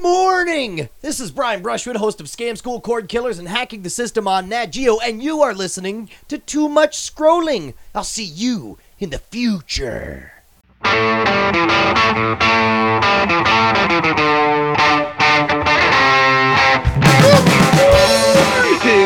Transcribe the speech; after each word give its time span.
Good 0.00 0.08
morning! 0.08 0.88
This 1.02 1.20
is 1.20 1.30
Brian 1.30 1.60
Brushwood, 1.60 1.96
host 1.96 2.22
of 2.22 2.26
Scam 2.26 2.56
School 2.56 2.80
Cord 2.80 3.06
Killers 3.06 3.38
and 3.38 3.46
Hacking 3.46 3.82
the 3.82 3.90
System 3.90 4.26
on 4.26 4.48
Nat 4.48 4.68
Geo, 4.68 4.98
and 4.98 5.22
you 5.22 5.42
are 5.42 5.52
listening 5.52 6.08
to 6.28 6.38
Too 6.38 6.70
Much 6.70 6.96
Scrolling. 6.96 7.74
I'll 7.94 8.02
see 8.02 8.24
you 8.24 8.78
in 8.98 9.10
the 9.10 9.18
future. 9.18 10.32
Hey, 10.82 10.96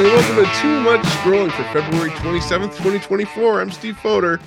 welcome 0.01 0.37
to 0.37 0.47
Too 0.61 0.81
Much 0.81 1.03
Scrolling 1.03 1.51
for 1.51 1.65
February 1.73 2.11
27th, 2.11 2.71
2024. 2.77 3.61
I'm 3.61 3.73
Steve 3.73 3.99
Foder. 4.01 4.41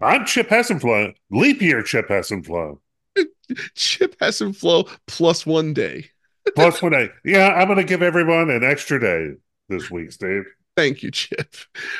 I'm 0.00 0.24
Chip 0.24 0.48
Hessenflow. 0.48 1.12
Leap 1.30 1.60
year 1.60 1.82
Chip 1.82 2.08
Hessenflow. 2.08 2.78
Chip 3.74 4.16
has 4.20 4.36
some 4.36 4.52
flow 4.52 4.84
plus 5.06 5.46
one 5.46 5.72
day. 5.74 6.10
Plus 6.54 6.82
one 6.82 6.92
day. 6.92 7.10
Yeah, 7.24 7.48
I'm 7.48 7.66
going 7.66 7.78
to 7.78 7.84
give 7.84 8.02
everyone 8.02 8.50
an 8.50 8.64
extra 8.64 9.00
day 9.00 9.34
this 9.68 9.90
week, 9.90 10.12
Steve. 10.12 10.44
Thank 10.76 11.02
you, 11.02 11.10
Chip. 11.10 11.54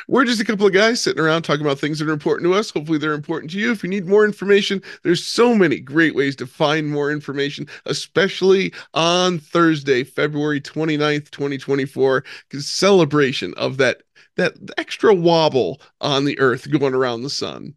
We're 0.08 0.24
just 0.24 0.40
a 0.40 0.44
couple 0.44 0.66
of 0.66 0.72
guys 0.72 1.02
sitting 1.02 1.22
around 1.22 1.42
talking 1.42 1.66
about 1.66 1.78
things 1.78 1.98
that 1.98 2.08
are 2.08 2.12
important 2.12 2.50
to 2.50 2.54
us. 2.54 2.70
Hopefully, 2.70 2.98
they're 2.98 3.12
important 3.12 3.50
to 3.52 3.58
you. 3.58 3.72
If 3.72 3.82
you 3.82 3.90
need 3.90 4.06
more 4.06 4.24
information, 4.24 4.80
there's 5.02 5.24
so 5.24 5.54
many 5.54 5.80
great 5.80 6.14
ways 6.14 6.36
to 6.36 6.46
find 6.46 6.88
more 6.88 7.10
information, 7.10 7.66
especially 7.86 8.72
on 8.94 9.38
Thursday, 9.38 10.04
February 10.04 10.60
29th, 10.60 11.30
2024, 11.30 12.24
celebration 12.58 13.52
of 13.58 13.76
that 13.78 14.02
that 14.36 14.54
extra 14.78 15.12
wobble 15.12 15.80
on 16.00 16.24
the 16.24 16.38
earth 16.38 16.70
going 16.70 16.94
around 16.94 17.22
the 17.22 17.30
sun. 17.30 17.74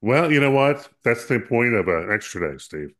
Well, 0.00 0.30
you 0.30 0.40
know 0.40 0.50
what? 0.50 0.88
That's 1.04 1.26
the 1.26 1.40
point 1.40 1.74
of 1.74 1.88
an 1.88 2.10
extra 2.12 2.52
day, 2.52 2.58
Steve. 2.58 2.92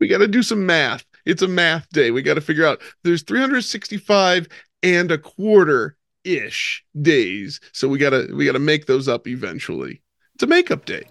we 0.00 0.08
got 0.08 0.18
to 0.18 0.28
do 0.28 0.42
some 0.42 0.66
math. 0.66 1.04
It's 1.26 1.42
a 1.42 1.48
math 1.48 1.88
day. 1.90 2.10
We 2.10 2.22
got 2.22 2.34
to 2.34 2.40
figure 2.40 2.66
out 2.66 2.80
there's 3.02 3.22
365 3.22 4.46
and 4.82 5.10
a 5.10 5.18
quarter 5.18 5.96
ish 6.24 6.84
days. 7.00 7.60
So 7.72 7.88
we 7.88 7.98
got 7.98 8.10
to 8.10 8.32
we 8.34 8.44
got 8.44 8.52
to 8.52 8.58
make 8.58 8.86
those 8.86 9.08
up 9.08 9.26
eventually. 9.26 10.02
It's 10.34 10.44
a 10.44 10.46
makeup 10.46 10.84
day. 10.84 11.04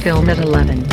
Film 0.00 0.28
at 0.28 0.38
11. 0.38 0.84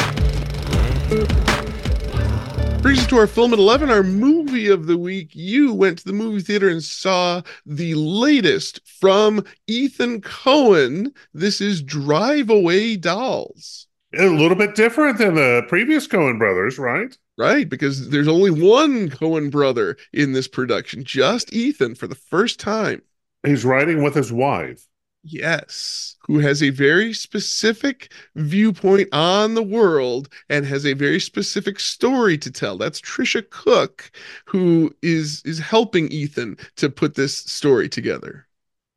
Brings 2.82 2.98
us 2.98 3.08
to 3.08 3.18
our 3.18 3.28
film 3.28 3.54
at 3.54 3.60
11, 3.60 3.92
our 3.92 4.02
movie 4.02 4.68
of 4.68 4.88
the 4.88 4.98
week. 4.98 5.36
You 5.36 5.72
went 5.72 6.00
to 6.00 6.04
the 6.04 6.14
movie 6.14 6.42
theater 6.42 6.68
and 6.68 6.84
saw 6.84 7.44
the 7.64 7.94
latest 7.94 8.80
from 8.86 9.46
Ethan 9.68 10.22
Coen. 10.22 11.14
This 11.32 11.62
is 11.62 11.84
Drive 11.84 12.50
Away 12.50 12.96
Dolls. 12.96 13.86
A 14.18 14.26
little 14.26 14.58
bit 14.58 14.74
different 14.74 15.20
than 15.20 15.36
the 15.36 15.64
previous 15.68 16.08
Coen 16.08 16.40
brothers, 16.40 16.80
right? 16.80 17.16
Right, 17.38 17.70
because 17.70 18.10
there's 18.10 18.28
only 18.28 18.50
one 18.50 19.12
Coen 19.12 19.52
brother 19.52 19.96
in 20.12 20.34
this 20.34 20.48
production, 20.48 21.04
just 21.04 21.54
Ethan 21.54 21.94
for 21.94 22.08
the 22.08 22.16
first 22.16 22.60
time. 22.60 23.04
He's 23.46 23.64
writing 23.64 24.02
with 24.02 24.16
his 24.16 24.34
wife. 24.34 24.88
Yes, 25.24 26.16
who 26.22 26.40
has 26.40 26.64
a 26.64 26.70
very 26.72 27.14
specific 27.14 28.12
viewpoint 28.36 29.10
on 29.12 29.54
the 29.54 29.62
world 29.64 30.30
and 30.50 30.66
has 30.66 30.86
a 30.86 30.94
very 30.94 31.20
specific 31.20 31.80
story 31.80 32.38
to 32.40 32.50
tell. 32.52 32.78
That's 32.78 33.00
Tricia 33.00 33.48
Cooke, 33.50 34.12
who 34.46 34.96
is 35.04 35.44
is 35.46 35.60
helping 35.60 36.08
Ethan 36.10 36.58
to 36.78 36.90
put 36.90 37.14
this 37.16 37.36
story 37.38 37.88
together. 37.88 38.48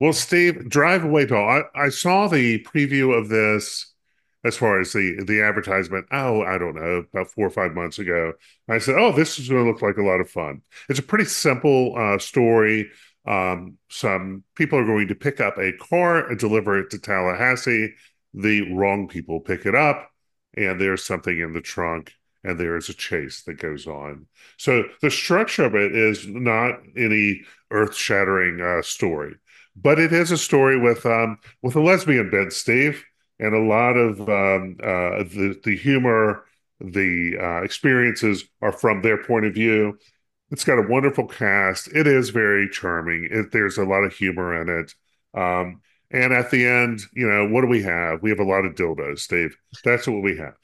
Well, 0.01 0.13
Steve, 0.13 0.69
Drive 0.69 1.05
Away 1.05 1.27
Doll. 1.27 1.49
I, 1.75 1.85
I 1.87 1.89
saw 1.89 2.29
the 2.29 2.63
preview 2.65 3.17
of 3.17 3.29
this 3.29 3.93
as 4.45 4.57
far 4.57 4.81
as 4.81 4.93
the 4.93 5.23
the 5.27 5.43
advertisement. 5.43 6.07
Oh, 6.11 6.43
I 6.43 6.59
don't 6.59 6.75
know, 6.75 7.05
about 7.13 7.31
four 7.31 7.47
or 7.47 7.51
five 7.51 7.73
months 7.75 7.99
ago. 7.99 8.33
I 8.69 8.79
said, 8.79 8.97
"Oh, 8.99 9.13
this 9.13 9.39
is 9.39 9.49
going 9.49 9.65
to 9.65 9.71
look 9.71 9.83
like 9.83 9.97
a 9.97 10.03
lot 10.03 10.21
of 10.21 10.31
fun." 10.31 10.63
It's 10.89 10.99
a 10.99 11.03
pretty 11.03 11.25
simple 11.27 11.95
uh, 11.97 12.19
story 12.19 12.91
um, 13.27 13.79
some 13.89 14.45
people 14.55 14.79
are 14.79 14.87
going 14.87 15.09
to 15.09 15.15
pick 15.15 15.41
up 15.41 15.59
a 15.59 15.73
car 15.73 16.29
and 16.29 16.39
deliver 16.39 16.79
it 16.79 16.91
to 16.91 16.99
Tallahassee. 16.99 17.95
The 18.35 18.73
wrong 18.73 19.09
people 19.09 19.41
pick 19.41 19.65
it 19.65 19.75
up, 19.75 20.11
and 20.57 20.81
there's 20.81 21.05
something 21.05 21.39
in 21.39 21.53
the 21.53 21.61
trunk, 21.61 22.13
and 22.43 22.59
there's 22.59 22.89
a 22.89 22.95
chase 22.95 23.43
that 23.45 23.61
goes 23.61 23.87
on. 23.87 24.27
So 24.59 24.85
the 25.01 25.11
structure 25.11 25.65
of 25.65 25.75
it 25.75 25.95
is 25.95 26.27
not 26.27 26.81
any 26.97 27.43
earth-shattering 27.71 28.61
uh, 28.61 28.83
story, 28.83 29.37
but 29.77 29.99
it 29.99 30.13
is 30.13 30.31
a 30.31 30.39
story 30.39 30.79
with 30.79 31.07
um, 31.07 31.39
with 31.63 31.77
a 31.77 31.81
lesbian 31.81 32.31
bent, 32.31 32.53
Steve, 32.53 33.05
and 33.39 33.55
a 33.55 33.59
lot 33.59 33.97
of 33.97 34.21
um, 34.29 34.77
uh, 34.83 35.25
the 35.25 35.59
the 35.65 35.77
humor, 35.77 36.45
the 36.81 37.37
uh, 37.41 37.63
experiences 37.63 38.45
are 38.61 38.73
from 38.73 39.01
their 39.01 39.23
point 39.23 39.47
of 39.47 39.55
view 39.55 39.99
it's 40.55 40.63
got 40.63 40.79
a 40.79 40.87
wonderful 40.89 41.27
cast. 41.27 41.89
It 41.89 42.07
is 42.07 42.31
very 42.31 42.69
charming. 42.69 43.27
It, 43.29 43.51
there's 43.51 43.77
a 43.77 43.85
lot 43.85 44.05
of 44.05 44.15
humor 44.15 44.63
in 44.63 44.69
it. 44.69 44.95
Um, 45.37 45.81
and 46.13 46.33
at 46.33 46.53
the 46.53 46.65
end, 46.65 47.01
you 47.13 47.29
know, 47.29 47.49
what 47.49 47.63
do 47.63 47.67
we 47.67 47.83
have? 47.83 48.23
We 48.23 48.31
have 48.31 48.39
a 48.39 48.45
lot 48.45 48.65
of 48.65 48.77
dildos, 48.77 49.19
Steve. 49.19 49.57
That's 49.83 50.07
what 50.07 50.23
we 50.23 50.37
have. 50.37 50.55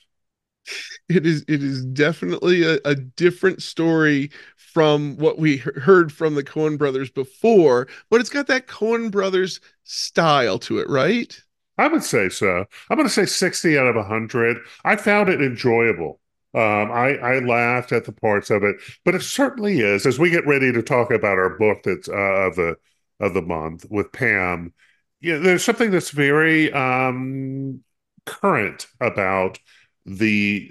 It 1.08 1.26
is. 1.26 1.44
It 1.48 1.60
is 1.64 1.84
definitely 1.86 2.62
a, 2.62 2.78
a 2.84 2.94
different 2.94 3.62
story 3.62 4.30
from 4.54 5.16
what 5.16 5.38
we 5.38 5.56
heard 5.56 6.12
from 6.12 6.36
the 6.36 6.44
Coen 6.44 6.78
brothers 6.78 7.10
before, 7.10 7.88
but 8.10 8.20
it's 8.20 8.30
got 8.30 8.46
that 8.46 8.68
Coen 8.68 9.10
brothers 9.10 9.60
style 9.82 10.60
to 10.60 10.78
it, 10.78 10.88
right? 10.88 11.42
I 11.78 11.88
would 11.88 12.04
say 12.04 12.28
so. 12.28 12.64
I'm 12.90 12.96
going 12.96 13.08
to 13.08 13.12
say 13.12 13.26
60 13.26 13.76
out 13.76 13.88
of 13.88 13.96
100. 13.96 14.58
I 14.84 14.94
found 14.94 15.28
it 15.30 15.42
enjoyable. 15.42 16.20
Um, 16.52 16.90
I, 16.90 17.16
I 17.16 17.38
laughed 17.38 17.92
at 17.92 18.04
the 18.04 18.12
parts 18.12 18.50
of 18.50 18.64
it, 18.64 18.76
but 19.04 19.14
it 19.14 19.22
certainly 19.22 19.80
is. 19.80 20.04
As 20.04 20.18
we 20.18 20.30
get 20.30 20.46
ready 20.46 20.72
to 20.72 20.82
talk 20.82 21.12
about 21.12 21.38
our 21.38 21.56
book 21.58 21.82
that's 21.84 22.08
uh, 22.08 22.12
of 22.12 22.56
the 22.56 22.76
of 23.20 23.34
the 23.34 23.42
month 23.42 23.86
with 23.88 24.10
Pam, 24.10 24.72
you 25.20 25.34
know, 25.34 25.40
there's 25.40 25.64
something 25.64 25.90
that's 25.90 26.10
very 26.10 26.72
um, 26.72 27.82
current 28.26 28.86
about 29.00 29.58
the 30.04 30.70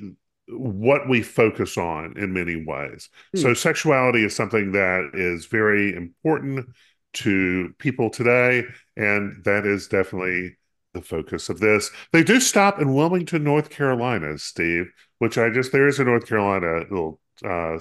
what 0.49 1.07
we 1.07 1.21
focus 1.21 1.77
on 1.77 2.17
in 2.17 2.33
many 2.33 2.63
ways. 2.65 3.09
Hmm. 3.33 3.41
So 3.41 3.53
sexuality 3.53 4.23
is 4.23 4.35
something 4.35 4.73
that 4.73 5.11
is 5.13 5.45
very 5.45 5.95
important 5.95 6.67
to 7.13 7.73
people 7.77 8.09
today, 8.09 8.65
and 8.97 9.43
that 9.45 9.65
is 9.65 9.87
definitely 9.87 10.57
the 10.93 11.01
focus 11.01 11.49
of 11.49 11.59
this. 11.59 11.91
They 12.11 12.23
do 12.23 12.39
stop 12.39 12.81
in 12.81 12.93
Wilmington, 12.93 13.43
North 13.43 13.69
Carolina, 13.69 14.37
Steve 14.39 14.91
which 15.19 15.37
I 15.37 15.49
just 15.49 15.71
there 15.71 15.87
is 15.87 15.99
a 15.99 16.03
North 16.03 16.27
Carolina 16.27 16.79
little 16.89 17.19
uh, 17.45 17.79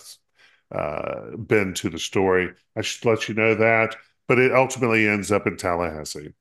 uh, 0.73 1.37
bend 1.37 1.77
to 1.77 1.91
the 1.91 1.99
story. 1.99 2.55
I 2.77 2.83
should 2.83 3.05
let 3.07 3.29
you 3.29 3.35
know 3.35 3.55
that, 3.55 3.97
but 4.27 4.39
it 4.39 4.53
ultimately 4.53 5.09
ends 5.09 5.33
up 5.33 5.47
in 5.47 5.57
Tallahassee. 5.57 6.35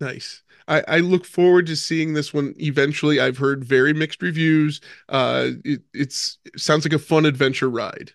Nice. 0.00 0.42
I, 0.68 0.82
I 0.88 0.98
look 0.98 1.24
forward 1.24 1.66
to 1.66 1.76
seeing 1.76 2.12
this 2.12 2.34
one 2.34 2.54
eventually. 2.58 3.20
I've 3.20 3.38
heard 3.38 3.64
very 3.64 3.92
mixed 3.92 4.22
reviews. 4.22 4.80
Uh, 5.08 5.50
it, 5.64 5.82
it's 5.92 6.38
it 6.44 6.60
sounds 6.60 6.84
like 6.84 6.92
a 6.92 6.98
fun 6.98 7.24
adventure 7.24 7.70
ride. 7.70 8.12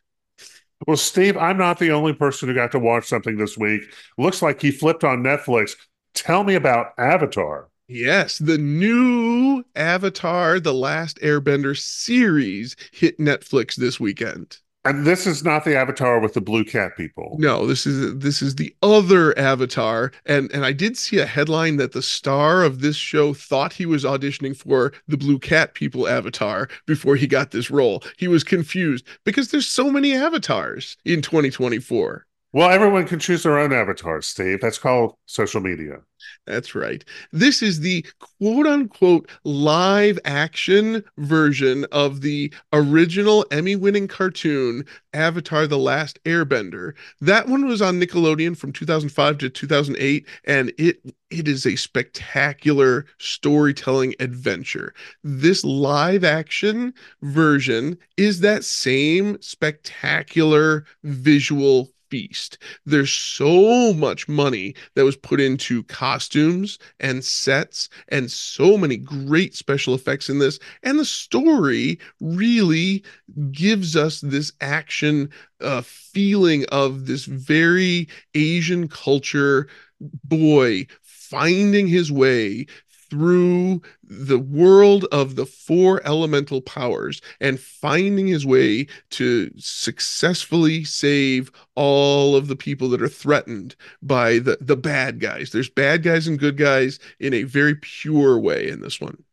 Well, 0.86 0.98
Steve, 0.98 1.38
I'm 1.38 1.58
not 1.58 1.80
the 1.80 1.92
only 1.92 2.14
person 2.14 2.48
who 2.50 2.56
got 2.56 2.72
to 2.74 2.80
watch 2.80 3.06
something 3.08 3.38
this 3.38 3.58
week. 3.58 3.82
Looks 4.18 4.42
like 4.42 4.62
he 4.62 4.72
flipped 4.72 5.04
on 5.04 5.24
Netflix. 5.24 5.76
Tell 6.14 6.44
me 6.44 6.56
about 6.56 6.94
Avatar. 6.98 7.70
Yes, 7.88 8.38
the 8.38 8.58
new 8.58 9.64
Avatar: 9.76 10.60
The 10.60 10.74
Last 10.74 11.20
Airbender 11.22 11.78
series 11.78 12.76
hit 12.92 13.18
Netflix 13.18 13.76
this 13.76 13.98
weekend. 13.98 14.58
And 14.84 15.06
this 15.06 15.26
is 15.26 15.44
not 15.44 15.66
the 15.66 15.76
Avatar 15.78 16.20
with 16.20 16.34
the 16.34 16.42
blue 16.42 16.66
cat 16.66 16.98
people. 16.98 17.38
No, 17.40 17.66
this 17.66 17.86
is 17.86 18.20
this 18.20 18.42
is 18.42 18.56
the 18.56 18.76
other 18.82 19.38
Avatar. 19.40 20.12
And 20.26 20.52
and 20.52 20.66
I 20.66 20.74
did 20.74 20.98
see 20.98 21.20
a 21.20 21.26
headline 21.26 21.78
that 21.78 21.94
the 21.94 22.02
star 22.02 22.64
of 22.64 22.82
this 22.82 22.98
show 22.98 23.34
thought 23.34 23.74
he 23.74 23.86
was 23.86 24.04
auditioning 24.04 24.56
for 24.56 24.92
the 25.08 25.18
blue 25.18 25.40
cat 25.40 25.74
people 25.74 26.10
Avatar 26.10 26.68
before 26.86 27.16
he 27.16 27.28
got 27.28 27.52
this 27.52 27.72
role. 27.72 28.04
He 28.18 28.28
was 28.28 28.44
confused 28.44 29.08
because 29.24 29.52
there's 29.52 29.68
so 29.68 29.90
many 29.90 30.14
avatars 30.14 30.98
in 31.06 31.22
2024. 31.22 32.27
Well, 32.54 32.72
everyone 32.72 33.06
can 33.06 33.20
choose 33.20 33.44
their 33.44 33.60
own 33.60 33.74
avatar, 33.74 34.22
Steve. 34.22 34.62
That's 34.62 34.80
called 34.80 35.16
social 35.26 35.60
media. 35.62 35.98
That's 36.46 36.74
right. 36.74 37.04
This 37.32 37.62
is 37.62 37.82
the 37.82 38.06
quote 38.20 38.66
unquote 38.66 39.30
live 39.44 40.18
action 40.24 41.04
version 41.18 41.86
of 41.92 42.22
the 42.22 42.54
original 42.72 43.46
Emmy 43.52 43.76
winning 43.76 44.08
cartoon, 44.08 44.86
Avatar 45.14 45.68
The 45.68 45.78
Last 45.78 46.24
Airbender. 46.24 46.94
That 47.20 47.48
one 47.48 47.68
was 47.68 47.82
on 47.82 48.00
Nickelodeon 48.00 48.58
from 48.58 48.72
2005 48.72 49.38
to 49.40 49.50
2008, 49.50 50.26
and 50.46 50.72
it 50.78 51.02
it 51.30 51.48
is 51.50 51.66
a 51.66 51.76
spectacular 51.76 53.06
storytelling 53.20 54.16
adventure. 54.20 54.94
This 55.24 55.64
live 55.66 56.24
action 56.24 56.94
version 57.22 57.98
is 58.16 58.40
that 58.40 58.64
same 58.64 59.40
spectacular 59.42 60.86
visual 61.04 61.92
feast. 62.10 62.58
There's 62.86 63.12
so 63.12 63.94
much 63.94 64.28
money 64.28 64.76
that 64.96 65.06
was 65.06 65.18
put 65.18 65.40
into 65.40 65.84
costumes 65.84 66.80
and 67.00 67.24
sets 67.24 67.90
and 68.10 68.30
so 68.32 68.78
many 68.78 68.98
great 68.98 69.56
special 69.56 69.94
effects 69.94 70.30
in 70.30 70.40
this. 70.40 70.60
And 70.84 71.00
the 71.00 71.06
story 71.06 72.00
really 72.20 73.04
gives 73.52 73.96
us 73.96 74.22
this 74.22 74.52
action 74.62 75.30
uh, 75.62 75.82
feeling 75.84 76.66
of 76.72 77.06
this 77.06 77.26
very 77.26 78.08
Asian 78.36 78.88
culture 78.88 79.68
boy 80.00 80.86
finding 81.02 81.88
his 81.88 82.12
way 82.12 82.66
through 83.10 83.82
the 84.04 84.40
world 84.40 85.06
of 85.12 85.36
the 85.36 85.46
four 85.46 86.02
elemental 86.06 86.62
powers 86.62 87.22
and 87.40 87.60
finding 87.60 88.28
his 88.28 88.46
way 88.46 88.88
to 89.12 89.52
successfully 89.58 90.84
save 90.84 91.52
all 91.76 92.36
of 92.36 92.48
the 92.48 92.56
people 92.56 92.90
that 92.90 93.02
are 93.02 93.08
threatened 93.10 93.76
by 94.02 94.40
the 94.40 94.58
the 94.62 94.78
bad 94.78 95.20
guys 95.20 95.52
there's 95.52 95.70
bad 95.70 96.04
guys 96.04 96.28
and 96.28 96.40
good 96.40 96.58
guys 96.58 97.00
in 97.20 97.34
a 97.34 97.44
very 97.44 97.76
pure 97.76 98.40
way 98.40 98.68
in 98.68 98.82
this 98.82 99.00
one 99.02 99.24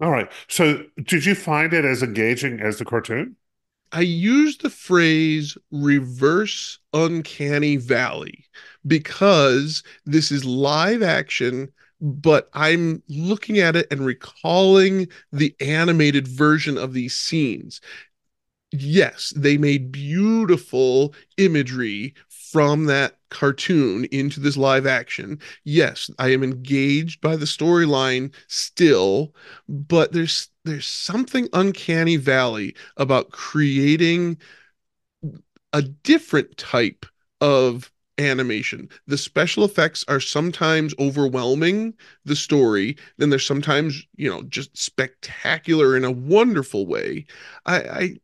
All 0.00 0.10
right. 0.10 0.30
So, 0.48 0.84
did 1.02 1.24
you 1.24 1.34
find 1.34 1.72
it 1.72 1.84
as 1.84 2.02
engaging 2.02 2.60
as 2.60 2.78
the 2.78 2.84
cartoon? 2.84 3.36
I 3.92 4.00
use 4.00 4.58
the 4.58 4.70
phrase 4.70 5.56
reverse 5.70 6.78
uncanny 6.92 7.76
valley 7.76 8.46
because 8.86 9.82
this 10.04 10.32
is 10.32 10.44
live 10.44 11.02
action, 11.02 11.72
but 12.04 12.50
I'm 12.52 13.02
looking 13.08 13.58
at 13.58 13.76
it 13.76 13.86
and 13.90 14.04
recalling 14.04 15.08
the 15.32 15.56
animated 15.60 16.28
version 16.28 16.76
of 16.76 16.92
these 16.92 17.16
scenes. 17.16 17.80
Yes, 18.72 19.32
they 19.36 19.56
made 19.56 19.92
beautiful 19.92 21.14
imagery 21.38 22.14
from 22.28 22.86
that 22.86 23.18
cartoon 23.30 24.04
into 24.06 24.40
this 24.40 24.56
live 24.56 24.86
action. 24.86 25.38
Yes, 25.64 26.10
I 26.18 26.32
am 26.32 26.42
engaged 26.42 27.20
by 27.20 27.36
the 27.36 27.46
storyline 27.46 28.34
still, 28.48 29.34
but 29.68 30.12
there's 30.12 30.48
there's 30.64 30.86
something 30.86 31.48
uncanny 31.52 32.16
valley 32.16 32.74
about 32.96 33.30
creating 33.30 34.38
a 35.72 35.82
different 35.82 36.56
type 36.56 37.06
of 37.40 37.90
animation. 38.18 38.88
The 39.06 39.18
special 39.18 39.64
effects 39.64 40.04
are 40.08 40.20
sometimes 40.20 40.94
overwhelming 40.98 41.94
the 42.24 42.36
story, 42.36 42.96
then 43.18 43.30
they're 43.30 43.38
sometimes, 43.38 44.06
you 44.16 44.30
know, 44.30 44.42
just 44.44 44.76
spectacular 44.76 45.96
in 45.96 46.04
a 46.04 46.10
wonderful 46.10 46.86
way. 46.86 47.26
I 47.66 47.76
I, 47.76 48.16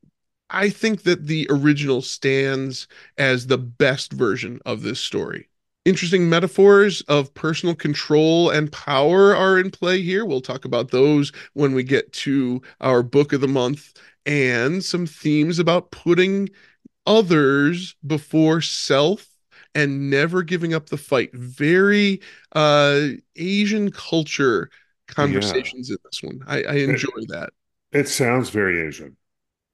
I 0.51 0.69
think 0.71 1.03
that 1.05 1.27
the 1.27 1.47
original 1.51 2.03
stands 2.03 2.89
as 3.19 3.47
the 3.47 3.59
best 3.59 4.13
version 4.13 4.61
of 4.67 4.83
this 4.83 5.01
story. 5.01 5.49
Interesting 5.85 6.29
metaphors 6.29 7.01
of 7.03 7.33
personal 7.35 7.75
control 7.75 8.51
and 8.51 8.71
power 8.71 9.35
are 9.35 9.59
in 9.59 9.71
play 9.71 10.03
here. 10.03 10.25
We'll 10.27 10.43
talk 10.43 10.65
about 10.65 10.91
those 10.91 11.33
when 11.55 11.73
we 11.75 11.85
get 11.85 12.13
to 12.15 12.61
our 12.81 13.03
book 13.03 13.33
of 13.33 13.41
the 13.41 13.49
month 13.49 13.95
and 14.27 14.85
some 14.85 15.07
themes 15.07 15.59
about 15.59 15.91
putting 15.91 16.51
others 17.07 17.95
before 18.07 18.61
self 18.61 19.30
and 19.75 20.11
never 20.11 20.43
giving 20.43 20.75
up 20.75 20.89
the 20.89 20.97
fight. 20.97 21.31
Very 21.35 22.21
uh 22.53 23.09
Asian 23.37 23.91
culture 23.91 24.71
conversations 25.07 25.91
in 25.91 25.97
this 26.05 26.23
one. 26.23 26.41
I, 26.47 26.63
I 26.63 26.75
enjoy 26.75 27.09
that. 27.29 27.51
It 27.93 28.09
sounds 28.09 28.51
very 28.51 28.81
Asian. 28.81 29.17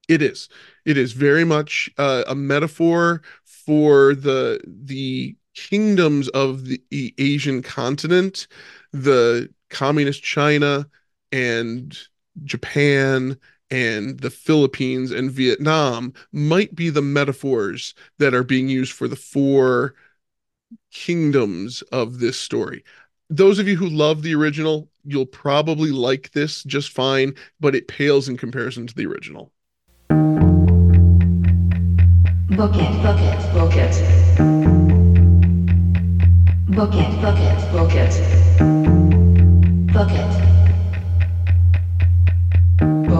It 0.07 0.21
is. 0.21 0.49
It 0.85 0.97
is 0.97 1.13
very 1.13 1.43
much 1.43 1.89
uh, 1.97 2.23
a 2.27 2.35
metaphor 2.35 3.21
for 3.43 4.15
the 4.15 4.61
the 4.65 5.35
kingdoms 5.53 6.29
of 6.29 6.65
the 6.65 6.81
Asian 7.17 7.61
continent, 7.61 8.47
the 8.93 9.49
communist 9.69 10.23
China 10.23 10.87
and 11.31 11.97
Japan 12.43 13.37
and 13.69 14.19
the 14.19 14.29
Philippines 14.29 15.11
and 15.11 15.31
Vietnam 15.31 16.13
might 16.31 16.75
be 16.75 16.89
the 16.89 17.01
metaphors 17.01 17.93
that 18.17 18.33
are 18.33 18.43
being 18.43 18.69
used 18.69 18.93
for 18.93 19.07
the 19.07 19.15
four 19.15 19.95
kingdoms 20.91 21.81
of 21.91 22.19
this 22.19 22.39
story. 22.39 22.83
Those 23.29 23.59
of 23.59 23.67
you 23.67 23.75
who 23.75 23.89
love 23.89 24.21
the 24.21 24.35
original, 24.35 24.89
you'll 25.03 25.25
probably 25.25 25.91
like 25.91 26.31
this 26.31 26.63
just 26.63 26.91
fine, 26.91 27.33
but 27.59 27.75
it 27.75 27.87
pales 27.87 28.29
in 28.29 28.37
comparison 28.37 28.87
to 28.87 28.95
the 28.95 29.05
original. 29.05 29.51
Book 32.57 32.71
it, 32.73 33.01
book 33.03 33.19
it, 33.19 33.53
book 33.53 33.75
it. 33.75 33.93
Book 36.73 36.93
it, 36.93 37.21
book 37.21 37.37
it, 37.37 37.71
book 37.71 37.93
it. 37.93 38.13
Book 39.93 40.11
it. 40.11 40.46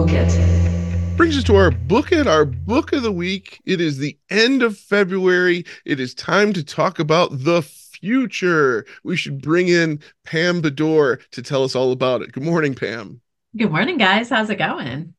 Book 0.08 0.16
it. 0.16 1.16
brings 1.18 1.36
us 1.36 1.44
to 1.44 1.56
our 1.56 1.70
book 1.70 2.12
it 2.12 2.26
our 2.26 2.46
book 2.46 2.92
of 2.94 3.02
the 3.02 3.12
week 3.12 3.60
it 3.66 3.78
is 3.78 3.98
the 3.98 4.16
end 4.30 4.62
of 4.62 4.78
february 4.78 5.66
it 5.84 6.00
is 6.00 6.14
time 6.14 6.54
to 6.54 6.64
talk 6.64 6.98
about 6.98 7.28
the 7.44 7.60
future 7.62 8.86
we 9.04 9.16
should 9.16 9.42
bring 9.42 9.68
in 9.68 10.00
pam 10.24 10.62
bedore 10.62 11.20
to 11.32 11.42
tell 11.42 11.62
us 11.62 11.74
all 11.76 11.92
about 11.92 12.22
it 12.22 12.32
good 12.32 12.42
morning 12.42 12.74
pam 12.74 13.20
Good 13.56 13.70
morning, 13.70 13.98
guys. 13.98 14.28
How's 14.30 14.48
it 14.50 14.56
going? 14.56 15.14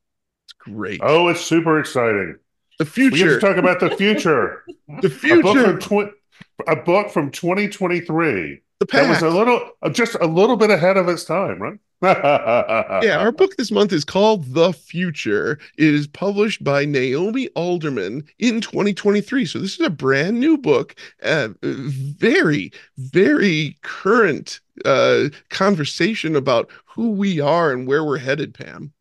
it's 0.46 0.54
great 0.54 1.02
Oh, 1.04 1.28
it's 1.28 1.42
super 1.42 1.80
exciting. 1.80 2.38
the 2.80 2.86
future. 2.86 3.12
We 3.14 3.20
get 3.20 3.34
to 3.34 3.40
talk 3.40 3.58
about 3.58 3.80
the 3.80 3.90
future. 3.96 4.64
the 5.02 5.08
A 5.08 5.42
book 5.42 5.56
future 5.56 5.80
from 5.82 6.08
tw- 6.08 6.68
a 6.68 6.76
book 6.78 7.10
from 7.12 7.30
2023. 7.32 8.62
the 8.80 8.86
That 8.86 9.10
was 9.10 9.22
a 9.22 9.30
little, 9.30 9.72
uh, 9.84 9.90
just 9.90 10.16
a 10.16 10.26
little 10.28 10.58
bit 10.58 10.70
ahead 10.72 10.98
of 10.98 11.08
its 11.10 11.26
time, 11.26 11.60
right? 11.62 11.78
Yeah, 12.02 13.18
our 13.20 13.32
book 13.32 13.58
this 13.58 13.72
month 13.72 13.92
is 13.92 14.06
called 14.06 14.54
The 14.54 14.72
Future. 14.72 15.60
It 15.78 15.94
is 15.94 16.08
published 16.08 16.64
by 16.64 16.86
Naomi 16.86 17.50
Alderman 17.50 18.24
in 18.40 18.62
2023. 18.62 19.46
So 19.46 19.60
this 19.60 19.78
is 19.78 19.86
a 19.86 19.90
brand 19.90 20.40
new 20.40 20.58
book, 20.58 20.96
uh, 21.24 21.50
very, 21.62 22.72
very 22.98 23.78
current 23.82 24.62
uh, 24.86 25.26
conversation 25.50 26.38
about 26.38 26.70
who 26.86 27.12
we 27.12 27.42
are 27.42 27.74
and 27.74 27.86
where 27.86 28.06
we're 28.06 28.18
headed, 28.18 28.54
Pam. 28.54 28.94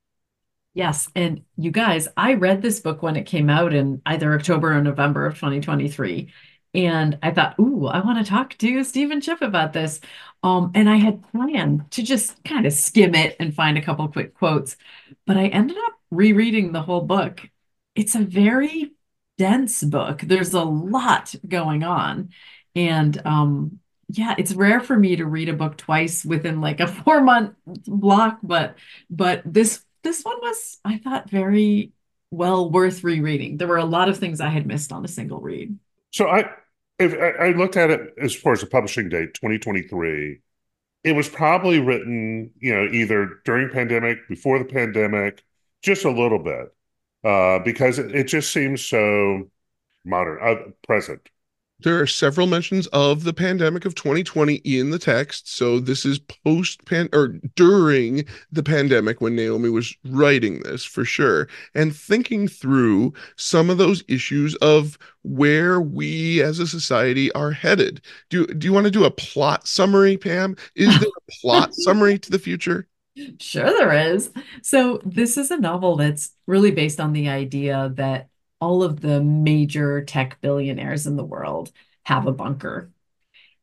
Yes. 0.75 1.09
And 1.15 1.43
you 1.57 1.71
guys, 1.71 2.09
I 2.17 2.35
read 2.35 2.63
this 2.63 2.81
book 2.81 3.03
when 3.03 3.17
it 3.17 3.25
came 3.25 3.49
out 3.49 3.75
in 3.75 4.03
either 4.07 4.35
October 4.35 4.73
or 4.73 4.83
November 4.83 5.27
of 5.27 5.35
2023. 5.35 6.33
And 6.79 7.19
I 7.25 7.33
thought, 7.33 7.59
ooh, 7.59 7.87
I 7.89 8.05
want 8.05 8.25
to 8.25 8.31
talk 8.31 8.57
to 8.59 8.85
Stephen 8.85 9.21
Chip 9.21 9.43
about 9.43 9.73
this. 9.73 9.99
Um, 10.45 10.71
and 10.77 10.89
I 10.89 10.95
had 10.95 11.29
planned 11.33 11.91
to 11.91 12.05
just 12.05 12.45
kind 12.45 12.67
of 12.67 12.73
skim 12.73 13.17
it 13.17 13.35
and 13.41 13.53
find 13.53 13.77
a 13.77 13.83
couple 13.83 14.07
quick 14.07 14.35
quotes, 14.35 14.77
but 15.27 15.37
I 15.37 15.49
ended 15.49 15.77
up 15.77 15.95
rereading 16.13 16.71
the 16.71 16.83
whole 16.83 17.01
book. 17.01 17.41
It's 17.97 18.15
a 18.15 18.21
very 18.21 18.93
dense 19.39 19.83
book. 19.83 20.21
There's 20.21 20.55
a 20.55 20.63
lot 20.63 21.35
going 21.49 21.83
on. 21.83 22.29
And 22.77 23.21
um, 23.27 23.81
yeah, 24.09 24.37
it's 24.39 24.55
rare 24.55 24.79
for 24.79 24.97
me 24.97 25.17
to 25.17 25.27
read 25.27 25.49
a 25.49 25.55
book 25.55 25.79
twice 25.79 26.25
within 26.25 26.61
like 26.61 26.79
a 26.79 26.87
four 27.03 27.21
month 27.21 27.55
block, 27.67 28.39
but 28.41 28.77
but 29.11 29.43
this 29.45 29.85
this 30.05 30.23
one 30.23 30.39
was, 30.41 30.79
I 30.85 30.99
thought, 30.99 31.29
very 31.29 31.91
well 32.31 32.71
worth 32.71 33.03
rereading. 33.03 33.57
There 33.57 33.67
were 33.67 33.79
a 33.79 33.85
lot 33.85 34.09
of 34.09 34.19
things 34.19 34.41
I 34.41 34.51
had 34.51 34.65
missed 34.65 34.93
on 34.93 35.05
a 35.05 35.09
single 35.09 35.41
read. 35.41 35.77
So 36.13 36.29
I, 36.29 36.51
if 36.99 37.15
I, 37.15 37.49
I 37.49 37.53
looked 37.53 37.77
at 37.77 37.91
it 37.91 38.15
as 38.21 38.35
far 38.35 38.53
as 38.53 38.61
the 38.61 38.67
publishing 38.67 39.09
date, 39.09 39.35
2023, 39.35 40.41
it 41.05 41.13
was 41.13 41.29
probably 41.29 41.79
written, 41.79 42.51
you 42.59 42.75
know, 42.75 42.89
either 42.93 43.41
during 43.45 43.71
pandemic, 43.71 44.29
before 44.29 44.59
the 44.59 44.65
pandemic, 44.65 45.45
just 45.83 46.05
a 46.05 46.11
little 46.11 46.39
bit, 46.41 46.75
uh, 47.25 47.61
because 47.61 47.99
it, 47.99 48.15
it 48.15 48.25
just 48.25 48.53
seems 48.53 48.85
so 48.85 49.49
modern, 50.05 50.39
uh, 50.43 50.71
present. 50.87 51.29
There 51.81 52.01
are 52.01 52.09
several 52.09 52.49
mentions 52.49 52.89
of 52.89 53.23
the 53.23 53.33
pandemic 53.33 53.85
of 53.85 53.95
2020 53.95 54.57
in 54.65 54.91
the 54.91 54.99
text. 54.99 55.55
So 55.55 55.79
this 55.79 56.05
is 56.05 56.19
post 56.19 56.85
pan 56.87 57.09
or 57.13 57.29
during 57.55 58.25
the 58.51 58.65
pandemic 58.65 59.21
when 59.21 59.37
Naomi 59.37 59.71
was 59.71 59.95
writing 60.05 60.61
this 60.61 60.85
for 60.85 61.05
sure, 61.05 61.49
and 61.77 61.95
thinking 61.95 62.49
through 62.49 63.13
some 63.37 63.71
of 63.71 63.79
those 63.79 64.03
issues 64.09 64.57
of 64.57 64.99
where 65.23 65.81
we 65.81 66.43
as 66.43 66.59
a 66.59 66.67
society 66.67 67.31
are 67.33 67.53
headed. 67.53 68.01
Do 68.29 68.47
do 68.47 68.67
you 68.67 68.73
want 68.73 68.87
to 68.87 68.91
do 68.91 69.05
a 69.05 69.11
plot 69.13 69.69
summary, 69.69 70.17
Pam? 70.17 70.57
Is 70.75 70.99
there 70.99 71.09
a 71.09 71.33
plot 71.41 71.75
summary 71.75 72.19
to 72.19 72.31
the 72.31 72.41
future? 72.41 72.89
Sure, 73.41 73.65
there 73.65 74.15
is. 74.15 74.31
So, 74.63 75.01
this 75.05 75.37
is 75.37 75.51
a 75.51 75.59
novel 75.59 75.97
that's 75.97 76.33
really 76.47 76.71
based 76.71 77.01
on 77.01 77.13
the 77.13 77.29
idea 77.29 77.93
that 77.95 78.29
all 78.61 78.83
of 78.83 79.01
the 79.01 79.23
major 79.23 80.05
tech 80.05 80.41
billionaires 80.41 81.07
in 81.07 81.17
the 81.17 81.25
world 81.25 81.71
have 82.05 82.27
a 82.27 82.33
bunker. 82.33 82.91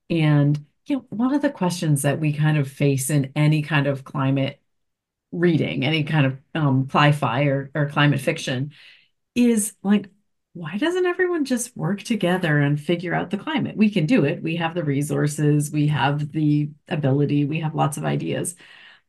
And, 0.09 0.65
you 0.85 0.97
know, 0.97 1.05
one 1.09 1.33
of 1.33 1.41
the 1.41 1.49
questions 1.49 2.03
that 2.03 2.19
we 2.19 2.33
kind 2.33 2.57
of 2.57 2.69
face 2.69 3.09
in 3.09 3.31
any 3.35 3.61
kind 3.61 3.87
of 3.87 4.03
climate 4.03 4.61
reading, 5.31 5.83
any 5.83 6.03
kind 6.03 6.25
of 6.25 6.37
um, 6.53 6.87
sci-fi 6.89 7.43
or, 7.45 7.71
or 7.75 7.89
climate 7.89 8.21
fiction, 8.21 8.71
is 9.33 9.73
like, 9.83 10.09
why 10.53 10.77
doesn't 10.77 11.05
everyone 11.05 11.43
just 11.43 11.75
work 11.75 12.01
together 12.01 12.59
and 12.59 12.79
figure 12.79 13.13
out 13.13 13.29
the 13.29 13.37
climate? 13.37 13.75
We 13.75 13.89
can 13.89 14.05
do 14.05 14.23
it. 14.23 14.41
We 14.41 14.55
have 14.55 14.73
the 14.73 14.85
resources, 14.85 15.71
we 15.71 15.87
have 15.87 16.31
the 16.31 16.69
ability, 16.87 17.43
we 17.43 17.59
have 17.59 17.75
lots 17.75 17.97
of 17.97 18.05
ideas. 18.05 18.55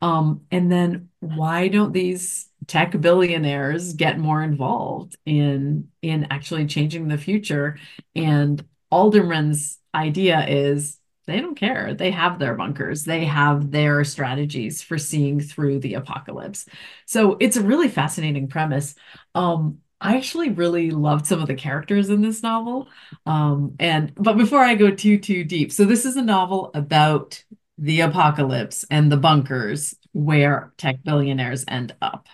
Um, 0.02 0.42
and 0.50 0.70
then 0.70 1.08
why 1.20 1.68
don't 1.68 1.92
these 1.92 2.48
tech 2.66 3.00
billionaires 3.00 3.94
get 3.94 4.18
more 4.18 4.42
involved 4.42 5.16
in 5.24 5.88
in 6.02 6.26
actually 6.30 6.66
changing 6.66 7.08
the 7.08 7.18
future? 7.18 7.78
And 8.14 8.64
Alderman's 8.90 9.78
idea 9.94 10.46
is 10.46 10.98
they 11.26 11.40
don't 11.40 11.56
care. 11.56 11.94
They 11.94 12.12
have 12.12 12.38
their 12.38 12.54
bunkers. 12.54 13.04
They 13.04 13.24
have 13.24 13.70
their 13.70 14.04
strategies 14.04 14.80
for 14.82 14.96
seeing 14.96 15.40
through 15.40 15.80
the 15.80 15.94
apocalypse. 15.94 16.66
So 17.06 17.36
it's 17.40 17.56
a 17.56 17.62
really 17.62 17.88
fascinating 17.88 18.48
premise. 18.48 18.94
Um, 19.34 19.78
I 20.00 20.16
actually 20.16 20.50
really 20.50 20.90
loved 20.90 21.26
some 21.26 21.40
of 21.40 21.48
the 21.48 21.54
characters 21.54 22.10
in 22.10 22.20
this 22.20 22.42
novel. 22.42 22.88
Um, 23.24 23.74
and 23.80 24.12
but 24.14 24.36
before 24.36 24.60
I 24.60 24.74
go 24.74 24.90
too 24.90 25.18
too 25.18 25.42
deep, 25.42 25.72
so 25.72 25.84
this 25.84 26.04
is 26.04 26.16
a 26.16 26.22
novel 26.22 26.70
about 26.74 27.42
the 27.78 28.00
apocalypse 28.00 28.84
and 28.90 29.10
the 29.10 29.16
bunkers 29.16 29.94
where 30.12 30.72
tech 30.78 31.02
billionaires 31.04 31.64
end 31.68 31.94
up. 32.00 32.26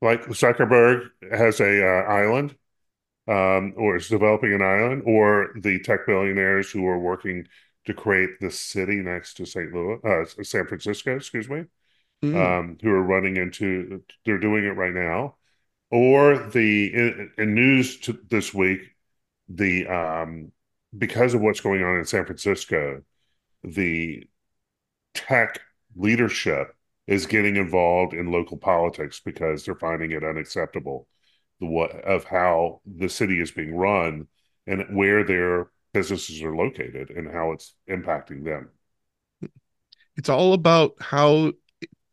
Like 0.00 0.26
Zuckerberg 0.26 1.10
has 1.32 1.60
a 1.60 1.84
uh, 1.84 2.02
island, 2.04 2.54
um, 3.26 3.74
or 3.76 3.96
is 3.96 4.08
developing 4.08 4.52
an 4.54 4.62
island, 4.62 5.02
or 5.06 5.50
the 5.60 5.80
tech 5.80 6.06
billionaires 6.06 6.70
who 6.70 6.86
are 6.86 6.98
working 6.98 7.46
to 7.86 7.94
create 7.94 8.40
the 8.40 8.50
city 8.50 8.96
next 8.96 9.34
to 9.34 9.46
St. 9.46 9.72
Louis, 9.72 9.98
uh, 10.04 10.24
San 10.44 10.66
Francisco, 10.66 11.16
excuse 11.16 11.48
me, 11.48 11.64
Mm. 12.22 12.34
um, 12.36 12.78
who 12.82 12.90
are 12.90 13.02
running 13.02 13.36
into, 13.36 14.02
they're 14.24 14.38
doing 14.38 14.64
it 14.64 14.70
right 14.76 14.92
now, 14.92 15.36
or 15.90 16.38
the 16.50 16.92
in, 16.92 17.32
in 17.38 17.54
news 17.54 17.98
to, 18.00 18.18
this 18.28 18.52
week, 18.52 18.80
the 19.48 19.86
um, 19.86 20.52
because 20.96 21.34
of 21.34 21.40
what's 21.40 21.60
going 21.60 21.82
on 21.84 21.96
in 21.96 22.04
San 22.04 22.24
Francisco, 22.24 23.02
the 23.64 24.24
tech 25.26 25.60
leadership 25.96 26.74
is 27.06 27.26
getting 27.26 27.56
involved 27.56 28.12
in 28.12 28.30
local 28.30 28.56
politics 28.56 29.20
because 29.24 29.64
they're 29.64 29.74
finding 29.74 30.10
it 30.12 30.24
unacceptable 30.24 31.06
the 31.60 31.66
what 31.66 31.90
of 32.04 32.24
how 32.24 32.80
the 32.86 33.08
city 33.08 33.40
is 33.40 33.50
being 33.50 33.74
run 33.74 34.26
and 34.66 34.84
where 34.96 35.24
their 35.24 35.70
businesses 35.92 36.42
are 36.42 36.54
located 36.54 37.10
and 37.10 37.30
how 37.32 37.52
it's 37.52 37.74
impacting 37.90 38.44
them. 38.44 38.70
It's 40.16 40.28
all 40.28 40.52
about 40.52 40.94
how 41.00 41.52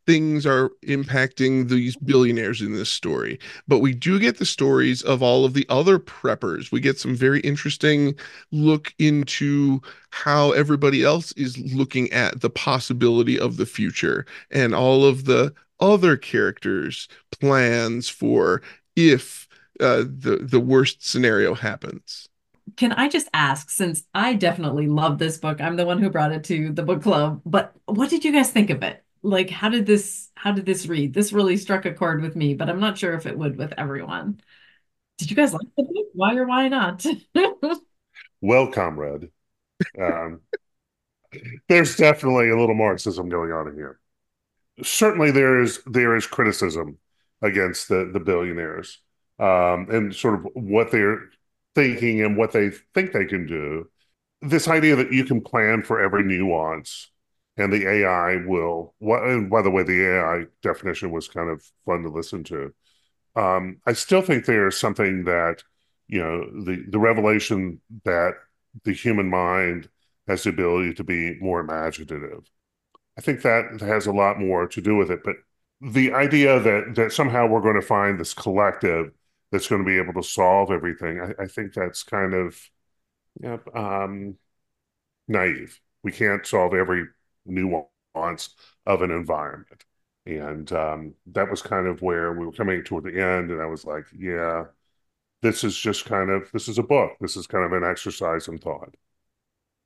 things 0.05 0.45
are 0.45 0.69
impacting 0.85 1.69
these 1.69 1.95
billionaires 1.95 2.61
in 2.61 2.73
this 2.73 2.89
story. 2.89 3.39
But 3.67 3.79
we 3.79 3.93
do 3.93 4.19
get 4.19 4.37
the 4.37 4.45
stories 4.45 5.01
of 5.01 5.23
all 5.23 5.45
of 5.45 5.53
the 5.53 5.65
other 5.69 5.99
preppers. 5.99 6.71
We 6.71 6.79
get 6.79 6.99
some 6.99 7.15
very 7.15 7.39
interesting 7.41 8.15
look 8.51 8.93
into 8.99 9.81
how 10.11 10.51
everybody 10.51 11.03
else 11.03 11.31
is 11.33 11.57
looking 11.73 12.11
at 12.11 12.41
the 12.41 12.49
possibility 12.49 13.39
of 13.39 13.57
the 13.57 13.65
future 13.65 14.25
and 14.51 14.75
all 14.75 15.05
of 15.05 15.25
the 15.25 15.53
other 15.79 16.15
characters' 16.17 17.07
plans 17.39 18.07
for 18.07 18.61
if 18.95 19.47
uh, 19.79 20.03
the 20.07 20.39
the 20.41 20.59
worst 20.59 21.05
scenario 21.05 21.53
happens. 21.53 22.29
Can 22.77 22.93
I 22.93 23.09
just 23.09 23.27
ask, 23.33 23.69
since 23.69 24.03
I 24.13 24.33
definitely 24.33 24.87
love 24.87 25.17
this 25.19 25.37
book, 25.37 25.61
I'm 25.61 25.75
the 25.75 25.85
one 25.85 25.99
who 25.99 26.09
brought 26.09 26.31
it 26.31 26.43
to 26.45 26.71
the 26.71 26.83
book 26.83 27.03
club, 27.03 27.41
but 27.45 27.73
what 27.85 28.09
did 28.09 28.25
you 28.25 28.31
guys 28.31 28.51
think 28.51 28.69
of 28.69 28.81
it? 28.83 29.04
Like, 29.25 29.49
how 29.49 29.69
did 29.69 29.85
this 29.85 30.29
how 30.35 30.51
did 30.51 30.65
this 30.65 30.85
read? 30.87 31.13
This 31.13 31.33
really 31.33 31.57
struck 31.57 31.85
a 31.85 31.93
chord 31.93 32.21
with 32.21 32.35
me, 32.35 32.53
but 32.53 32.69
I'm 32.69 32.79
not 32.79 32.97
sure 32.97 33.13
if 33.13 33.25
it 33.25 33.37
would 33.37 33.57
with 33.57 33.73
everyone. 33.77 34.41
Did 35.17 35.29
you 35.31 35.35
guys 35.35 35.53
like 35.53 35.67
the 35.77 35.83
book? 35.83 36.07
Why 36.13 36.35
or 36.35 36.45
why 36.45 36.67
not? 36.67 37.05
Well, 38.41 38.71
comrade, 38.71 39.31
um, 39.99 40.41
there's 41.67 41.95
definitely 41.95 42.49
a 42.49 42.57
little 42.57 42.75
Marxism 42.75 43.29
going 43.29 43.51
on 43.51 43.67
in 43.67 43.75
here. 43.75 43.99
Certainly, 44.83 45.31
there 45.31 45.61
is 45.61 45.81
there 45.85 46.15
is 46.15 46.27
criticism 46.27 46.97
against 47.41 47.89
the 47.89 48.09
the 48.11 48.19
billionaires 48.19 48.99
um, 49.39 49.87
and 49.89 50.15
sort 50.15 50.35
of 50.35 50.47
what 50.53 50.91
they're 50.91 51.29
thinking 51.75 52.21
and 52.23 52.37
what 52.37 52.51
they 52.51 52.71
think 52.93 53.11
they 53.13 53.25
can 53.25 53.47
do. 53.47 53.89
This 54.41 54.67
idea 54.67 54.95
that 54.97 55.13
you 55.13 55.25
can 55.25 55.41
plan 55.41 55.83
for 55.83 56.01
every 56.01 56.23
nuance 56.23 57.11
and 57.57 57.71
the 57.71 57.87
AI 57.87 58.37
will. 58.45 58.95
And 59.01 59.49
by 59.49 59.61
the 59.61 59.71
way, 59.71 59.83
the 59.83 60.05
AI 60.05 60.45
definition 60.61 61.11
was 61.11 61.27
kind 61.27 61.49
of 61.49 61.63
fun 61.85 62.03
to 62.03 62.09
listen 62.09 62.43
to. 62.45 62.73
Um, 63.35 63.79
I 63.85 63.93
still 63.93 64.21
think 64.21 64.45
there's 64.45 64.77
something 64.77 65.25
that 65.25 65.63
you 66.07 66.19
know 66.19 66.45
the 66.65 66.85
the 66.89 66.99
revelation 66.99 67.81
that 68.05 68.33
the 68.83 68.93
human 68.93 69.29
mind 69.29 69.89
has 70.27 70.43
the 70.43 70.49
ability 70.49 70.93
to 70.95 71.03
be 71.03 71.37
more 71.39 71.59
imaginative. 71.59 72.49
I 73.17 73.21
think 73.21 73.41
that 73.41 73.79
has 73.81 74.07
a 74.07 74.11
lot 74.13 74.39
more 74.39 74.67
to 74.67 74.81
do 74.81 74.95
with 74.95 75.11
it. 75.11 75.21
But 75.23 75.37
the 75.81 76.13
idea 76.13 76.59
that 76.59 76.95
that 76.95 77.11
somehow 77.13 77.47
we're 77.47 77.61
going 77.61 77.75
to 77.79 77.81
find 77.81 78.19
this 78.19 78.33
collective 78.33 79.11
that's 79.51 79.67
going 79.67 79.83
to 79.83 79.85
be 79.85 79.97
able 79.97 80.13
to 80.21 80.27
solve 80.27 80.71
everything, 80.71 81.21
I, 81.21 81.43
I 81.43 81.47
think 81.47 81.73
that's 81.73 82.03
kind 82.03 82.33
of 82.33 82.59
um, 83.73 84.37
naive. 85.27 85.79
We 86.03 86.11
can't 86.11 86.45
solve 86.45 86.73
every 86.73 87.05
nuance 87.45 88.49
of 88.85 89.01
an 89.01 89.11
environment. 89.11 89.85
And 90.25 90.71
um, 90.73 91.13
that 91.27 91.49
was 91.49 91.61
kind 91.61 91.87
of 91.87 92.01
where 92.01 92.33
we 92.33 92.45
were 92.45 92.51
coming 92.51 92.83
toward 92.83 93.03
the 93.05 93.21
end. 93.21 93.51
And 93.51 93.61
I 93.61 93.65
was 93.67 93.85
like, 93.85 94.05
yeah, 94.17 94.65
this 95.41 95.63
is 95.63 95.77
just 95.77 96.05
kind 96.05 96.29
of, 96.31 96.51
this 96.53 96.67
is 96.69 96.79
a 96.79 96.83
book. 96.83 97.13
This 97.21 97.37
is 97.37 97.47
kind 97.47 97.65
of 97.65 97.73
an 97.73 97.89
exercise 97.89 98.47
in 98.49 98.57
thought. 98.59 98.95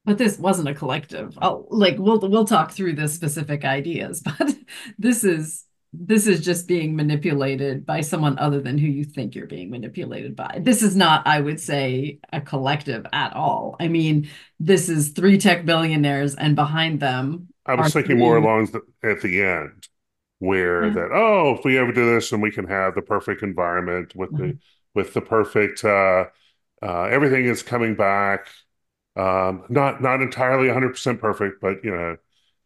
But 0.05 0.17
this 0.17 0.39
wasn't 0.39 0.69
a 0.69 0.73
collective. 0.73 1.37
I'll, 1.41 1.67
like 1.69 1.97
we'll 1.99 2.19
we'll 2.19 2.45
talk 2.45 2.71
through 2.71 2.93
the 2.93 3.07
specific 3.07 3.63
ideas, 3.65 4.21
but 4.39 4.55
this 4.97 5.23
is 5.23 5.65
this 5.91 6.27
is 6.27 6.41
just 6.45 6.67
being 6.67 6.95
manipulated 6.95 7.85
by 7.85 8.01
someone 8.01 8.37
other 8.37 8.61
than 8.61 8.77
who 8.77 8.87
you 8.87 9.03
think 9.03 9.33
you're 9.35 9.47
being 9.47 9.71
manipulated 9.71 10.35
by. 10.35 10.59
This 10.61 10.83
is 10.83 10.95
not, 10.95 11.25
I 11.25 11.41
would 11.41 11.59
say, 11.59 12.19
a 12.31 12.41
collective 12.41 13.05
at 13.11 13.33
all. 13.35 13.75
I 13.79 13.87
mean, 13.87 14.29
this 14.59 14.87
is 14.89 15.09
three 15.09 15.37
tech 15.39 15.65
billionaires, 15.65 16.35
and 16.35 16.55
behind 16.55 16.99
them 16.99 17.47
I 17.65 17.75
was 17.75 17.91
thinking 17.93 18.17
more 18.17 18.37
along 18.37 18.67
the, 18.67 18.81
at 19.07 19.21
the 19.21 19.41
end 19.43 19.87
where 20.39 20.85
Yeah. 20.85 20.91
that, 20.91 21.09
oh, 21.13 21.55
if 21.57 21.65
we 21.65 21.77
ever 21.77 21.91
do 21.91 22.13
this 22.15 22.31
and 22.31 22.41
we 22.41 22.51
can 22.51 22.65
have 22.67 22.95
the 22.95 23.01
perfect 23.01 23.43
environment 23.43 24.15
with 24.15 24.35
the, 24.37 24.43
Mhm. 24.45 24.59
with 24.95 25.13
the 25.13 25.21
perfect, 25.21 25.83
uh, 25.83 26.25
uh, 26.81 27.03
everything 27.05 27.45
is 27.45 27.63
coming 27.63 27.95
back. 27.95 28.47
Um, 29.15 29.65
not, 29.69 30.01
not 30.01 30.21
entirely 30.21 30.67
100% 30.67 31.21
perfect, 31.21 31.61
but 31.61 31.83
you 31.83 31.91
know, 31.91 32.17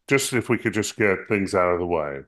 just 0.07 0.33
if 0.33 0.49
we 0.49 0.57
could 0.57 0.73
just 0.73 0.97
get 0.97 1.27
things 1.29 1.55
out 1.55 1.73
of 1.73 1.79
the 1.79 1.87
way 1.87 2.21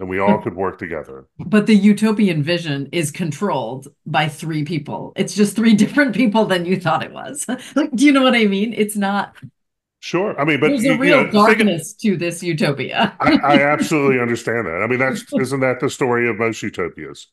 and 0.00 0.08
we 0.08 0.18
all 0.18 0.40
could 0.40 0.56
work 0.56 0.78
together. 0.78 1.26
But 1.38 1.66
the 1.66 1.74
utopian 1.74 2.42
vision 2.42 2.88
is 2.90 3.10
controlled 3.10 3.86
by 4.06 4.28
three 4.28 4.64
people. 4.64 5.12
It's 5.14 5.34
just 5.34 5.54
three 5.54 5.74
different 5.84 6.16
people 6.16 6.46
than 6.46 6.64
you 6.64 6.80
thought 6.80 7.04
it 7.04 7.12
was. 7.12 7.46
Like, 7.76 7.94
do 7.94 8.04
you 8.04 8.12
know 8.12 8.22
what 8.22 8.34
I 8.34 8.46
mean? 8.46 8.72
It's 8.72 8.96
not, 8.96 9.36
Sure. 10.00 10.38
I 10.40 10.46
mean, 10.46 10.60
but 10.60 10.68
there's 10.68 10.84
a 10.86 10.96
real 10.96 11.24
know, 11.24 11.30
darkness 11.30 11.92
to 11.94 12.16
this 12.16 12.42
utopia. 12.42 13.14
I, 13.20 13.38
I 13.44 13.62
absolutely 13.62 14.18
understand 14.18 14.66
that. 14.66 14.82
I 14.82 14.86
mean, 14.86 14.98
that's 14.98 15.30
isn't 15.38 15.60
that 15.60 15.80
the 15.80 15.90
story 15.90 16.26
of 16.28 16.38
most 16.38 16.62
utopias? 16.62 17.26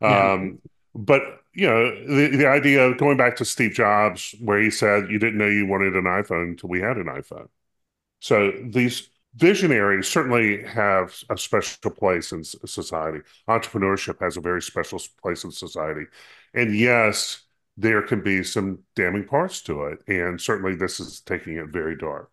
Yeah. 0.00 0.32
Um, 0.32 0.58
but 0.94 1.22
you 1.52 1.66
know, 1.66 1.90
the 2.06 2.34
the 2.34 2.48
idea 2.48 2.82
of 2.88 2.96
going 2.96 3.18
back 3.18 3.36
to 3.36 3.44
Steve 3.44 3.72
Jobs, 3.72 4.34
where 4.40 4.58
he 4.58 4.70
said 4.70 5.10
you 5.10 5.18
didn't 5.18 5.36
know 5.36 5.46
you 5.46 5.66
wanted 5.66 5.96
an 5.96 6.04
iPhone 6.04 6.52
until 6.52 6.70
we 6.70 6.80
had 6.80 6.96
an 6.96 7.06
iPhone. 7.06 7.48
So 8.20 8.52
these 8.64 9.10
visionaries 9.36 10.08
certainly 10.08 10.62
have 10.64 11.14
a 11.30 11.36
special 11.36 11.90
place 11.90 12.32
in 12.32 12.44
society. 12.44 13.20
Entrepreneurship 13.48 14.20
has 14.20 14.36
a 14.36 14.40
very 14.40 14.62
special 14.62 15.00
place 15.22 15.44
in 15.44 15.50
society, 15.50 16.06
and 16.54 16.76
yes, 16.76 17.42
there 17.76 18.02
can 18.02 18.22
be 18.22 18.44
some 18.44 18.78
damning 18.94 19.24
parts 19.24 19.60
to 19.62 19.84
it, 19.84 20.02
and 20.06 20.40
certainly 20.40 20.76
this 20.76 21.00
is 21.00 21.20
taking 21.20 21.56
it 21.56 21.68
very 21.68 21.96
dark. 21.96 22.30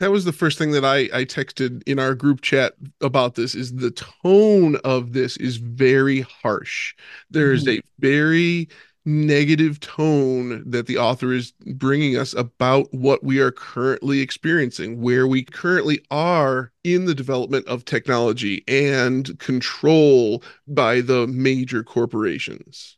That 0.00 0.10
was 0.10 0.24
the 0.24 0.32
first 0.32 0.56
thing 0.56 0.72
that 0.72 0.84
I 0.84 1.10
I 1.12 1.24
texted 1.26 1.82
in 1.86 1.98
our 1.98 2.14
group 2.14 2.40
chat 2.40 2.74
about 3.02 3.34
this 3.34 3.54
is 3.54 3.74
the 3.74 3.90
tone 3.90 4.76
of 4.76 5.12
this 5.12 5.36
is 5.36 5.58
very 5.58 6.22
harsh. 6.22 6.94
There's 7.30 7.64
mm-hmm. 7.64 7.80
a 7.80 7.82
very 7.98 8.68
negative 9.10 9.80
tone 9.80 10.62
that 10.70 10.86
the 10.86 10.96
author 10.96 11.32
is 11.32 11.52
bringing 11.74 12.16
us 12.16 12.32
about 12.34 12.92
what 12.94 13.24
we 13.24 13.40
are 13.40 13.50
currently 13.50 14.20
experiencing, 14.20 15.00
where 15.00 15.26
we 15.26 15.42
currently 15.42 16.00
are 16.10 16.72
in 16.84 17.04
the 17.04 17.14
development 17.14 17.66
of 17.66 17.84
technology 17.84 18.64
and 18.68 19.38
control 19.38 20.42
by 20.66 21.00
the 21.00 21.26
major 21.26 21.82
corporations. 21.82 22.96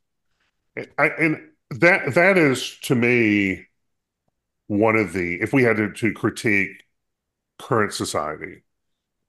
I, 0.99 1.09
and 1.19 1.41
that 1.71 2.15
that 2.15 2.39
is 2.39 2.79
to 2.83 2.95
me 2.95 3.67
one 4.67 4.97
of 4.97 5.13
the 5.13 5.41
if 5.41 5.53
we 5.53 5.63
had 5.63 5.77
to, 5.77 5.93
to 5.93 6.13
critique 6.13 6.85
current 7.59 7.93
society 7.93 8.63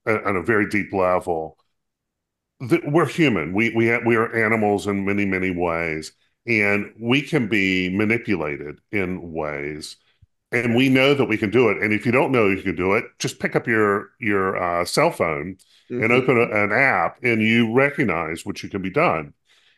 on 0.06 0.36
a 0.36 0.44
very 0.44 0.68
deep 0.68 0.92
level, 0.92 1.58
that 2.60 2.82
we're 2.92 3.08
human. 3.08 3.54
We 3.54 3.74
we 3.76 3.98
we 4.06 4.16
are 4.16 4.34
animals 4.36 4.88
in 4.88 5.06
many 5.06 5.26
many 5.26 5.52
ways, 5.52 6.14
and 6.48 6.94
we 7.00 7.22
can 7.22 7.48
be 7.48 7.90
manipulated 7.96 8.80
in 8.92 9.34
ways 9.34 9.98
and 10.52 10.76
we 10.76 10.90
know 10.90 11.14
that 11.14 11.26
we 11.26 11.38
can 11.38 11.50
do 11.50 11.70
it. 11.70 11.82
And 11.82 11.94
if 11.94 12.06
you 12.06 12.12
don't 12.12 12.32
know 12.32 12.50
you 12.50 12.62
can 12.64 12.76
do 12.76 12.94
it 12.94 13.06
just 13.20 13.40
pick 13.40 13.56
up 13.56 13.68
your 13.68 14.12
your 14.20 14.58
uh, 14.62 14.86
cell 14.86 15.12
phone 15.12 15.58
and 16.00 16.12
Mhm. 16.12 16.18
open 16.24 16.38
a, 16.38 16.64
an 16.66 16.72
app 16.72 17.20
and 17.24 17.42
you 17.42 17.74
recognize 17.74 18.46
what 18.46 18.64
you 18.64 18.70
can 18.70 18.82
be 18.82 18.90
done. 18.92 19.34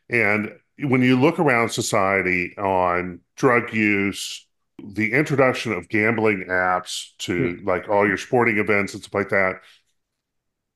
And 0.09 0.53
when 0.79 1.01
you 1.01 1.19
look 1.19 1.39
around 1.39 1.69
society 1.71 2.55
on 2.57 3.21
drug 3.35 3.73
use 3.73 4.45
the 4.83 5.13
introduction 5.13 5.71
of 5.71 5.89
gambling 5.89 6.45
apps 6.49 7.15
to 7.19 7.57
like 7.63 7.89
all 7.89 8.07
your 8.07 8.17
sporting 8.17 8.57
events 8.57 8.93
and 8.93 9.01
stuff 9.03 9.13
like 9.13 9.29
that 9.29 9.61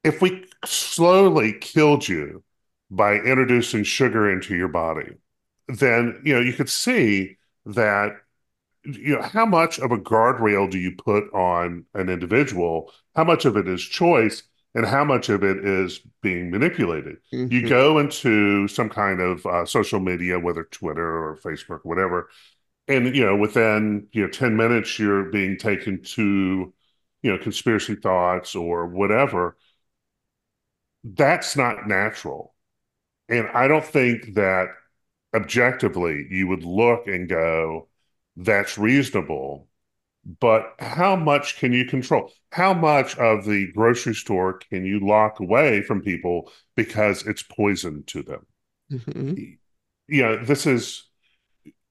if 0.03 0.22
we 0.22 0.46
slowly 0.65 1.53
killed 1.53 2.08
you 2.08 2.43
by 2.89 3.15
introducing 3.15 3.84
sugar 3.84 4.29
into 4.31 4.55
your 4.55 4.67
body 4.67 5.13
then 5.69 6.21
you 6.25 6.33
know 6.33 6.41
you 6.41 6.53
could 6.53 6.69
see 6.69 7.38
that 7.65 8.13
you 8.85 9.15
know 9.15 9.21
how 9.23 9.45
much 9.45 9.79
of 9.79 9.91
a 9.91 9.97
guardrail 9.97 10.69
do 10.69 10.77
you 10.79 10.95
put 10.95 11.31
on 11.33 11.85
an 11.95 12.09
individual? 12.09 12.91
How 13.15 13.23
much 13.25 13.45
of 13.45 13.57
it 13.57 13.67
is 13.67 13.83
choice 13.83 14.43
and 14.75 14.85
how 14.85 15.03
much 15.05 15.29
of 15.29 15.43
it 15.43 15.65
is 15.65 16.01
being 16.21 16.51
manipulated? 16.51 17.17
You 17.49 17.61
Mhm. 17.61 17.69
go 17.69 17.99
into 17.99 18.67
some 18.67 18.89
kind 18.89 19.21
of 19.21 19.45
uh, 19.45 19.65
social 19.65 19.99
media 19.99 20.39
whether 20.39 20.65
twitter 20.65 21.05
or 21.25 21.38
facebook 21.38 21.81
or 21.85 21.89
whatever 21.89 22.29
and 22.88 23.15
you 23.15 23.25
know 23.25 23.35
within 23.38 24.07
you 24.11 24.23
know 24.23 24.29
10 24.29 24.57
minutes 24.57 24.99
you're 24.99 25.25
being 25.25 25.57
taken 25.57 26.01
to 26.03 26.73
you 27.23 27.31
know 27.31 27.38
conspiracy 27.38 27.95
thoughts 27.95 28.55
or 28.55 28.88
whatever. 28.88 29.57
That's 31.03 31.55
not 31.55 31.88
natural. 31.88 32.53
And 33.29 33.47
i 33.49 33.67
don't 33.67 33.85
think 33.85 34.35
that 34.35 34.69
objectively 35.36 36.27
you 36.29 36.48
would 36.48 36.63
look 36.63 37.07
and 37.07 37.29
go 37.29 37.88
that's 38.38 38.77
reasonable. 38.77 39.67
But 40.39 40.75
how 40.79 41.15
much 41.15 41.57
can 41.59 41.74
you 41.74 41.86
control? 41.86 42.31
How 42.51 42.74
much 42.74 43.17
of 43.17 43.45
the 43.45 43.71
grocery 43.74 44.15
store 44.15 44.53
can 44.59 44.86
you 44.86 45.00
lock 45.00 45.39
away 45.39 45.81
from 45.81 46.01
people 46.01 46.51
because 46.75 47.25
it's 47.27 47.43
poison 47.43 48.03
to 48.07 48.24
them? 48.24 48.45
Mhm. 48.91 49.57
you 50.07 50.24
know 50.24 50.43
this 50.43 50.65
is 50.65 51.07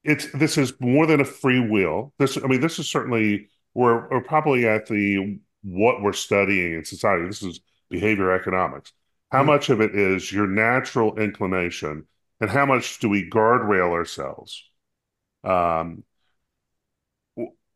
it's 0.05 0.31
this 0.33 0.59
is 0.59 0.73
more 0.81 1.07
than 1.07 1.21
a 1.21 1.25
free 1.25 1.61
will. 1.61 2.13
This 2.19 2.37
i 2.37 2.47
mean 2.47 2.61
this 2.61 2.79
is 2.79 2.89
certainly 2.89 3.49
we're, 3.75 4.09
we're 4.11 4.23
probably 4.23 4.67
at 4.67 4.87
the 4.87 5.39
what 5.63 6.03
we're 6.03 6.13
studying 6.13 6.75
in 6.75 6.85
society. 6.85 7.27
This 7.27 7.43
is 7.43 7.61
behavior 7.91 8.33
economics. 8.33 8.93
How 9.31 9.43
Mhm. 9.43 9.47
much 9.47 9.71
of 9.71 9.81
it 9.81 9.95
is 9.95 10.33
your 10.33 10.47
natural 10.47 11.19
inclination 11.19 12.07
and 12.41 12.51
how 12.51 12.67
much 12.67 12.99
do 13.01 13.09
we 13.09 13.29
guardrail 13.29 13.91
ourselves? 13.93 14.65
Um 15.45 16.05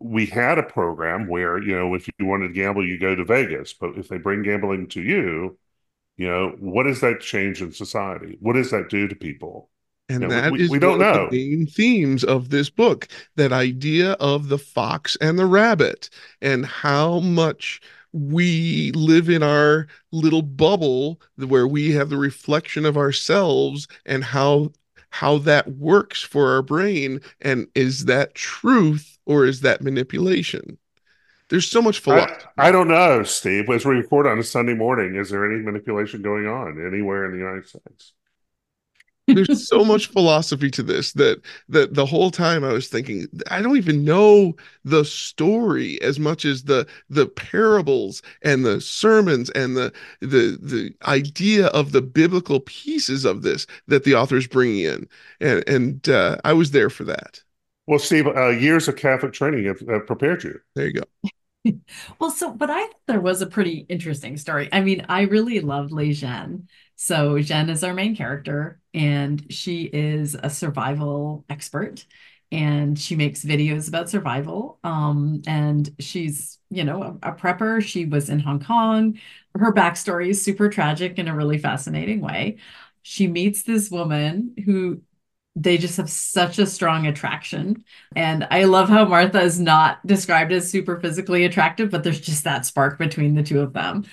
we 0.00 0.26
had 0.26 0.58
a 0.58 0.62
program 0.64 1.28
where 1.28 1.62
you 1.62 1.74
know 1.76 1.94
if 1.94 2.08
you 2.18 2.26
wanted 2.26 2.48
to 2.48 2.54
gamble 2.54 2.86
you 2.86 2.98
go 2.98 3.14
to 3.14 3.24
vegas. 3.24 3.72
But 3.72 3.96
if 3.96 4.08
they 4.08 4.18
bring 4.18 4.42
gambling 4.42 4.88
to 4.88 5.02
you 5.02 5.58
you 6.16 6.28
know 6.28 6.56
what 6.58 6.84
does 6.84 7.00
that 7.00 7.20
change 7.20 7.62
in 7.62 7.72
society? 7.72 8.36
What 8.40 8.54
does 8.54 8.70
that 8.72 8.88
do 8.90 9.08
to 9.08 9.14
people? 9.14 9.70
And 10.08 10.22
Yeah, 10.22 10.28
we- 10.28 10.34
that 10.34 10.52
we- 10.52 10.60
is 10.62 10.70
we 10.70 10.78
don't 10.78 10.98
one 10.98 11.08
of 11.08 11.14
know. 11.16 11.30
the 11.30 11.56
main 11.56 11.66
themes 11.66 12.24
of 12.24 12.50
this 12.50 12.68
book, 12.68 13.08
that 13.36 13.52
idea 13.52 14.12
of 14.14 14.48
the 14.48 14.58
fox 14.58 15.16
and 15.20 15.38
the 15.38 15.46
rabbit, 15.46 16.10
and 16.42 16.66
how 16.66 17.20
much 17.20 17.80
we 18.12 18.92
live 18.92 19.28
in 19.28 19.42
our 19.42 19.86
little 20.10 20.42
bubble 20.42 21.20
where 21.36 21.66
we 21.66 21.92
have 21.92 22.10
the 22.10 22.16
reflection 22.16 22.84
of 22.84 22.96
ourselves 22.96 23.88
and 24.06 24.24
how 24.24 24.72
how 25.10 25.38
that 25.38 25.68
works 25.76 26.22
for 26.22 26.54
our 26.54 26.62
brain 26.62 27.20
and 27.40 27.66
is 27.74 28.06
that 28.06 28.34
truth 28.34 29.18
or 29.26 29.44
is 29.44 29.60
that 29.60 29.82
manipulation? 29.82 30.78
There's 31.50 31.68
so 31.68 31.82
much 31.82 32.02
I, 32.56 32.68
I 32.68 32.72
don't 32.72 32.88
know 32.88 33.22
steve. 33.24 33.68
As 33.68 33.84
we 33.84 33.96
record 33.96 34.26
on 34.26 34.38
a 34.38 34.42
sunday 34.42 34.74
morning 34.74 35.16
is 35.16 35.30
there 35.30 35.50
any 35.50 35.62
manipulation 35.62 36.22
going 36.22 36.46
on 36.46 36.84
anywhere 36.86 37.26
in 37.26 37.32
the 37.32 37.38
united 37.38 37.66
states 37.66 38.12
there's 39.34 39.54
so 39.56 39.84
much 39.84 40.08
philosophy 40.08 40.70
to 40.70 40.82
this 40.82 41.12
that 41.14 41.40
that 41.68 41.94
the 41.94 42.04
whole 42.06 42.30
time 42.30 42.64
I 42.64 42.72
was 42.72 42.88
thinking 42.88 43.26
I 43.50 43.62
don't 43.62 43.76
even 43.78 44.04
know 44.04 44.54
the 44.84 45.04
story 45.04 46.00
as 46.02 46.18
much 46.18 46.44
as 46.44 46.64
the 46.64 46.86
the 47.08 47.26
parables 47.26 48.22
and 48.42 48.64
the 48.64 48.80
sermons 48.80 49.48
and 49.50 49.76
the 49.76 49.92
the 50.20 50.58
the 50.60 50.94
idea 51.06 51.66
of 51.68 51.92
the 51.92 52.02
biblical 52.02 52.60
pieces 52.60 53.24
of 53.24 53.42
this 53.42 53.66
that 53.88 54.04
the 54.04 54.14
author's 54.14 54.46
bringing 54.46 54.84
in 54.84 55.08
and 55.40 55.64
and 55.68 56.08
uh, 56.08 56.36
I 56.44 56.52
was 56.52 56.70
there 56.72 56.90
for 56.90 57.04
that. 57.04 57.42
well 57.86 57.98
steve 57.98 58.26
uh, 58.26 58.48
years 58.48 58.88
of 58.88 58.96
catholic 58.96 59.32
training 59.32 59.64
have, 59.64 59.80
have 59.88 60.06
prepared 60.06 60.42
you 60.44 60.60
There 60.74 60.86
you 60.86 60.92
go. 60.94 61.02
Well, 62.18 62.30
so, 62.30 62.52
but 62.52 62.70
I 62.70 62.80
thought 62.86 62.94
there 63.06 63.20
was 63.20 63.42
a 63.42 63.46
pretty 63.46 63.86
interesting 63.88 64.36
story. 64.36 64.68
I 64.72 64.80
mean, 64.80 65.06
I 65.08 65.22
really 65.22 65.60
loved 65.60 65.92
Lai 65.92 66.08
Zhen. 66.08 66.66
So, 67.04 67.40
Jen 67.40 67.68
is 67.68 67.82
our 67.82 67.94
main 67.94 68.14
character, 68.14 68.80
and 68.94 69.44
she 69.52 69.90
is 69.92 70.36
a 70.40 70.48
survival 70.48 71.44
expert, 71.50 72.06
and 72.52 72.96
she 72.96 73.16
makes 73.16 73.44
videos 73.44 73.88
about 73.88 74.08
survival. 74.08 74.78
Um, 74.84 75.42
and 75.48 75.92
she's, 75.98 76.60
you 76.70 76.84
know, 76.84 77.02
a, 77.02 77.30
a 77.30 77.32
prepper. 77.32 77.82
She 77.82 78.04
was 78.04 78.30
in 78.30 78.38
Hong 78.38 78.60
Kong. 78.60 79.18
Her 79.56 79.72
backstory 79.72 80.28
is 80.28 80.44
super 80.44 80.68
tragic 80.68 81.18
in 81.18 81.26
a 81.26 81.34
really 81.34 81.58
fascinating 81.58 82.20
way. 82.20 82.58
She 83.02 83.26
meets 83.26 83.64
this 83.64 83.90
woman 83.90 84.54
who 84.64 85.00
they 85.56 85.78
just 85.78 85.96
have 85.96 86.08
such 86.08 86.60
a 86.60 86.66
strong 86.66 87.08
attraction. 87.08 87.84
And 88.14 88.46
I 88.48 88.62
love 88.62 88.88
how 88.88 89.06
Martha 89.06 89.40
is 89.40 89.58
not 89.58 90.06
described 90.06 90.52
as 90.52 90.70
super 90.70 91.00
physically 91.00 91.44
attractive, 91.46 91.90
but 91.90 92.04
there's 92.04 92.20
just 92.20 92.44
that 92.44 92.64
spark 92.64 92.96
between 92.96 93.34
the 93.34 93.42
two 93.42 93.60
of 93.60 93.72
them. 93.72 94.04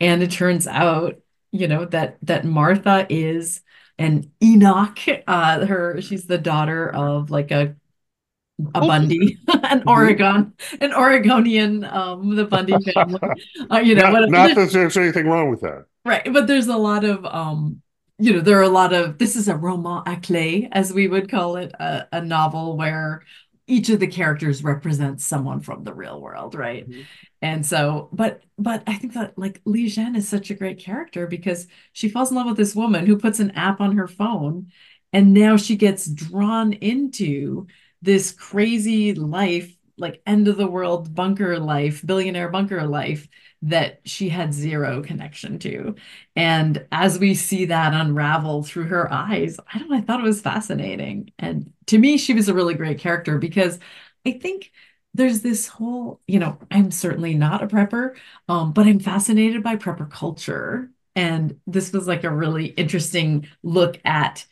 And 0.00 0.22
it 0.22 0.30
turns 0.30 0.66
out, 0.66 1.20
you 1.52 1.68
know, 1.68 1.84
that 1.86 2.18
that 2.22 2.44
Martha 2.44 3.06
is 3.10 3.62
an 3.98 4.30
Einkorn. 4.40 5.22
Uh, 5.26 5.66
her 5.66 6.00
she's 6.00 6.26
the 6.26 6.38
daughter 6.38 6.88
of 6.90 7.30
like 7.30 7.50
a 7.50 7.76
a 8.74 8.80
Oh. 8.82 8.86
Bundy, 8.88 9.38
an 9.48 9.84
Oregon, 9.86 10.52
an 10.80 10.92
Oregonian, 10.92 11.84
um, 11.84 12.34
the 12.34 12.44
Bundy 12.44 12.74
family. 12.92 13.20
Uh, 13.70 13.78
you 13.78 13.94
know, 13.94 14.02
not, 14.02 14.12
what- 14.12 14.30
not 14.30 14.54
that 14.54 14.70
there's 14.72 14.96
anything 14.96 15.26
wrong 15.26 15.50
with 15.50 15.60
that 15.60 15.84
Right, 16.04 16.32
but 16.32 16.46
there's 16.46 16.68
a 16.68 16.76
lot 16.76 17.04
of 17.04 17.24
um 17.26 17.82
you 18.18 18.32
know 18.32 18.40
there 18.40 18.58
are 18.58 18.62
a 18.62 18.68
lot 18.68 18.92
of 18.92 19.18
this 19.18 19.36
is 19.36 19.46
a 19.48 19.56
roman 19.56 20.02
à 20.04 20.20
clef 20.22 20.68
as 20.72 20.92
we 20.92 21.06
would 21.06 21.30
call 21.30 21.56
it 21.56 21.72
a, 21.78 22.06
a 22.12 22.20
novel 22.20 22.76
where 22.76 23.22
each 23.68 23.88
of 23.90 24.00
the 24.00 24.06
characters 24.06 24.64
represents 24.64 25.24
someone 25.26 25.60
from 25.60 25.84
the 25.84 25.94
real 25.94 26.20
world 26.20 26.54
right 26.54 26.88
Mhm. 26.88 27.04
and 27.42 27.64
so 27.66 28.08
but 28.12 28.42
but 28.58 28.82
I 28.86 28.94
think 28.94 29.14
that 29.14 29.38
like 29.38 29.60
Lai 29.64 29.86
Zhen 29.86 30.16
is 30.16 30.28
such 30.28 30.50
a 30.50 30.54
great 30.54 30.78
character 30.78 31.26
because 31.26 31.66
she 31.92 32.08
falls 32.08 32.30
in 32.30 32.36
love 32.36 32.46
with 32.46 32.56
this 32.56 32.74
woman 32.74 33.06
who 33.06 33.18
puts 33.18 33.40
an 33.40 33.52
app 33.52 33.80
on 33.80 33.96
her 33.96 34.08
phone 34.08 34.68
and 35.12 35.32
now 35.32 35.56
she 35.56 35.76
gets 35.76 36.06
drawn 36.06 36.72
into 36.72 37.66
this 38.02 38.32
crazy 38.32 39.14
life 39.14 39.74
like 39.96 40.22
end 40.26 40.48
of 40.48 40.56
the 40.56 40.66
world 40.66 41.14
bunker 41.14 41.58
life 41.58 42.04
billionaire 42.06 42.48
bunker 42.50 42.84
life 42.86 43.28
that 43.62 44.00
she 44.04 44.28
had 44.28 44.54
zero 44.54 45.02
connection 45.02 45.58
to. 45.58 45.94
And 46.36 46.86
as 46.92 47.18
we 47.18 47.34
see 47.34 47.66
that 47.66 47.92
unravel 47.92 48.62
through 48.62 48.84
her 48.84 49.12
eyes, 49.12 49.58
I 49.72 49.78
don't 49.78 49.92
I 49.92 50.00
thought 50.00 50.20
it 50.20 50.24
was 50.24 50.40
fascinating. 50.40 51.32
And 51.38 51.72
to 51.86 51.98
me, 51.98 52.18
she 52.18 52.34
was 52.34 52.48
a 52.48 52.54
really 52.54 52.74
great 52.74 52.98
character 52.98 53.38
because 53.38 53.78
I 54.26 54.32
think 54.32 54.70
there's 55.14 55.40
this 55.40 55.66
whole, 55.66 56.20
you 56.26 56.38
know, 56.38 56.58
I'm 56.70 56.90
certainly 56.90 57.34
not 57.34 57.62
a 57.62 57.66
prepper, 57.66 58.16
um, 58.48 58.72
but 58.72 58.86
I'm 58.86 59.00
fascinated 59.00 59.62
by 59.62 59.76
prepper 59.76 60.08
culture. 60.10 60.90
And 61.16 61.58
this 61.66 61.92
was 61.92 62.06
like 62.06 62.22
a 62.24 62.30
really 62.30 62.66
interesting 62.66 63.48
look 63.64 63.98
at 64.04 64.46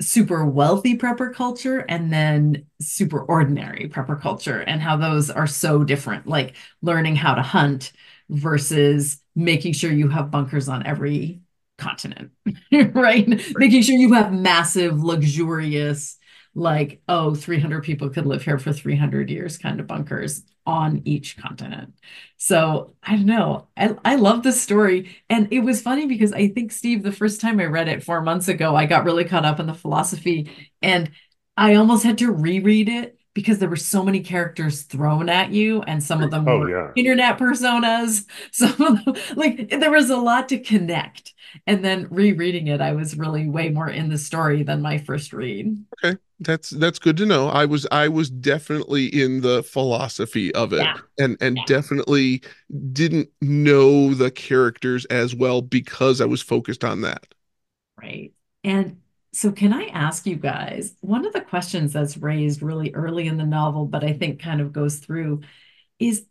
super 0.00 0.44
wealthy 0.44 0.96
prepper 0.96 1.34
culture 1.34 1.80
and 1.80 2.12
then 2.12 2.66
super 2.80 3.20
ordinary 3.22 3.88
prepper 3.88 4.20
culture 4.20 4.60
and 4.60 4.80
how 4.80 4.96
those 4.96 5.28
are 5.30 5.46
so 5.46 5.84
different, 5.84 6.26
like 6.26 6.54
learning 6.82 7.16
how 7.16 7.34
to 7.34 7.42
hunt 7.42 7.92
versus 8.30 9.18
making 9.34 9.72
sure 9.72 9.92
you 9.92 10.08
have 10.08 10.30
bunkers 10.30 10.68
on 10.68 10.86
every 10.86 11.40
continent, 11.78 12.32
right? 12.72 13.28
Making 13.56 13.82
sure 13.82 13.96
you 13.96 14.12
have 14.14 14.32
massive, 14.32 15.02
luxurious, 15.02 16.18
like, 16.54 17.00
oh, 17.08 17.34
300 17.34 17.84
people 17.84 18.10
could 18.10 18.26
live 18.26 18.42
here 18.42 18.58
for 18.58 18.72
300 18.72 19.30
years 19.30 19.58
kind 19.58 19.80
of 19.80 19.86
bunkers 19.86 20.42
on 20.66 21.02
each 21.04 21.38
continent. 21.38 21.94
So 22.36 22.94
I 23.02 23.16
don't 23.16 23.26
know. 23.26 23.68
I, 23.76 23.96
I 24.04 24.16
love 24.16 24.42
this 24.42 24.60
story. 24.60 25.16
And 25.30 25.48
it 25.50 25.60
was 25.60 25.80
funny 25.80 26.06
because 26.06 26.32
I 26.32 26.48
think, 26.48 26.72
Steve, 26.72 27.02
the 27.02 27.12
first 27.12 27.40
time 27.40 27.58
I 27.60 27.64
read 27.64 27.88
it 27.88 28.02
four 28.02 28.20
months 28.20 28.48
ago, 28.48 28.76
I 28.76 28.86
got 28.86 29.04
really 29.04 29.24
caught 29.24 29.46
up 29.46 29.60
in 29.60 29.66
the 29.66 29.74
philosophy 29.74 30.50
and 30.82 31.10
I 31.56 31.74
almost 31.76 32.04
had 32.04 32.18
to 32.18 32.30
reread 32.30 32.88
it 32.88 33.17
because 33.38 33.58
there 33.58 33.68
were 33.68 33.76
so 33.76 34.02
many 34.04 34.20
characters 34.20 34.82
thrown 34.82 35.28
at 35.28 35.50
you, 35.52 35.82
and 35.82 36.02
some 36.02 36.22
of 36.22 36.30
them 36.30 36.46
Oh, 36.46 36.58
were 36.58 36.66
yeah. 36.66 36.94
internet 36.96 37.38
personas. 37.38 38.26
Some 38.52 38.72
of 38.82 39.04
them, 39.04 39.14
like, 39.36 39.70
there 39.70 39.90
was 39.90 40.10
a 40.10 40.16
lot 40.16 40.48
to 40.48 40.58
connect. 40.58 41.34
And 41.66 41.84
then 41.84 42.08
rereading 42.10 42.66
it, 42.66 42.80
I 42.80 42.92
was 42.92 43.16
really 43.16 43.48
way 43.48 43.68
more 43.70 43.88
in 43.88 44.08
the 44.08 44.18
story 44.18 44.62
than 44.64 44.82
my 44.82 44.98
first 44.98 45.32
read. 45.32 45.76
Okay. 46.04 46.18
That's 46.40 46.70
that's 46.70 46.98
good 47.00 47.16
to 47.16 47.26
know. 47.26 47.48
I 47.48 47.64
was 47.64 47.86
I 47.90 48.06
was 48.08 48.30
definitely 48.30 49.06
in 49.06 49.40
the 49.40 49.62
philosophy 49.64 50.54
of 50.54 50.72
it 50.72 50.86
Yeah. 50.86 51.00
and 51.18 51.36
and 51.40 51.56
Yeah. 51.56 51.64
definitely 51.64 52.42
didn't 52.92 53.30
know 53.40 54.14
the 54.14 54.30
characters 54.30 55.04
as 55.06 55.34
well 55.34 55.62
because 55.62 56.20
I 56.20 56.26
was 56.26 56.40
focused 56.42 56.84
on 56.84 57.00
that. 57.00 57.26
Right. 58.00 58.32
And 58.64 59.00
so, 59.38 59.52
can 59.52 59.72
I 59.72 59.84
ask 59.92 60.26
you 60.26 60.34
guys, 60.34 60.96
one 61.00 61.24
of 61.24 61.32
the 61.32 61.40
questions 61.40 61.92
that's 61.92 62.16
raised 62.16 62.60
really 62.60 62.92
early 62.92 63.28
in 63.28 63.36
the 63.36 63.46
novel, 63.46 63.86
but 63.86 64.02
I 64.02 64.12
think 64.12 64.42
kind 64.42 64.60
of 64.60 64.72
goes 64.72 64.96
through, 64.96 65.42
is 66.00 66.26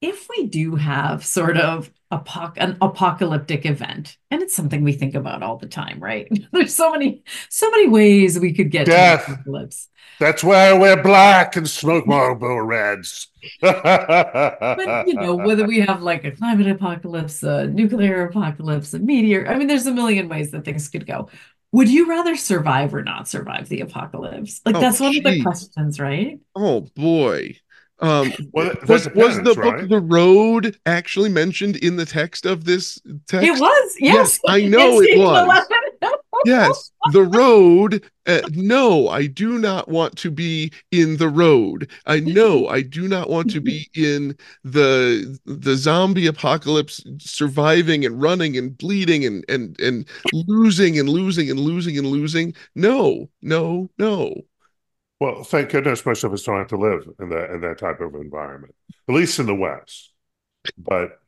if 0.00 0.28
we 0.28 0.46
do 0.46 0.76
have 0.76 1.26
sort 1.26 1.56
of 1.56 1.90
apoc 2.12 2.52
an 2.58 2.78
apocalyptic 2.80 3.66
event, 3.66 4.18
and 4.30 4.40
it's 4.40 4.54
something 4.54 4.84
we 4.84 4.92
think 4.92 5.16
about 5.16 5.42
all 5.42 5.56
the 5.56 5.66
time, 5.66 5.98
right? 5.98 6.28
There's 6.52 6.76
so 6.76 6.92
many, 6.92 7.24
so 7.48 7.68
many 7.72 7.88
ways 7.88 8.38
we 8.38 8.52
could 8.52 8.70
get 8.70 8.86
Death. 8.86 9.26
the 9.26 9.32
apocalypse. 9.32 9.88
That's 10.20 10.44
why 10.44 10.68
I 10.68 10.74
wear 10.74 11.02
black 11.02 11.56
and 11.56 11.68
smoke 11.68 12.06
Marlboro 12.06 12.64
Reds. 12.64 13.26
But 13.60 15.08
you 15.08 15.14
know, 15.14 15.34
whether 15.34 15.66
we 15.66 15.80
have 15.80 16.02
like 16.02 16.24
a 16.24 16.30
climate 16.30 16.68
apocalypse, 16.68 17.42
a 17.42 17.66
nuclear 17.66 18.26
apocalypse, 18.26 18.94
a 18.94 19.00
meteor, 19.00 19.48
I 19.48 19.56
mean, 19.56 19.66
there's 19.66 19.86
a 19.86 19.92
million 19.92 20.28
ways 20.28 20.52
that 20.52 20.64
things 20.64 20.88
could 20.88 21.04
go. 21.04 21.28
Would 21.72 21.90
you 21.90 22.08
rather 22.08 22.36
survive 22.36 22.94
or 22.94 23.02
not 23.02 23.28
survive 23.28 23.68
the 23.68 23.80
apocalypse? 23.80 24.60
Like 24.64 24.76
Oh, 24.76 24.80
that's 24.80 25.00
one 25.00 25.16
of 25.16 25.22
the 25.22 25.42
questions, 25.42 26.00
right? 26.00 26.38
Oh 26.54 26.82
boy. 26.96 27.56
Um 28.00 28.32
Well, 28.52 28.72
was, 28.86 29.04
that 29.04 29.14
was 29.14 29.36
the 29.36 29.54
depends, 29.54 29.82
book? 29.82 29.88
The 29.88 30.00
Road 30.00 30.78
actually 30.86 31.28
mentioned 31.28 31.76
in 31.76 31.96
the 31.96 32.06
text 32.06 32.46
of 32.46 32.64
this 32.64 32.98
text? 33.26 33.46
It 33.46 33.60
was, 33.60 33.96
yes. 33.98 34.40
I 34.48 34.62
know 34.66 35.00
it 35.02 35.18
was. 35.18 35.66
Yes, 36.46 36.92
the 37.12 37.22
road. 37.40 38.08
Uh, 38.28 38.42
no, 38.50 39.08
I 39.08 39.26
do 39.26 39.58
not 39.58 39.88
want 39.88 40.18
to 40.18 40.30
be 40.30 40.70
in 40.90 41.16
the 41.16 41.30
road. 41.30 41.90
I 42.04 42.20
know 42.20 42.68
I 42.68 42.82
do 42.82 43.08
not 43.08 43.30
want 43.30 43.50
to 43.52 43.60
be 43.60 43.88
in 43.94 44.36
the 44.62 45.38
the 45.46 45.76
zombie 45.76 46.26
apocalypse, 46.26 47.02
surviving 47.18 48.04
and 48.04 48.20
running 48.20 48.58
and 48.58 48.76
bleeding 48.76 49.24
and 49.24 49.46
and 49.48 49.80
and 49.80 50.06
losing 50.34 50.98
and 50.98 51.08
losing 51.08 51.50
and 51.50 51.58
losing 51.58 51.96
and 51.96 52.06
losing. 52.06 52.54
No, 52.74 53.30
no, 53.40 53.88
no. 53.98 54.42
Well, 55.20 55.42
thank 55.42 55.70
goodness 55.70 56.04
most 56.04 56.22
of 56.22 56.32
us 56.34 56.42
don't 56.42 56.58
have 56.58 56.68
to 56.68 56.76
live 56.76 57.08
in 57.18 57.30
that 57.30 57.50
in 57.50 57.62
that 57.62 57.78
type 57.78 58.00
of 58.00 58.14
environment, 58.14 58.74
at 59.08 59.14
least 59.14 59.38
in 59.38 59.46
the 59.46 59.54
West. 59.54 60.12
But 60.76 61.18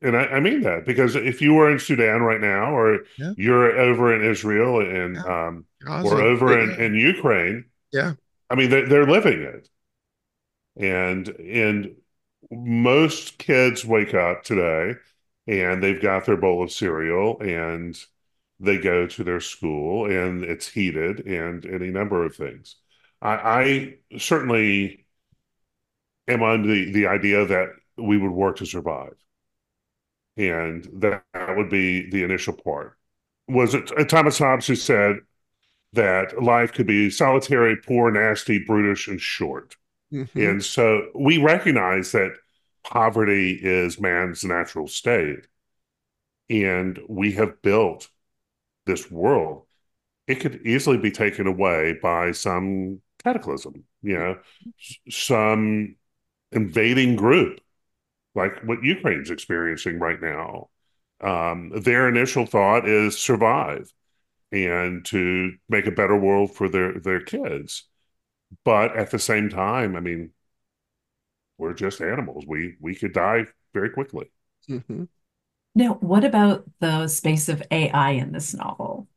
and 0.00 0.16
I, 0.16 0.24
I 0.26 0.40
mean 0.40 0.62
that 0.62 0.84
because 0.84 1.16
if 1.16 1.42
you 1.42 1.54
were 1.54 1.70
in 1.70 1.78
Sudan 1.78 2.22
right 2.22 2.40
now, 2.40 2.76
or 2.76 3.00
Yeah. 3.18 3.32
you're 3.36 3.78
over 3.78 4.14
in 4.14 4.22
Israel 4.24 4.80
and 4.80 5.16
Yeah. 5.16 5.46
um, 5.48 5.64
Gaza, 5.84 6.08
or 6.08 6.20
over 6.20 6.58
in, 6.58 6.70
yeah. 6.70 6.86
in 6.86 6.94
Ukraine, 6.94 7.64
Yeah. 7.92 8.14
I 8.50 8.54
mean 8.54 8.70
they're, 8.70 8.88
they're 8.88 9.06
living 9.06 9.42
it, 9.42 9.68
and 10.76 11.28
and 11.28 11.94
most 12.50 13.38
kids 13.38 13.84
wake 13.84 14.14
up 14.14 14.42
today 14.44 14.94
and 15.46 15.82
they've 15.82 16.00
got 16.00 16.24
their 16.24 16.36
bowl 16.36 16.62
of 16.62 16.70
cereal 16.72 17.40
and 17.40 17.98
they 18.60 18.78
go 18.78 19.06
to 19.06 19.24
their 19.24 19.40
school 19.40 20.06
and 20.10 20.42
it's 20.44 20.68
heated 20.68 21.26
and 21.26 21.66
any 21.66 21.90
number 21.90 22.24
of 22.24 22.34
things. 22.36 22.76
I, 23.20 23.96
I 24.12 24.18
certainly 24.18 25.06
am 26.26 26.42
on 26.42 26.62
the, 26.62 26.92
the 26.92 27.06
idea 27.06 27.44
that 27.46 27.68
we 27.96 28.16
would 28.18 28.30
work 28.30 28.56
to 28.56 28.66
survive. 28.66 29.14
And 30.38 30.88
that, 30.94 31.24
that 31.34 31.56
would 31.56 31.70
be 31.70 32.10
the 32.10 32.24
initial 32.24 32.54
part. 32.54 32.96
Was 33.48 33.74
it 33.74 33.90
uh, 33.98 34.04
Thomas 34.04 34.38
Hobbes 34.38 34.66
who 34.68 34.76
said 34.76 35.18
that 35.94 36.42
life 36.42 36.72
could 36.72 36.86
be 36.86 37.10
solitary, 37.10 37.76
poor, 37.76 38.10
nasty, 38.10 38.58
brutish, 38.64 39.08
and 39.08 39.20
short? 39.20 39.76
Mhm. 40.12 40.28
And 40.36 40.64
so 40.64 41.10
we 41.14 41.38
recognize 41.38 42.12
that 42.12 42.36
poverty 42.84 43.52
is 43.62 44.00
man's 44.00 44.44
natural 44.44 44.88
state. 44.88 45.46
And 46.50 46.98
we 47.08 47.32
have 47.32 47.60
built 47.62 48.08
this 48.86 49.10
world. 49.10 49.66
It 50.26 50.36
could 50.36 50.66
easily 50.66 50.98
be 50.98 51.10
taken 51.10 51.46
away 51.46 51.98
by 52.02 52.32
some 52.32 53.02
cataclysm, 53.24 53.84
you 54.02 54.18
know, 54.18 54.38
some 55.10 55.96
invading 56.52 57.16
group 57.16 57.60
like 58.38 58.62
what 58.64 58.84
Ukraine's 58.84 59.30
experiencing 59.30 60.00
right 60.00 60.22
now. 60.22 60.70
Um, 61.22 61.70
their 61.82 62.08
initial 62.08 62.46
thought 62.46 62.88
is 62.88 63.18
survive 63.18 63.92
and 64.52 65.04
to 65.06 65.52
make 65.68 65.86
a 65.86 65.92
better 65.92 66.16
world 66.18 66.54
for 66.56 66.68
their, 66.68 67.00
their 67.00 67.20
kids. 67.20 67.84
But 68.64 68.96
at 68.96 69.10
the 69.12 69.18
same 69.20 69.48
time, 69.50 69.96
I 69.96 70.00
mean, 70.00 70.32
we're 71.58 71.74
just 71.74 72.00
animals. 72.00 72.44
We 72.46 72.76
we 72.80 72.94
could 72.94 73.12
die 73.12 73.46
very 73.74 73.90
quickly. 73.90 74.30
Mhm. 74.68 75.08
Now, 75.74 75.94
what 75.96 76.24
about 76.24 76.66
the 76.80 77.08
space 77.08 77.48
of 77.48 77.62
AI 77.72 78.12
in 78.12 78.32
this 78.32 78.54
novel? 78.54 79.08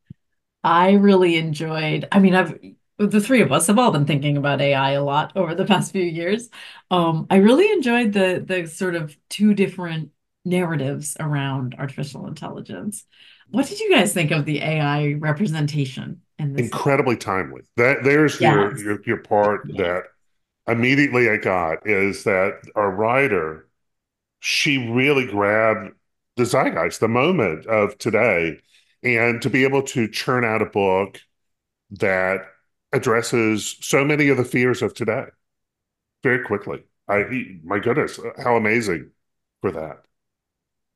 I 0.64 0.94
really 0.94 1.38
enjoyed, 1.38 2.08
I 2.12 2.20
mean, 2.20 2.36
I've 2.36 2.60
the 3.08 3.22
three 3.22 3.42
of 3.42 3.52
us 3.52 3.68
have 3.68 3.80
all 3.80 3.92
been 3.92 4.06
thinking 4.06 4.38
about 4.38 4.62
AI 4.62 4.92
a 4.92 5.04
lot 5.04 5.34
over 5.36 5.56
the 5.56 5.66
past 5.66 5.92
few 5.92 6.04
years. 6.04 6.50
Um, 6.90 7.28
I 7.30 7.38
really 7.38 7.72
enjoyed 7.72 8.14
the 8.14 8.44
the 8.46 8.68
sort 8.68 8.96
of 8.96 9.16
two 9.30 9.54
different 9.54 10.12
narratives 10.46 11.16
around 11.20 11.76
artificial 11.78 12.28
intelligence. 12.28 13.06
What 13.52 13.68
did 13.68 13.80
you 13.80 13.92
guys 13.92 14.14
think 14.14 14.32
of 14.32 14.46
the 14.46 14.60
AI 14.62 15.14
representation 15.14 16.22
in 16.40 16.54
this? 16.54 16.68
Incredibly 16.68 17.18
timely. 17.18 17.62
That 17.78 18.04
there's 18.04 18.40
your, 18.40 18.72
Yes. 18.72 18.82
your 18.84 19.00
your 19.06 19.18
part 19.18 19.68
Yeah. 19.68 19.84
that 19.84 20.04
immediately 20.68 21.30
I 21.30 21.38
got 21.38 21.88
is 21.88 22.24
that 22.26 22.62
our 22.76 22.92
writer, 22.92 23.68
she 24.40 24.90
really 24.90 25.26
grabbed 25.28 25.94
the 26.38 26.46
zeitgeist, 26.46 27.00
the 27.00 27.08
moment 27.08 27.66
of 27.68 27.98
today, 27.98 28.60
and 29.04 29.42
to 29.42 29.50
be 29.50 29.64
able 29.64 29.84
to 29.84 30.08
churn 30.08 30.44
out 30.46 30.62
a 30.62 30.66
book 30.66 31.22
that 31.92 32.46
addresses 32.94 33.78
so 33.82 34.04
many 34.04 34.30
of 34.30 34.38
the 34.38 34.46
fears 34.46 34.82
of 34.82 34.94
today 34.94 35.26
very 36.24 36.44
quickly. 36.46 36.84
I 37.08 37.24
my 37.64 37.80
goodness, 37.80 38.20
how 38.38 38.56
amazing 38.56 39.12
for 39.62 39.72
that. 39.72 40.06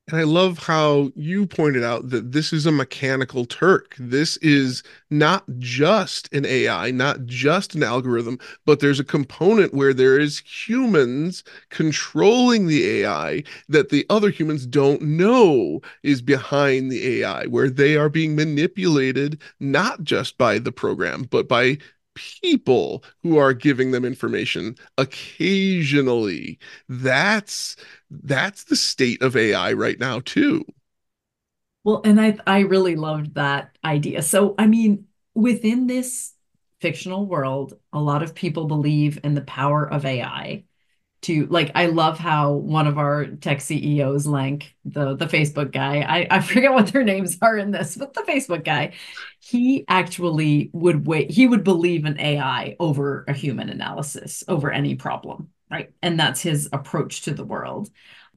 And 0.08 0.20
I 0.20 0.24
love 0.24 0.60
how 0.60 1.12
you 1.16 1.48
pointed 1.48 1.84
out 1.84 2.12
that 2.12 2.32
this 2.32 2.54
is 2.54 2.68
a 2.68 2.72
mechanical 2.72 3.44
Turk. 3.44 3.96
This 3.98 4.38
is 4.38 4.84
not 5.10 5.44
just 5.58 6.32
an 6.32 6.46
AI, 6.46 6.92
not 6.92 7.26
just 7.26 7.74
an 7.74 7.82
algorithm, 7.82 8.38
but 8.68 8.80
there's 8.80 9.00
a 9.00 9.04
component 9.04 9.74
where 9.74 9.96
there 9.96 10.20
is 10.20 10.44
humans 10.46 11.44
controlling 11.70 12.68
the 12.68 13.02
AI 13.02 13.44
that 13.68 13.90
the 13.90 14.06
other 14.12 14.30
humans 14.30 14.68
don't 14.68 15.02
know 15.02 15.82
is 16.04 16.22
behind 16.22 16.92
the 16.92 17.22
AI, 17.22 17.48
where 17.48 17.70
they 17.72 17.98
are 17.98 18.10
being 18.10 18.36
manipulated 18.36 19.42
not 19.60 20.04
just 20.04 20.38
by 20.38 20.60
the 20.60 20.72
program, 20.72 21.24
but 21.24 21.48
by 21.48 21.80
people 22.16 23.04
who 23.24 23.38
are 23.38 23.54
giving 23.54 23.92
them 23.92 24.06
information 24.06 24.76
occasionally. 24.98 26.58
That's 26.88 27.76
that's 28.24 28.64
the 28.66 28.76
state 28.76 29.22
of 29.22 29.36
AI 29.36 29.74
right 29.74 30.00
now 30.00 30.20
too. 30.20 30.66
Well, 31.84 32.02
and 32.04 32.20
I 32.20 32.38
I 32.48 32.60
really 32.62 32.96
loved 32.96 33.36
that 33.36 33.78
idea. 33.84 34.22
So, 34.22 34.56
I 34.58 34.68
mean, 34.68 35.08
within 35.34 35.88
this 35.88 36.34
fictional 36.82 37.26
world, 37.26 37.80
a 37.94 38.00
lot 38.00 38.24
of 38.24 38.36
people 38.36 38.66
believe 38.68 39.20
in 39.24 39.34
the 39.36 39.42
power 39.42 39.88
of 39.88 40.06
AI 40.06 40.64
to 41.24 41.48
like 41.48 41.72
I 41.76 41.88
love 41.88 42.20
how 42.20 42.54
one 42.54 42.88
of 42.88 42.98
our 42.98 43.26
tech 43.28 43.62
CEOs, 43.62 44.28
Lenk, 44.28 44.76
the 44.86 45.16
the 45.16 45.28
Facebook 45.28 45.72
guy, 45.72 46.02
I, 46.02 46.28
I 46.38 46.42
forget 46.42 46.74
what 46.74 46.88
their 46.88 47.04
names 47.04 47.38
are 47.42 47.58
in 47.58 47.72
this, 47.72 47.96
but 47.98 48.14
the 48.14 48.22
Facebook 48.22 48.64
guy, 48.64 48.94
he 49.40 49.86
actually 49.88 50.70
would 50.74 51.08
wait, 51.08 51.32
he 51.32 51.48
would 51.48 51.64
believe 51.64 52.06
in 52.06 52.20
AI 52.20 52.76
over 52.80 53.26
a 53.28 53.34
human 53.34 53.70
analysis, 53.70 54.44
over 54.48 54.72
any 54.72 54.96
problem, 54.96 55.50
right? 55.70 55.92
And 56.02 56.20
that's 56.20 56.42
his 56.42 56.70
approach 56.74 57.24
to 57.24 57.34
the 57.34 57.46
world. 57.46 57.90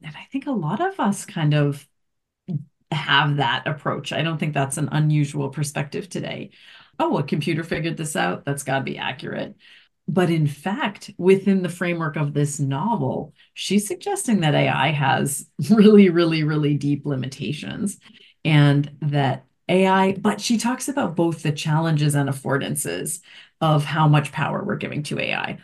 And 0.03 0.15
I 0.15 0.27
think 0.31 0.47
a 0.47 0.51
lot 0.51 0.81
of 0.81 0.99
us 0.99 1.25
kind 1.25 1.53
of 1.53 1.87
have 2.91 3.37
that 3.37 3.67
approach. 3.67 4.11
I 4.11 4.23
don't 4.23 4.37
think 4.37 4.53
that's 4.53 4.77
an 4.77 4.89
unusual 4.91 5.49
perspective 5.49 6.09
today. 6.09 6.49
Oh, 6.97 7.17
a 7.17 7.23
computer 7.23 7.63
figured 7.63 7.97
this 7.97 8.15
out. 8.15 8.45
That's 8.45 8.63
got 8.63 8.79
to 8.79 8.83
be 8.83 8.97
accurate. 8.97 9.55
But 10.07 10.31
in 10.31 10.47
fact, 10.47 11.11
within 11.17 11.61
the 11.61 11.69
framework 11.69 12.15
of 12.15 12.33
this 12.33 12.59
novel, 12.59 13.33
she's 13.53 13.87
suggesting 13.87 14.39
that 14.39 14.55
AI 14.55 14.89
has 14.89 15.45
really, 15.69 16.09
really, 16.09 16.43
really 16.43 16.75
deep 16.75 17.05
limitations 17.05 17.99
and 18.43 18.89
that 19.01 19.45
AI, 19.67 20.13
but 20.13 20.41
she 20.41 20.57
talks 20.57 20.87
about 20.87 21.15
both 21.15 21.43
the 21.43 21.51
challenges 21.51 22.15
and 22.15 22.27
affordances 22.27 23.19
of 23.61 23.85
how 23.85 24.07
much 24.07 24.31
power 24.31 24.63
we're 24.63 24.77
giving 24.77 25.03
to 25.03 25.19
AI. 25.19 25.59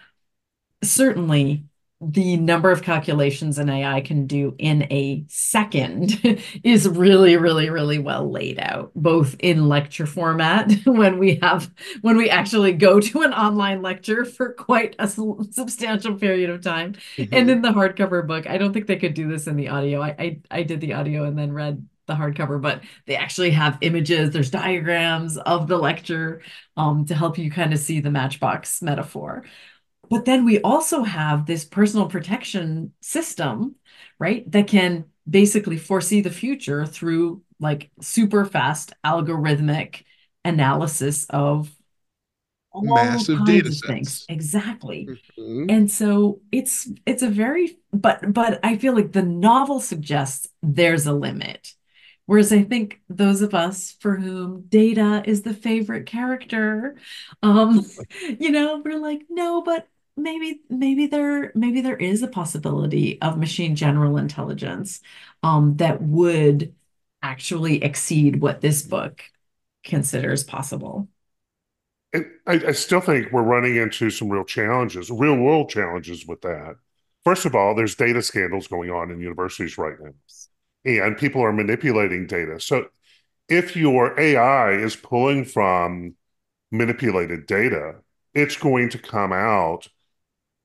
Certainly 0.90 1.66
the 2.02 2.36
number 2.38 2.72
of 2.72 2.82
calculations 2.82 3.58
an 3.58 3.70
AI 3.70 4.02
can 4.02 4.28
do 4.28 4.54
in 4.58 4.84
a 4.92 5.24
second 5.28 6.22
is 6.64 6.88
really, 6.90 7.38
really, 7.38 7.70
really 7.70 8.00
well 8.00 8.30
laid 8.30 8.60
out, 8.60 8.92
both 8.96 9.36
in 9.40 9.70
lecture 9.70 10.06
format 10.06 10.72
when 10.86 11.18
we 11.18 11.36
have 11.42 11.72
when 12.02 12.18
we 12.18 12.30
actually 12.30 12.74
go 12.74 13.00
to 13.00 13.22
an 13.22 13.34
online 13.34 13.82
lecture 13.82 14.26
for 14.26 14.54
quite 14.54 14.96
a 15.00 15.08
substantial 15.08 16.16
period 16.16 16.50
of 16.50 16.62
time, 16.62 16.94
mm-hmm. 17.16 17.34
and 17.34 17.50
in 17.50 17.62
the 17.62 17.70
hardcover 17.70 18.26
book. 18.28 18.48
I 18.48 18.58
don't 18.58 18.74
think 18.74 18.88
they 18.88 18.98
could 18.98 19.14
do 19.14 19.30
this 19.30 19.48
in 19.48 19.56
the 19.56 19.70
audio. 19.70 20.02
I, 20.02 20.16
I 20.20 20.40
I 20.52 20.64
did 20.64 20.82
the 20.82 20.94
audio 20.94 21.24
and 21.24 21.38
then 21.38 21.54
read 21.54 21.88
the 22.08 22.14
hardcover, 22.14 22.62
but 22.62 22.82
they 23.08 23.16
actually 23.16 23.52
have 23.52 23.78
images. 23.82 24.32
There's 24.32 24.52
diagrams 24.52 25.38
of 25.38 25.68
the 25.68 25.78
lecture 25.78 26.42
um, 26.78 27.06
to 27.06 27.16
help 27.16 27.38
you 27.38 27.50
kind 27.50 27.74
of 27.74 27.80
see 27.80 28.00
the 28.00 28.12
matchbox 28.12 28.82
metaphor. 28.82 29.44
But 30.10 30.26
then 30.26 30.46
we 30.46 30.62
also 30.62 31.04
have 31.04 31.46
this 31.46 31.66
personal 31.66 32.08
protection 32.08 32.94
system, 33.02 33.76
right, 34.20 34.50
that 34.52 34.68
can 34.68 35.06
basically 35.30 35.78
foresee 35.78 36.22
the 36.22 36.30
future 36.30 36.86
through 36.86 37.42
like 37.60 37.90
super 38.02 38.46
fast 38.46 38.94
algorithmic 39.04 40.04
analysis 40.44 41.26
of 41.30 41.72
massive 42.76 43.46
data 43.46 43.72
sets. 43.72 43.88
Things. 43.88 44.26
Exactly. 44.30 45.08
Mm-hmm. 45.38 45.66
And 45.70 45.92
so 45.92 46.42
it's 46.52 46.90
it's 47.06 47.24
a 47.24 47.30
very 47.30 47.78
but 47.94 48.34
but 48.34 48.60
I 48.64 48.78
feel 48.78 48.94
like 48.94 49.12
the 49.12 49.24
novel 49.24 49.80
suggests 49.80 50.48
there's 50.62 51.06
a 51.06 51.14
limit. 51.14 51.74
Whereas 52.28 52.52
I 52.52 52.64
think 52.64 53.02
those 53.08 53.44
of 53.44 53.54
us 53.54 53.96
for 54.00 54.16
whom 54.16 54.64
data 54.68 55.22
is 55.26 55.44
the 55.44 55.54
favorite 55.54 56.08
character, 56.08 56.98
um, 57.44 57.86
you 58.40 58.50
know, 58.50 58.82
we're 58.84 59.00
like, 59.00 59.22
no, 59.30 59.62
but 59.62 59.88
maybe 60.18 60.62
maybe 60.70 61.08
there 61.08 61.52
maybe 61.56 61.82
there 61.82 61.98
is 61.98 62.24
a 62.24 62.28
possibility 62.28 63.22
of 63.22 63.38
machine 63.38 63.76
general 63.76 64.18
intelligence 64.18 65.02
um, 65.44 65.76
that 65.78 66.02
would 66.02 66.74
actually 67.22 67.84
exceed 67.84 68.42
what 68.42 68.62
this 68.62 68.82
book 68.82 69.24
considers 69.84 70.44
possible. 70.44 71.08
I, 72.14 72.24
I 72.48 72.72
still 72.72 73.02
think 73.02 73.32
we're 73.32 73.44
running 73.44 73.76
into 73.76 74.10
some 74.10 74.30
real 74.30 74.46
challenges, 74.46 75.10
real 75.12 75.36
world 75.36 75.70
challenges 75.70 76.26
with 76.26 76.42
that. 76.42 76.76
First 77.24 77.46
of 77.46 77.56
all, 77.56 77.76
there's 77.76 77.96
data 77.96 78.22
scandals 78.22 78.68
going 78.68 78.90
on 78.92 79.12
in 79.12 79.20
universities 79.20 79.78
right 79.78 79.96
now, 80.00 80.12
and 80.86 81.18
people 81.18 81.42
are 81.42 81.52
manipulating 81.52 82.28
data. 82.28 82.60
So 82.60 82.88
if 83.50 83.76
your 83.76 84.20
AI 84.20 84.72
is 84.74 84.96
pulling 84.96 85.46
from 85.46 86.16
manipulated 86.72 87.48
data, 87.48 87.98
it's 88.34 88.58
going 88.58 88.90
to 88.90 89.00
come 89.00 89.34
out 89.34 89.88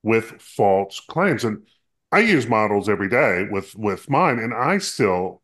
with 0.03 0.41
false 0.41 1.01
claims. 1.01 1.45
And 1.45 1.67
I 2.13 2.21
use 2.21 2.47
models 2.47 2.89
every 2.89 3.09
day 3.09 3.47
with 3.51 3.75
with 3.77 4.11
mine, 4.11 4.39
and 4.39 4.55
I 4.55 4.79
still 4.79 5.43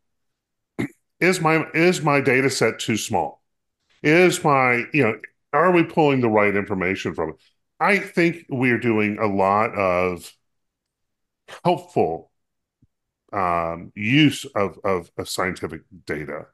is 1.19 1.41
my 1.41 1.65
is 1.73 2.01
my 2.01 2.21
data 2.21 2.49
set 2.49 2.79
too 2.79 2.97
small? 2.97 3.41
Is 4.03 4.43
my 4.43 4.83
you 4.93 5.03
know 5.03 5.19
are 5.53 5.71
we 5.71 5.83
pulling 5.83 6.21
the 6.21 6.29
right 6.29 6.55
information 6.55 7.13
from 7.13 7.31
it? 7.31 7.35
I 7.79 7.99
think 7.99 8.45
we're 8.49 8.79
doing 8.79 9.17
a 9.19 9.27
lot 9.27 9.73
of 9.75 10.31
helpful 11.63 12.31
um, 13.31 13.91
use 13.95 14.45
of, 14.55 14.79
of, 14.83 15.11
of 15.17 15.29
scientific 15.29 15.81
data, 16.05 16.47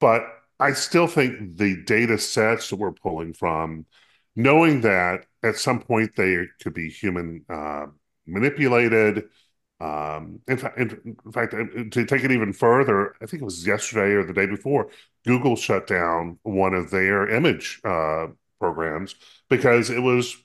but 0.00 0.26
I 0.60 0.72
still 0.72 1.06
think 1.06 1.56
the 1.56 1.82
data 1.84 2.18
sets 2.18 2.70
that 2.70 2.76
we're 2.76 2.92
pulling 2.92 3.32
from, 3.32 3.86
knowing 4.34 4.80
that 4.82 5.26
at 5.42 5.56
some 5.56 5.80
point 5.80 6.16
they 6.16 6.46
could 6.62 6.74
be 6.74 6.88
human 6.88 7.44
uh, 7.48 7.86
manipulated. 8.26 9.24
Um, 9.80 10.40
in, 10.46 10.58
fact, 10.58 10.78
in, 10.78 11.16
in, 11.24 11.32
fact, 11.32 11.54
uh, 11.54 11.64
to 11.90 12.04
take 12.04 12.22
it 12.22 12.30
even 12.30 12.52
further, 12.52 13.14
I 13.20 13.26
think 13.26 13.42
it 13.42 13.44
was 13.44 13.66
yesterday 13.66 14.12
or 14.12 14.24
the 14.24 14.32
day 14.32 14.46
before, 14.46 14.90
Google 15.24 15.56
shut 15.56 15.86
down 15.86 16.38
one 16.42 16.74
of 16.74 16.90
their 16.90 17.28
image 17.28 17.80
uh, 17.84 18.28
programs 18.60 19.16
because 19.50 19.90
it 19.90 20.00
was 20.00 20.36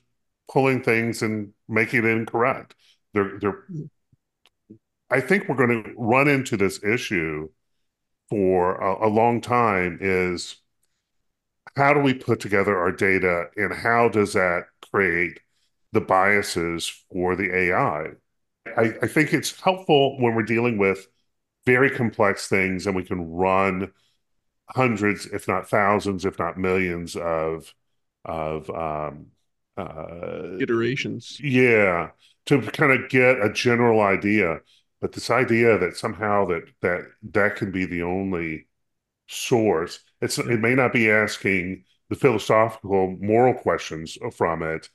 pulling 0.50 0.82
things 0.82 1.22
and 1.22 1.52
making 1.68 2.00
it 2.00 2.10
incorrect. 2.10 2.74
They're, 3.14 3.38
they're, 3.38 3.64
I 5.10 5.20
think 5.20 5.48
we're 5.48 5.54
going 5.66 5.84
to 5.84 5.94
run 5.96 6.26
into 6.26 6.56
this 6.56 6.82
issue 6.82 7.48
for 8.28 8.76
a, 8.80 9.06
a 9.06 9.08
long 9.08 9.40
time. 9.40 9.98
Is 10.00 10.56
how 11.78 11.94
do 11.94 12.00
we 12.00 12.14
put 12.14 12.40
together 12.40 12.78
our 12.78 12.92
data, 12.92 13.46
and 13.56 13.72
how 13.74 14.10
does 14.10 14.34
that 14.34 14.66
create 14.92 15.40
the 15.92 16.00
biases 16.00 16.88
for 17.10 17.36
the 17.36 17.54
AI. 17.54 18.08
I, 18.76 18.94
I 19.02 19.06
think 19.06 19.32
it's 19.32 19.58
helpful 19.60 20.20
when 20.20 20.34
we're 20.34 20.42
dealing 20.42 20.78
with 20.78 21.08
very 21.66 21.90
complex 21.90 22.48
things 22.48 22.86
and 22.86 22.94
we 22.94 23.04
can 23.04 23.30
run 23.30 23.92
hundreds, 24.70 25.26
if 25.26 25.48
not 25.48 25.68
thousands, 25.68 26.24
if 26.24 26.38
not 26.38 26.58
millions 26.58 27.16
of 27.16 27.74
of 28.24 28.68
um, 28.70 29.26
uh, 29.76 30.58
iterations. 30.60 31.40
Yeah, 31.42 32.10
to 32.46 32.60
kind 32.60 32.92
of 32.92 33.08
get 33.08 33.40
a 33.40 33.52
general 33.52 34.00
idea. 34.00 34.60
But 35.00 35.12
this 35.12 35.30
idea 35.30 35.78
that 35.78 35.96
somehow 35.96 36.46
that 36.46 36.64
that 36.82 37.02
that 37.32 37.56
can 37.56 37.70
be 37.70 37.86
the 37.86 38.02
only 38.02 38.66
source, 39.28 40.00
it's 40.20 40.38
it 40.38 40.60
may 40.60 40.74
not 40.74 40.92
be 40.92 41.10
asking 41.10 41.84
the 42.08 42.16
philosophical 42.16 43.16
moral 43.20 43.54
questions 43.54 44.16
from 44.34 44.62
it 44.62 44.88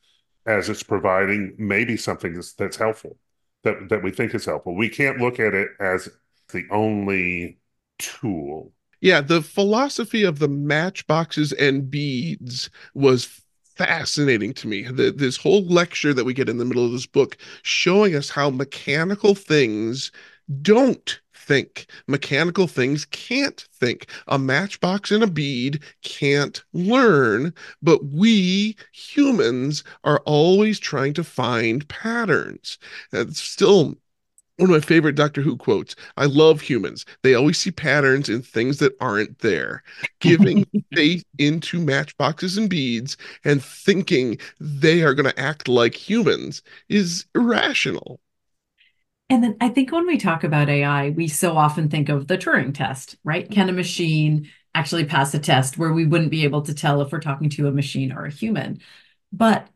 as 0.45 0.69
it's 0.69 0.83
providing 0.83 1.55
maybe 1.57 1.95
something 1.95 2.33
that's, 2.33 2.53
that's 2.53 2.77
helpful 2.77 3.17
that 3.63 3.89
that 3.89 4.03
we 4.03 4.11
think 4.11 4.35
is 4.35 4.45
helpful. 4.45 4.75
We 4.75 4.89
can't 4.89 5.19
look 5.19 5.39
at 5.39 5.53
it 5.53 5.69
as 5.79 6.09
the 6.51 6.65
only 6.71 7.59
tool. 7.99 8.71
Yeah 9.01 9.21
the 9.21 9.41
philosophy 9.41 10.23
of 10.23 10.39
the 10.39 10.49
matchboxes 10.49 11.53
and 11.53 11.89
beads 11.89 12.69
was 12.93 13.41
fascinating 13.75 14.53
to 14.53 14.67
me. 14.67 14.83
The, 14.83 15.11
this 15.11 15.37
whole 15.37 15.65
lecture 15.65 16.13
that 16.13 16.25
we 16.25 16.33
get 16.33 16.49
in 16.49 16.57
the 16.57 16.65
middle 16.65 16.85
of 16.85 16.91
this 16.91 17.07
book 17.07 17.37
showing 17.63 18.15
us 18.15 18.29
how 18.29 18.49
mechanical 18.49 19.33
things 19.35 20.11
don't 20.61 21.19
think. 21.43 21.87
Mechanical 22.07 22.67
things 22.67 23.05
can't 23.05 23.67
think. 23.73 24.07
A 24.27 24.39
matchbox 24.39 25.11
and 25.11 25.23
a 25.23 25.27
bead 25.27 25.83
can't 26.01 26.63
learn, 26.73 27.53
but 27.81 28.05
we 28.05 28.75
humans 28.91 29.83
are 30.03 30.21
always 30.25 30.79
trying 30.79 31.13
to 31.13 31.23
find 31.23 31.87
patterns. 31.87 32.77
It's 33.11 33.41
still 33.41 33.95
one 34.57 34.69
of 34.69 34.75
my 34.75 34.79
favorite 34.85 35.15
Doctor 35.15 35.41
Who 35.41 35.57
quotes. 35.57 35.95
I 36.15 36.25
love 36.25 36.61
humans. 36.61 37.05
They 37.23 37.33
always 37.33 37.57
see 37.57 37.71
patterns 37.71 38.29
in 38.29 38.41
things 38.41 38.77
that 38.79 38.95
aren't 39.01 39.39
there. 39.39 39.83
Giving 40.21 40.65
faith 40.93 41.23
into 41.39 41.79
matchboxes 41.79 42.57
and 42.57 42.69
beads 42.69 43.17
and 43.43 43.63
thinking 43.63 44.37
they 44.59 45.01
are 45.01 45.15
going 45.15 45.29
to 45.29 45.39
act 45.39 45.67
like 45.67 45.95
humans 45.95 46.61
is 46.87 47.25
irrational. 47.35 48.19
And 49.33 49.43
then 49.43 49.57
I 49.59 49.69
think 49.69 49.91
when 49.91 50.05
we 50.05 50.19
talk 50.19 50.43
about 50.43 50.69
AI, 50.69 51.09
we 51.09 51.27
so 51.27 51.57
often 51.57 51.89
think 51.89 52.07
of 52.07 52.27
the 52.27 52.37
Turing 52.37 52.71
test, 52.71 53.15
right? 53.23 53.49
Can 53.49 53.67
a 53.67 53.71
machine 53.71 54.47
actually 54.75 55.05
pass 55.05 55.33
a 55.33 55.39
test 55.39 55.75
where 55.75 55.91
we 55.91 56.05
wouldn't 56.05 56.29
be 56.29 56.43
able 56.43 56.61
to 56.61 56.73
tell 56.75 57.01
if 57.01 57.11
we're 57.11 57.19
talking 57.19 57.49
to 57.49 57.67
a 57.67 57.71
machine 57.71 58.11
or 58.11 58.25
a 58.25 58.31
human? 58.31 58.79
But 59.31 59.67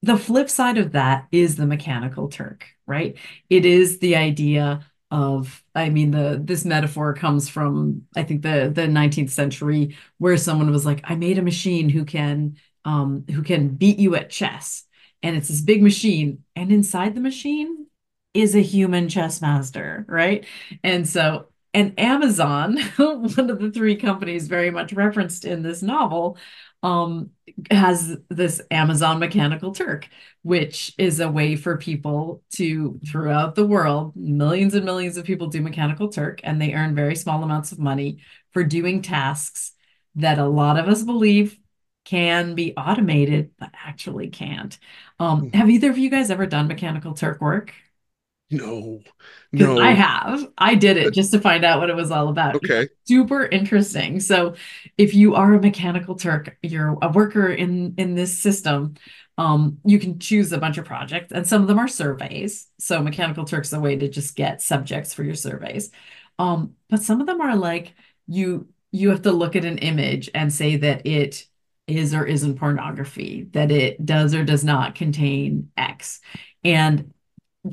the 0.00 0.16
flip 0.16 0.48
side 0.48 0.78
of 0.78 0.92
that 0.92 1.26
is 1.30 1.56
the 1.56 1.66
mechanical 1.66 2.28
Turk, 2.28 2.64
right? 2.86 3.18
It 3.50 3.66
is 3.66 3.98
the 3.98 4.16
idea 4.16 4.86
of 5.12 5.62
i 5.76 5.88
mean 5.88 6.10
the 6.10 6.40
this 6.42 6.64
metaphor 6.64 7.14
comes 7.14 7.48
from 7.48 8.02
i 8.16 8.24
think 8.24 8.42
the 8.42 8.72
the 8.74 8.88
19th 8.88 9.30
century 9.30 9.96
where 10.18 10.36
someone 10.36 10.68
was 10.68 10.84
like 10.84 11.00
i 11.04 11.14
made 11.14 11.38
a 11.38 11.42
machine 11.42 11.88
who 11.88 12.04
can 12.04 12.56
um 12.84 13.24
who 13.30 13.40
can 13.44 13.68
beat 13.68 14.00
you 14.00 14.16
at 14.16 14.30
chess 14.30 14.82
and 15.22 15.36
it's 15.36 15.46
this 15.46 15.60
big 15.60 15.80
machine 15.80 16.42
and 16.56 16.72
inside 16.72 17.14
the 17.14 17.20
machine 17.20 17.85
is 18.36 18.54
a 18.54 18.60
human 18.60 19.08
chess 19.08 19.40
master, 19.40 20.04
right? 20.08 20.46
And 20.82 21.08
so, 21.08 21.46
and 21.74 21.98
Amazon, 21.98 22.78
one 22.96 23.50
of 23.50 23.58
the 23.60 23.70
three 23.72 23.96
companies 23.96 24.48
very 24.48 24.70
much 24.70 24.92
referenced 24.92 25.44
in 25.44 25.62
this 25.62 25.82
novel, 25.82 26.38
um, 26.82 27.30
has 27.70 28.16
this 28.28 28.60
Amazon 28.70 29.18
Mechanical 29.18 29.72
Turk, 29.72 30.08
which 30.42 30.94
is 30.98 31.20
a 31.20 31.28
way 31.28 31.56
for 31.56 31.76
people 31.76 32.42
to, 32.54 33.00
throughout 33.06 33.54
the 33.54 33.66
world, 33.66 34.12
millions 34.14 34.74
and 34.74 34.84
millions 34.84 35.16
of 35.16 35.24
people 35.24 35.48
do 35.48 35.60
Mechanical 35.60 36.08
Turk, 36.08 36.40
and 36.44 36.60
they 36.60 36.74
earn 36.74 36.94
very 36.94 37.16
small 37.16 37.42
amounts 37.42 37.72
of 37.72 37.78
money 37.78 38.18
for 38.52 38.62
doing 38.62 39.02
tasks 39.02 39.72
that 40.16 40.38
a 40.38 40.46
lot 40.46 40.78
of 40.78 40.88
us 40.88 41.02
believe 41.02 41.58
can 42.04 42.54
be 42.54 42.72
automated, 42.76 43.50
but 43.58 43.70
actually 43.84 44.28
can't. 44.28 44.78
Um, 45.18 45.50
hmm. 45.50 45.58
have 45.58 45.68
either 45.68 45.90
of 45.90 45.98
you 45.98 46.08
guys 46.08 46.30
ever 46.30 46.46
done 46.46 46.68
Mechanical 46.68 47.14
Turk 47.14 47.40
work? 47.40 47.74
No, 48.50 49.00
no. 49.52 49.80
I 49.80 49.90
have. 49.90 50.46
I 50.56 50.76
did 50.76 50.96
it 50.96 51.12
just 51.12 51.32
to 51.32 51.40
find 51.40 51.64
out 51.64 51.80
what 51.80 51.90
it 51.90 51.96
was 51.96 52.10
all 52.12 52.28
about. 52.28 52.54
Okay. 52.56 52.82
It's 52.82 52.94
super 53.08 53.44
interesting. 53.44 54.20
So, 54.20 54.54
if 54.96 55.14
you 55.14 55.34
are 55.34 55.54
a 55.54 55.60
mechanical 55.60 56.14
Turk, 56.14 56.56
you're 56.62 56.96
a 57.02 57.08
worker 57.10 57.48
in 57.48 57.94
in 57.98 58.14
this 58.14 58.38
system. 58.38 58.94
Um, 59.38 59.78
you 59.84 59.98
can 59.98 60.18
choose 60.18 60.52
a 60.52 60.58
bunch 60.58 60.78
of 60.78 60.84
projects, 60.84 61.32
and 61.32 61.46
some 61.46 61.60
of 61.60 61.68
them 61.68 61.78
are 61.78 61.88
surveys. 61.88 62.68
So 62.78 63.02
Mechanical 63.02 63.44
Turk's 63.44 63.72
a 63.72 63.80
way 63.80 63.96
to 63.96 64.08
just 64.08 64.34
get 64.34 64.62
subjects 64.62 65.12
for 65.12 65.24
your 65.24 65.34
surveys. 65.34 65.90
Um, 66.38 66.74
but 66.88 67.02
some 67.02 67.20
of 67.20 67.26
them 67.26 67.40
are 67.40 67.56
like 67.56 67.94
you 68.26 68.68
you 68.92 69.10
have 69.10 69.22
to 69.22 69.32
look 69.32 69.56
at 69.56 69.64
an 69.64 69.78
image 69.78 70.30
and 70.34 70.52
say 70.52 70.76
that 70.76 71.06
it 71.06 71.46
is 71.86 72.14
or 72.14 72.26
isn't 72.26 72.58
pornography, 72.58 73.48
that 73.52 73.70
it 73.70 74.04
does 74.04 74.34
or 74.34 74.44
does 74.44 74.64
not 74.64 74.94
contain 74.94 75.70
X. 75.76 76.20
And 76.64 77.12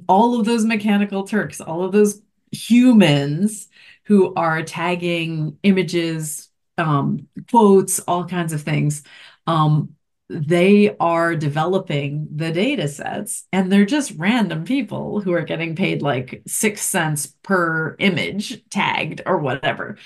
all 0.08 0.40
of 0.40 0.46
those 0.46 0.66
mechanical 0.66 1.26
Turks, 1.26 1.62
all 1.62 1.84
of 1.84 1.92
those 1.92 2.22
humans 2.52 3.68
who 4.06 4.34
are 4.36 4.64
tagging 4.64 5.58
images, 5.64 6.50
um, 6.78 7.28
quotes, 7.50 8.00
all 8.00 8.26
kinds 8.26 8.54
of 8.54 8.62
things, 8.62 9.04
um, 9.48 9.96
they 10.30 10.96
are 11.00 11.36
developing 11.36 12.28
the 12.34 12.52
data 12.52 12.88
sets 12.88 13.46
and 13.52 13.72
they're 13.72 13.86
just 13.86 14.14
random 14.18 14.64
people 14.64 15.22
who 15.22 15.34
are 15.34 15.44
getting 15.44 15.76
paid 15.76 16.02
like 16.02 16.42
six 16.48 16.82
cents 16.82 17.28
per 17.44 17.96
image 18.00 18.64
tagged 18.70 19.22
or 19.26 19.38
whatever. 19.38 19.98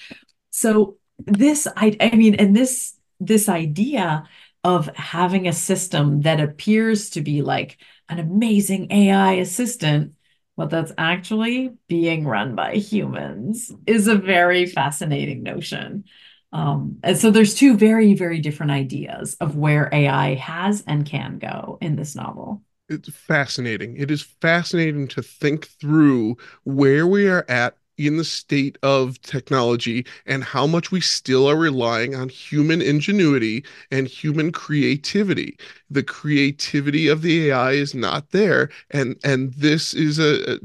So 0.49 0.97
this 1.19 1.67
I 1.75 1.95
I 1.99 2.15
mean 2.15 2.35
and 2.35 2.55
this 2.55 2.97
this 3.19 3.47
idea 3.47 4.27
of 4.63 4.87
having 4.95 5.47
a 5.47 5.53
system 5.53 6.21
that 6.21 6.41
appears 6.41 7.11
to 7.11 7.21
be 7.21 7.41
like 7.41 7.77
an 8.09 8.19
amazing 8.19 8.91
AI 8.91 9.33
assistant, 9.33 10.13
but 10.55 10.69
that's 10.69 10.91
actually 10.97 11.73
being 11.87 12.25
run 12.25 12.55
by 12.55 12.75
humans 12.75 13.71
is 13.85 14.07
a 14.07 14.15
very 14.15 14.65
fascinating 14.65 15.43
notion. 15.43 16.05
Um, 16.51 16.97
and 17.03 17.17
so 17.17 17.29
there's 17.29 17.53
two 17.53 17.77
very, 17.77 18.13
very 18.13 18.39
different 18.39 18.71
ideas 18.71 19.35
of 19.35 19.55
where 19.55 19.89
AI 19.93 20.35
has 20.35 20.83
and 20.87 21.05
can 21.05 21.39
go 21.39 21.77
in 21.81 21.95
this 21.95 22.15
novel. 22.15 22.63
It's 22.89 23.09
fascinating. 23.09 23.97
It 23.97 24.09
is 24.09 24.21
fascinating 24.21 25.09
to 25.09 25.21
think 25.21 25.67
through 25.67 26.37
where 26.63 27.05
we 27.05 27.27
are 27.27 27.45
at 27.49 27.75
in 27.97 28.17
the 28.17 28.23
state 28.23 28.77
of 28.83 29.21
technology 29.21 30.05
and 30.25 30.43
how 30.43 30.67
much 30.67 30.91
we 30.91 31.01
still 31.01 31.47
are 31.49 31.57
relying 31.57 32.15
on 32.15 32.29
human 32.29 32.81
ingenuity 32.81 33.65
and 33.91 34.07
human 34.07 34.51
creativity. 34.51 35.57
The 35.89 36.03
creativity 36.03 37.07
of 37.07 37.21
the 37.21 37.49
AI 37.49 37.71
is 37.71 37.93
not 37.95 38.31
there, 38.31 38.69
and 38.91 39.17
and 39.23 39.53
this 39.53 39.93
is 39.93 40.19
a, 40.19 40.55
a 40.55 40.59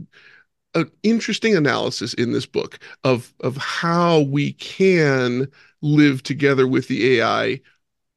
an 0.75 0.91
interesting 1.03 1.57
analysis 1.57 2.15
in 2.15 2.33
this 2.33 2.47
book 2.47 2.79
of 3.05 3.35
of 3.41 3.57
how 3.57 4.21
we 4.21 4.55
can 4.55 5.49
live 5.83 6.23
together 6.23 6.67
with 6.67 6.89
the 6.89 7.19
AI 7.21 7.61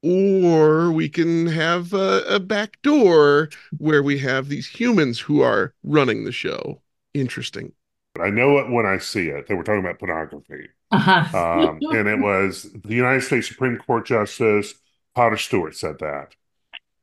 or 0.03 0.91
we 0.91 1.09
can 1.09 1.47
have 1.47 1.93
a, 1.93 2.23
a 2.27 2.39
back 2.39 2.81
door 2.83 3.49
where 3.77 4.03
we 4.03 4.19
have 4.19 4.49
these 4.49 4.67
humans 4.67 5.19
who 5.19 5.41
are 5.41 5.73
running 5.83 6.23
the 6.25 6.31
show. 6.31 6.81
Interesting. 7.13 7.73
I 8.21 8.29
know 8.29 8.57
it 8.59 8.69
when 8.69 8.85
I 8.85 8.97
see 8.97 9.27
it. 9.29 9.47
They 9.47 9.55
were 9.55 9.63
talking 9.63 9.81
about 9.81 9.99
pornography. 9.99 10.69
Uh-huh. 10.91 11.25
Um, 11.35 11.79
and 11.91 12.07
it 12.07 12.19
was 12.19 12.63
the 12.73 12.95
United 12.95 13.21
States 13.21 13.47
Supreme 13.47 13.77
Court 13.77 14.05
Justice 14.05 14.75
Potter 15.15 15.37
Stewart 15.37 15.75
said 15.75 15.99
that. 15.99 16.35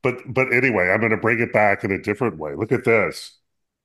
But 0.01 0.33
but 0.33 0.53
anyway, 0.53 0.89
I'm 0.89 0.99
going 0.99 1.11
to 1.11 1.17
bring 1.17 1.39
it 1.39 1.53
back 1.53 1.83
in 1.83 1.91
a 1.91 2.01
different 2.01 2.37
way. 2.37 2.55
Look 2.55 2.71
at 2.71 2.83
this. 2.85 3.37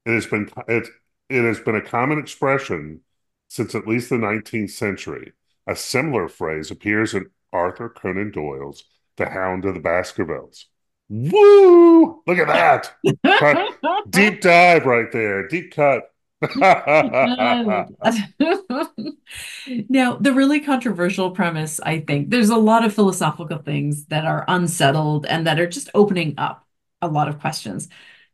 It 0.07 0.13
has 0.13 0.27
been 0.27 0.51
it 0.69 0.89
it 1.29 1.45
has 1.45 1.61
been 1.61 1.77
a 1.77 1.83
common 1.83 2.19
expression 2.19 3.03
since 3.49 3.75
at 3.75 3.87
least 3.87 4.11
the 4.11 4.19
19th 4.19 4.71
century. 4.71 5.33
A 5.67 5.77
similar 5.77 6.29
phrase 6.29 6.71
appears 6.71 7.15
in 7.15 7.31
Arthur 7.53 7.89
Conan 7.89 8.31
Doyle's 8.31 8.85
The 9.17 9.29
Hound 9.31 9.65
of 9.65 9.75
the 9.75 9.81
Baskervilles. 9.81 10.67
Woo! 11.09 12.23
Look 12.27 12.39
at 12.39 12.49
that. 12.49 12.95
Deep 14.11 14.41
dive 14.41 14.85
right 14.87 15.11
there. 15.13 15.49
Deep 15.49 15.73
cut. 15.75 16.11
now, 19.89 20.17
the 20.17 20.33
really 20.33 20.61
controversial 20.61 21.31
premise, 21.33 21.81
I 21.81 22.01
think, 22.01 22.31
there's 22.31 22.51
a 22.51 22.57
lot 22.57 22.85
of 22.85 22.95
philosophical 22.95 23.59
things 23.59 24.07
that 24.07 24.25
are 24.25 24.45
unsettled 24.49 25.27
and 25.27 25.47
that 25.47 25.61
are 25.61 25.67
just 25.67 25.91
opening 25.95 26.35
up 26.39 26.67
a 27.03 27.09
lot 27.09 27.29
of 27.29 27.41
questions. 27.41 27.89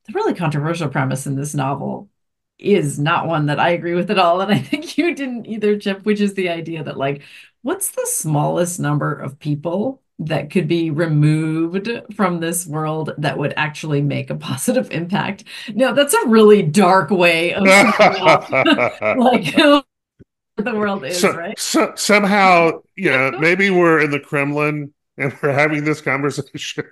The 0.07 0.13
really 0.13 0.35
controversial 0.35 0.89
premise 0.89 1.27
in 1.27 1.35
this 1.37 1.55
novel 1.55 2.11
is 2.59 2.99
not 2.99 3.27
one 3.27 3.47
that 3.47 3.59
I 3.61 3.71
agree 3.71 3.95
with 3.95 4.11
at 4.11 4.19
all. 4.19 4.41
And 4.41 4.53
I 4.53 4.59
think 4.59 4.97
you 4.99 5.15
didn't 5.15 5.47
either, 5.47 5.79
Chip, 5.79 6.05
which 6.05 6.21
is 6.21 6.35
the 6.35 6.51
idea 6.51 6.85
that, 6.85 6.97
like, 6.99 7.23
what's 7.63 7.91
the 7.91 8.07
smallest 8.07 8.79
number 8.81 9.13
of 9.15 9.39
people 9.39 10.03
that 10.19 10.51
could 10.51 10.69
be 10.69 10.91
removed 10.91 11.91
from 12.15 12.41
this 12.41 12.67
world 12.67 13.13
that 13.19 13.37
would 13.37 13.53
actually 13.57 14.01
make 14.01 14.31
a 14.31 14.37
positive 14.37 14.91
impact. 14.91 15.45
Now, 15.75 15.93
that's 15.93 16.15
a 16.15 16.27
really 16.27 16.63
dark 16.63 17.11
way 17.11 17.53
of 17.55 17.65
like 17.65 19.55
the 20.57 20.75
world 20.75 21.05
is, 21.05 21.21
so, 21.21 21.35
right? 21.35 21.59
So, 21.59 21.93
somehow, 21.97 22.83
yeah, 22.97 23.31
maybe 23.31 23.71
we're 23.71 24.01
in 24.01 24.11
the 24.11 24.21
Kremlin 24.21 24.95
and 25.17 25.37
we're 25.43 25.53
having 25.53 25.85
this 25.85 26.01
conversation. 26.01 26.85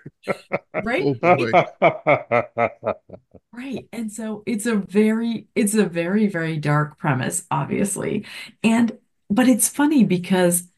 right. 0.82 1.16
Oh, 1.22 2.94
right. 3.52 3.88
And 3.92 4.12
so 4.12 4.42
it's 4.46 4.66
a 4.66 4.76
very, 4.76 5.46
it's 5.54 5.74
a 5.74 5.86
very, 5.86 6.26
very 6.26 6.56
dark 6.56 6.98
premise, 6.98 7.44
obviously. 7.50 8.26
And, 8.64 8.98
but 9.30 9.48
it's 9.48 9.68
funny 9.68 10.04
because 10.04 10.68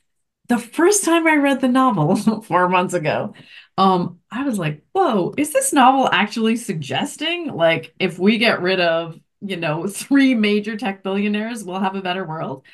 the 0.48 0.58
first 0.58 1.04
time 1.04 1.26
I 1.26 1.36
read 1.36 1.60
the 1.60 1.68
novel 1.68 2.16
four 2.42 2.68
months 2.68 2.94
ago, 2.94 3.34
um, 3.78 4.20
I 4.30 4.44
was 4.44 4.58
like, 4.58 4.82
whoa, 4.92 5.34
is 5.36 5.52
this 5.52 5.72
novel 5.72 6.08
actually 6.12 6.56
suggesting 6.56 7.48
like 7.48 7.94
if 7.98 8.18
we 8.18 8.38
get 8.38 8.62
rid 8.62 8.80
of, 8.80 9.18
you 9.40 9.56
know, 9.56 9.86
three 9.88 10.34
major 10.34 10.76
tech 10.76 11.02
billionaires, 11.02 11.64
we'll 11.64 11.80
have 11.80 11.96
a 11.96 12.02
better 12.02 12.24
world? 12.24 12.64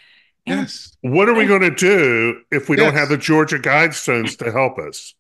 And 0.47 0.61
yes. 0.61 0.97
What 1.03 1.29
are 1.29 1.35
we 1.35 1.47
going 1.47 1.61
to 1.63 1.75
do 1.75 2.41
if 2.51 2.69
we 2.69 2.77
yes. 2.77 2.85
don't 2.85 2.95
have 2.95 3.09
the 3.09 3.19
Georgia 3.19 3.59
Guidestones 3.59 4.39
to 4.39 4.51
help 4.51 4.79
us? 4.79 5.15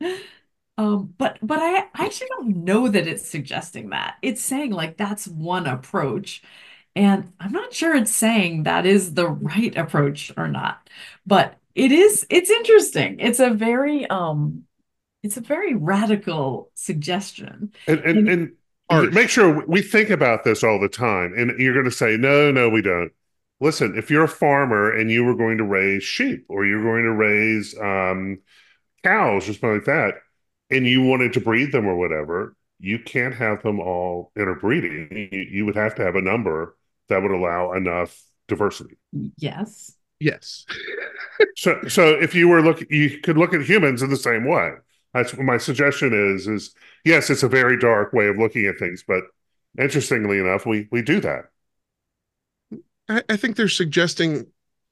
Um, 0.78 1.14
but 1.16 1.38
but 1.42 1.58
I, 1.58 1.78
I 1.94 2.04
actually 2.04 2.28
don't 2.28 2.64
know 2.64 2.88
that 2.88 3.06
it's 3.06 3.26
suggesting 3.26 3.90
that. 3.90 4.16
It's 4.20 4.44
saying 4.44 4.72
like 4.72 4.98
that's 4.98 5.26
one 5.26 5.66
approach. 5.66 6.42
And 6.96 7.30
I'm 7.38 7.52
not 7.52 7.74
sure 7.74 7.94
it's 7.94 8.10
saying 8.10 8.62
that 8.62 8.86
is 8.86 9.12
the 9.12 9.28
right 9.28 9.76
approach 9.76 10.32
or 10.36 10.48
not, 10.48 10.88
but 11.26 11.58
it 11.74 11.92
is, 11.92 12.26
it's 12.30 12.48
interesting. 12.48 13.20
It's 13.20 13.38
a 13.38 13.50
very, 13.50 14.06
um, 14.06 14.64
it's 15.22 15.36
a 15.36 15.42
very 15.42 15.74
radical 15.74 16.70
suggestion. 16.74 17.72
And, 17.86 18.00
and, 18.00 18.28
and, 18.28 18.52
and 18.88 19.12
make 19.12 19.28
sure 19.28 19.62
we 19.66 19.82
think 19.82 20.08
about 20.08 20.44
this 20.44 20.64
all 20.64 20.80
the 20.80 20.88
time. 20.88 21.34
And 21.36 21.60
you're 21.60 21.74
going 21.74 21.84
to 21.84 21.90
say, 21.90 22.16
no, 22.16 22.50
no, 22.50 22.70
we 22.70 22.80
don't. 22.80 23.12
Listen, 23.60 23.96
if 23.98 24.10
you're 24.10 24.24
a 24.24 24.28
farmer 24.28 24.90
and 24.90 25.10
you 25.10 25.22
were 25.22 25.36
going 25.36 25.58
to 25.58 25.64
raise 25.64 26.02
sheep 26.02 26.46
or 26.48 26.64
you're 26.64 26.82
going 26.82 27.04
to 27.04 27.12
raise 27.12 27.78
um, 27.78 28.38
cows 29.04 29.46
or 29.48 29.52
something 29.52 29.74
like 29.74 29.84
that, 29.84 30.14
and 30.70 30.86
you 30.86 31.02
wanted 31.02 31.34
to 31.34 31.40
breed 31.40 31.72
them 31.72 31.86
or 31.86 31.96
whatever, 31.96 32.56
you 32.80 32.98
can't 32.98 33.34
have 33.34 33.62
them 33.62 33.80
all 33.80 34.32
interbreeding. 34.34 35.28
You, 35.30 35.40
you 35.40 35.66
would 35.66 35.76
have 35.76 35.94
to 35.96 36.02
have 36.02 36.16
a 36.16 36.22
number 36.22 36.74
that 37.08 37.22
would 37.22 37.30
allow 37.30 37.72
enough 37.72 38.20
diversity. 38.48 38.96
Yes. 39.36 39.94
Yes. 40.20 40.64
so 41.56 41.80
so 41.88 42.08
if 42.08 42.34
you 42.34 42.48
were 42.48 42.62
look 42.62 42.82
you 42.90 43.20
could 43.20 43.36
look 43.36 43.52
at 43.52 43.62
humans 43.62 44.02
in 44.02 44.10
the 44.10 44.16
same 44.16 44.46
way. 44.46 44.72
That's 45.14 45.32
what 45.32 45.44
my 45.44 45.58
suggestion 45.58 46.12
is 46.12 46.46
is 46.46 46.74
yes, 47.04 47.30
it's 47.30 47.42
a 47.42 47.48
very 47.48 47.78
dark 47.78 48.12
way 48.12 48.28
of 48.28 48.38
looking 48.38 48.66
at 48.66 48.78
things, 48.78 49.04
but 49.06 49.24
interestingly 49.78 50.38
enough, 50.38 50.66
we 50.66 50.88
we 50.90 51.02
do 51.02 51.20
that. 51.20 51.46
I, 53.08 53.22
I 53.28 53.36
think 53.36 53.56
they're 53.56 53.68
suggesting 53.68 54.46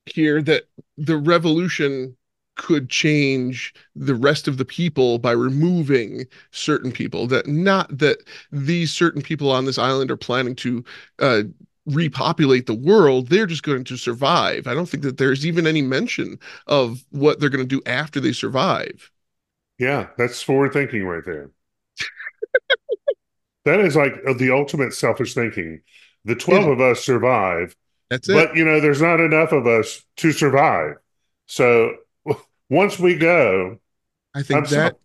here 0.06 0.42
that 0.42 0.64
the 0.96 1.16
revolution 1.16 2.16
could 2.56 2.88
change 2.88 3.74
the 3.96 4.14
rest 4.14 4.46
of 4.46 4.58
the 4.58 4.64
people 4.64 5.18
by 5.18 5.32
removing 5.32 6.24
certain 6.52 6.92
people 6.92 7.26
that 7.26 7.48
not 7.48 7.96
that 7.98 8.18
these 8.52 8.92
certain 8.92 9.22
people 9.22 9.50
on 9.50 9.64
this 9.64 9.78
island 9.78 10.10
are 10.10 10.16
planning 10.16 10.54
to 10.54 10.84
uh, 11.18 11.42
repopulate 11.86 12.66
the 12.66 12.74
world 12.74 13.28
they're 13.28 13.46
just 13.46 13.62
going 13.62 13.84
to 13.84 13.96
survive. 13.96 14.66
I 14.66 14.74
don't 14.74 14.88
think 14.88 15.02
that 15.02 15.18
there's 15.18 15.44
even 15.44 15.66
any 15.66 15.82
mention 15.82 16.38
of 16.66 17.04
what 17.10 17.40
they're 17.40 17.50
going 17.50 17.66
to 17.66 17.76
do 17.76 17.82
after 17.86 18.20
they 18.20 18.32
survive. 18.32 19.10
Yeah 19.78 20.08
that's 20.16 20.42
forward 20.42 20.72
thinking 20.72 21.04
right 21.04 21.24
there. 21.24 21.50
That 23.64 23.80
is 23.80 23.96
like 23.96 24.12
uh, 24.28 24.34
the 24.34 24.50
ultimate 24.50 24.92
selfish 24.92 25.32
thinking. 25.32 25.80
The 26.26 26.34
12 26.34 26.64
yeah. 26.66 26.70
of 26.72 26.80
us 26.82 27.02
survive 27.02 27.74
that's 28.10 28.28
it. 28.28 28.34
but 28.34 28.54
you 28.54 28.62
know 28.62 28.78
there's 28.78 29.00
not 29.00 29.20
enough 29.20 29.52
of 29.52 29.66
us 29.66 30.02
to 30.18 30.32
survive. 30.32 30.96
So 31.46 31.94
once 32.70 32.98
we 32.98 33.16
go 33.16 33.78
i 34.34 34.42
think 34.42 34.58
I'm 34.58 34.70
that 34.70 34.96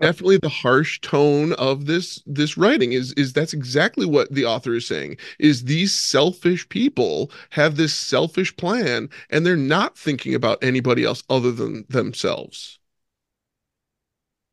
definitely 0.00 0.36
the 0.36 0.48
harsh 0.48 1.00
tone 1.00 1.52
of 1.54 1.86
this 1.86 2.22
this 2.26 2.56
writing 2.58 2.92
is 2.92 3.12
is 3.12 3.32
that's 3.32 3.54
exactly 3.54 4.04
what 4.04 4.30
the 4.32 4.44
author 4.44 4.74
is 4.74 4.86
saying 4.86 5.16
is 5.38 5.64
these 5.64 5.94
selfish 5.94 6.68
people 6.68 7.30
have 7.50 7.76
this 7.76 7.94
selfish 7.94 8.54
plan 8.56 9.08
and 9.30 9.46
they're 9.46 9.56
not 9.56 9.96
thinking 9.96 10.34
about 10.34 10.62
anybody 10.62 11.04
else 11.04 11.22
other 11.30 11.52
than 11.52 11.84
themselves 11.88 12.78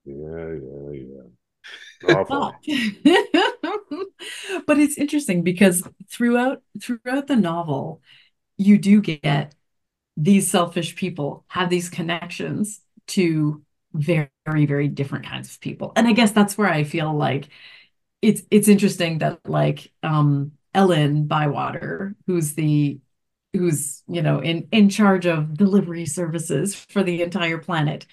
Yeah, 0.05 0.55
yeah, 0.61 0.91
yeah. 0.91 1.23
But 4.67 4.79
it's 4.79 4.97
interesting 4.97 5.43
because 5.43 5.83
throughout 6.09 6.61
throughout 6.81 7.27
the 7.27 7.35
novel 7.35 8.01
you 8.57 8.77
do 8.77 9.01
get 9.01 9.55
these 10.17 10.49
selfish 10.51 10.95
people 10.95 11.45
have 11.49 11.69
these 11.69 11.89
connections 11.89 12.81
to 13.07 13.61
very 13.93 14.29
very 14.45 14.87
different 14.87 15.25
kinds 15.25 15.53
of 15.53 15.59
people 15.61 15.91
and 15.95 16.07
i 16.07 16.13
guess 16.13 16.31
that's 16.31 16.57
where 16.57 16.69
i 16.69 16.83
feel 16.83 17.13
like 17.13 17.49
it's 18.21 18.43
it's 18.51 18.67
interesting 18.67 19.19
that 19.19 19.39
like 19.47 19.91
um 20.03 20.51
ellen 20.73 21.27
bywater 21.27 22.15
who's 22.27 22.53
the 22.55 22.99
who's 23.53 24.03
you 24.07 24.21
know 24.21 24.39
in 24.41 24.67
in 24.71 24.89
charge 24.89 25.25
of 25.25 25.57
delivery 25.57 26.05
services 26.05 26.75
for 26.75 27.03
the 27.03 27.21
entire 27.23 27.57
planet 27.57 28.05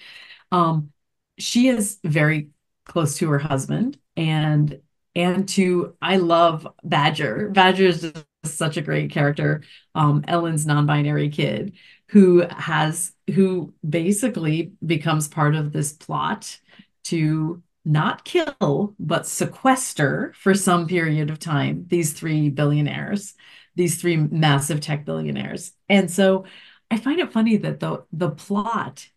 um 0.51 0.91
she 1.37 1.67
is 1.67 1.99
very 2.03 2.49
close 2.85 3.17
to 3.17 3.29
her 3.29 3.39
husband 3.39 3.97
and 4.15 4.81
and 5.15 5.49
to 5.49 5.95
I 6.01 6.17
love 6.17 6.67
Badger. 6.83 7.49
Badger 7.49 7.87
is 7.87 8.01
just 8.01 8.25
such 8.57 8.77
a 8.77 8.81
great 8.81 9.11
character. 9.11 9.63
Um, 9.95 10.23
Ellen's 10.27 10.65
non-binary 10.65 11.29
kid 11.29 11.73
who 12.09 12.41
has 12.49 13.13
who 13.33 13.73
basically 13.87 14.73
becomes 14.85 15.27
part 15.27 15.55
of 15.55 15.73
this 15.73 15.91
plot 15.93 16.57
to 17.05 17.61
not 17.85 18.25
kill 18.25 18.95
but 18.99 19.25
sequester 19.27 20.33
for 20.35 20.53
some 20.53 20.87
period 20.87 21.29
of 21.29 21.39
time 21.39 21.85
these 21.87 22.13
three 22.13 22.49
billionaires, 22.49 23.33
these 23.75 23.99
three 24.01 24.17
massive 24.17 24.81
tech 24.81 25.05
billionaires. 25.05 25.71
And 25.89 26.09
so 26.11 26.45
I 26.91 26.97
find 26.97 27.19
it 27.19 27.31
funny 27.31 27.57
that 27.57 27.79
the 27.79 28.05
the 28.11 28.31
plot 28.31 29.07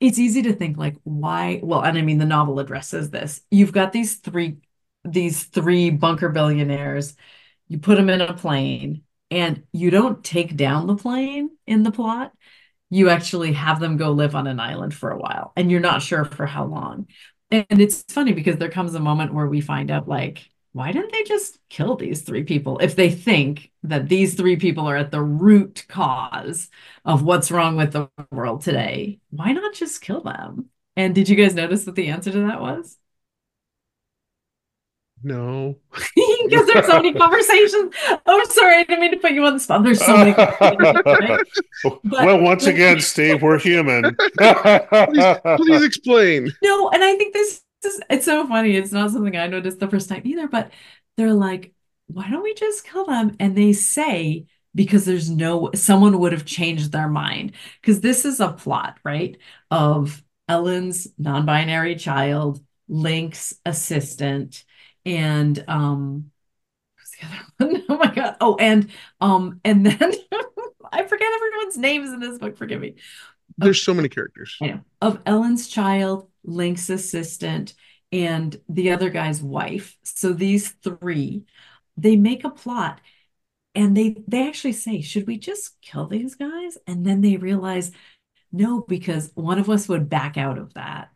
it's 0.00 0.18
easy 0.18 0.42
to 0.42 0.52
think 0.52 0.76
like 0.78 0.96
why 1.04 1.60
well 1.62 1.82
and 1.82 1.98
i 1.98 2.02
mean 2.02 2.18
the 2.18 2.24
novel 2.24 2.58
addresses 2.60 3.10
this. 3.10 3.42
You've 3.50 3.72
got 3.72 3.92
these 3.92 4.16
three 4.16 4.58
these 5.04 5.44
three 5.44 5.90
bunker 5.90 6.28
billionaires. 6.28 7.14
You 7.68 7.78
put 7.78 7.96
them 7.96 8.10
in 8.10 8.20
a 8.20 8.34
plane 8.34 9.02
and 9.30 9.62
you 9.72 9.90
don't 9.90 10.24
take 10.24 10.56
down 10.56 10.86
the 10.86 10.96
plane 10.96 11.50
in 11.66 11.82
the 11.82 11.92
plot 11.92 12.32
you 12.92 13.08
actually 13.08 13.52
have 13.52 13.78
them 13.78 13.96
go 13.96 14.10
live 14.10 14.34
on 14.34 14.46
an 14.46 14.58
island 14.58 14.92
for 14.92 15.10
a 15.10 15.18
while 15.18 15.52
and 15.56 15.70
you're 15.70 15.80
not 15.80 16.02
sure 16.02 16.24
for 16.24 16.46
how 16.46 16.64
long 16.64 17.06
and 17.50 17.80
it's 17.80 18.02
funny 18.08 18.32
because 18.32 18.56
there 18.56 18.70
comes 18.70 18.94
a 18.94 19.00
moment 19.00 19.34
where 19.34 19.46
we 19.46 19.60
find 19.60 19.90
out 19.90 20.08
like 20.08 20.50
why 20.72 20.92
didn't 20.92 21.12
they 21.12 21.24
just 21.24 21.58
kill 21.68 21.96
these 21.96 22.22
three 22.22 22.44
people 22.44 22.78
if 22.78 22.94
they 22.94 23.10
think 23.10 23.70
that 23.82 24.08
these 24.08 24.34
three 24.34 24.56
people 24.56 24.86
are 24.86 24.96
at 24.96 25.10
the 25.10 25.22
root 25.22 25.84
cause 25.88 26.68
of 27.04 27.22
what's 27.22 27.50
wrong 27.50 27.76
with 27.76 27.92
the 27.92 28.08
world 28.30 28.62
today? 28.62 29.18
Why 29.30 29.52
not 29.52 29.74
just 29.74 30.00
kill 30.00 30.22
them? 30.22 30.66
And 30.96 31.14
did 31.14 31.28
you 31.28 31.34
guys 31.34 31.54
notice 31.54 31.86
what 31.86 31.96
the 31.96 32.08
answer 32.08 32.30
to 32.30 32.46
that 32.46 32.60
was? 32.60 32.96
No. 35.22 35.76
because 36.44 36.66
there's 36.66 36.86
so 36.86 36.96
many 36.96 37.12
conversations. 37.12 37.94
Oh, 38.26 38.46
sorry, 38.48 38.76
I 38.76 38.84
didn't 38.84 39.00
mean 39.00 39.10
to 39.12 39.18
put 39.18 39.32
you 39.32 39.44
on 39.44 39.54
the 39.54 39.60
spot. 39.60 39.82
There's 39.82 40.04
so 40.04 40.16
many. 40.16 40.34
But, 41.82 42.02
well, 42.04 42.40
once 42.40 42.66
again, 42.66 43.00
Steve, 43.00 43.42
we're 43.42 43.58
human. 43.58 44.14
please, 44.38 45.36
please 45.56 45.82
explain. 45.82 46.50
No, 46.62 46.90
and 46.90 47.02
I 47.02 47.16
think 47.16 47.32
this 47.32 47.62
is 47.84 48.00
it's 48.10 48.26
so 48.26 48.46
funny. 48.46 48.76
It's 48.76 48.92
not 48.92 49.10
something 49.10 49.36
I 49.36 49.46
noticed 49.46 49.80
the 49.80 49.88
first 49.88 50.08
time 50.08 50.22
either, 50.24 50.46
but 50.48 50.70
they're 51.16 51.32
like, 51.32 51.72
why 52.06 52.28
don't 52.28 52.42
we 52.42 52.54
just 52.54 52.84
kill 52.84 53.06
them? 53.06 53.36
And 53.40 53.56
they 53.56 53.72
say, 53.72 54.46
because 54.74 55.04
there's 55.04 55.30
no 55.30 55.70
someone 55.74 56.18
would 56.18 56.32
have 56.32 56.44
changed 56.44 56.92
their 56.92 57.08
mind. 57.08 57.52
Because 57.80 58.00
this 58.00 58.24
is 58.24 58.40
a 58.40 58.52
plot, 58.52 58.98
right? 59.04 59.38
Of 59.70 60.22
Ellen's 60.48 61.08
non-binary 61.18 61.96
child, 61.96 62.62
Lenk's 62.88 63.54
assistant, 63.64 64.64
and 65.04 65.64
um 65.68 66.30
who's 66.96 67.10
the 67.20 67.26
other 67.26 67.74
one? 67.74 67.84
Oh 67.88 67.96
my 67.96 68.14
god. 68.14 68.36
Oh, 68.40 68.56
and 68.56 68.90
um, 69.20 69.60
and 69.64 69.84
then 69.84 69.98
I 70.92 71.04
forget 71.04 71.28
everyone's 71.34 71.76
names 71.76 72.10
in 72.10 72.20
this 72.20 72.38
book, 72.38 72.56
forgive 72.56 72.80
me. 72.80 72.94
There's 73.58 73.82
so 73.82 73.94
many 73.94 74.08
characters. 74.08 74.56
I 74.62 74.66
know. 74.68 74.80
Of 75.02 75.20
Ellen's 75.26 75.68
child, 75.68 76.28
Lenk's 76.46 76.88
assistant, 76.88 77.74
and 78.12 78.58
the 78.68 78.92
other 78.92 79.10
guy's 79.10 79.42
wife. 79.42 79.96
So 80.02 80.32
these 80.32 80.70
three, 80.82 81.44
they 81.96 82.16
make 82.16 82.44
a 82.44 82.50
plot 82.50 83.00
and 83.74 83.96
they 83.96 84.16
they 84.26 84.48
actually 84.48 84.72
say, 84.72 85.00
should 85.00 85.26
we 85.26 85.38
just 85.38 85.80
kill 85.80 86.06
these 86.06 86.34
guys? 86.34 86.78
And 86.86 87.04
then 87.06 87.20
they 87.20 87.36
realize, 87.36 87.92
no, 88.52 88.80
because 88.80 89.30
one 89.34 89.58
of 89.58 89.70
us 89.70 89.88
would 89.88 90.08
back 90.08 90.36
out 90.36 90.58
of 90.58 90.74
that. 90.74 91.10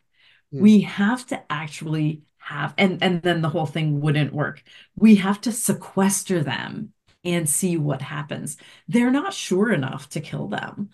Hmm. 0.51 0.61
We 0.61 0.81
have 0.81 1.25
to 1.27 1.43
actually 1.51 2.23
have, 2.45 2.73
and 2.77 3.01
and 3.03 3.21
then 3.21 3.41
the 3.41 3.49
whole 3.49 3.65
thing 3.65 4.01
wouldn't 4.01 4.33
work. 4.33 4.63
We 4.95 5.15
have 5.15 5.41
to 5.41 5.51
sequester 5.51 6.43
them 6.43 6.93
and 7.23 7.49
see 7.49 7.77
what 7.77 8.01
happens. 8.01 8.57
They're 8.87 9.11
not 9.11 9.33
sure 9.33 9.71
enough 9.73 10.09
to 10.09 10.21
kill 10.21 10.47
them 10.47 10.89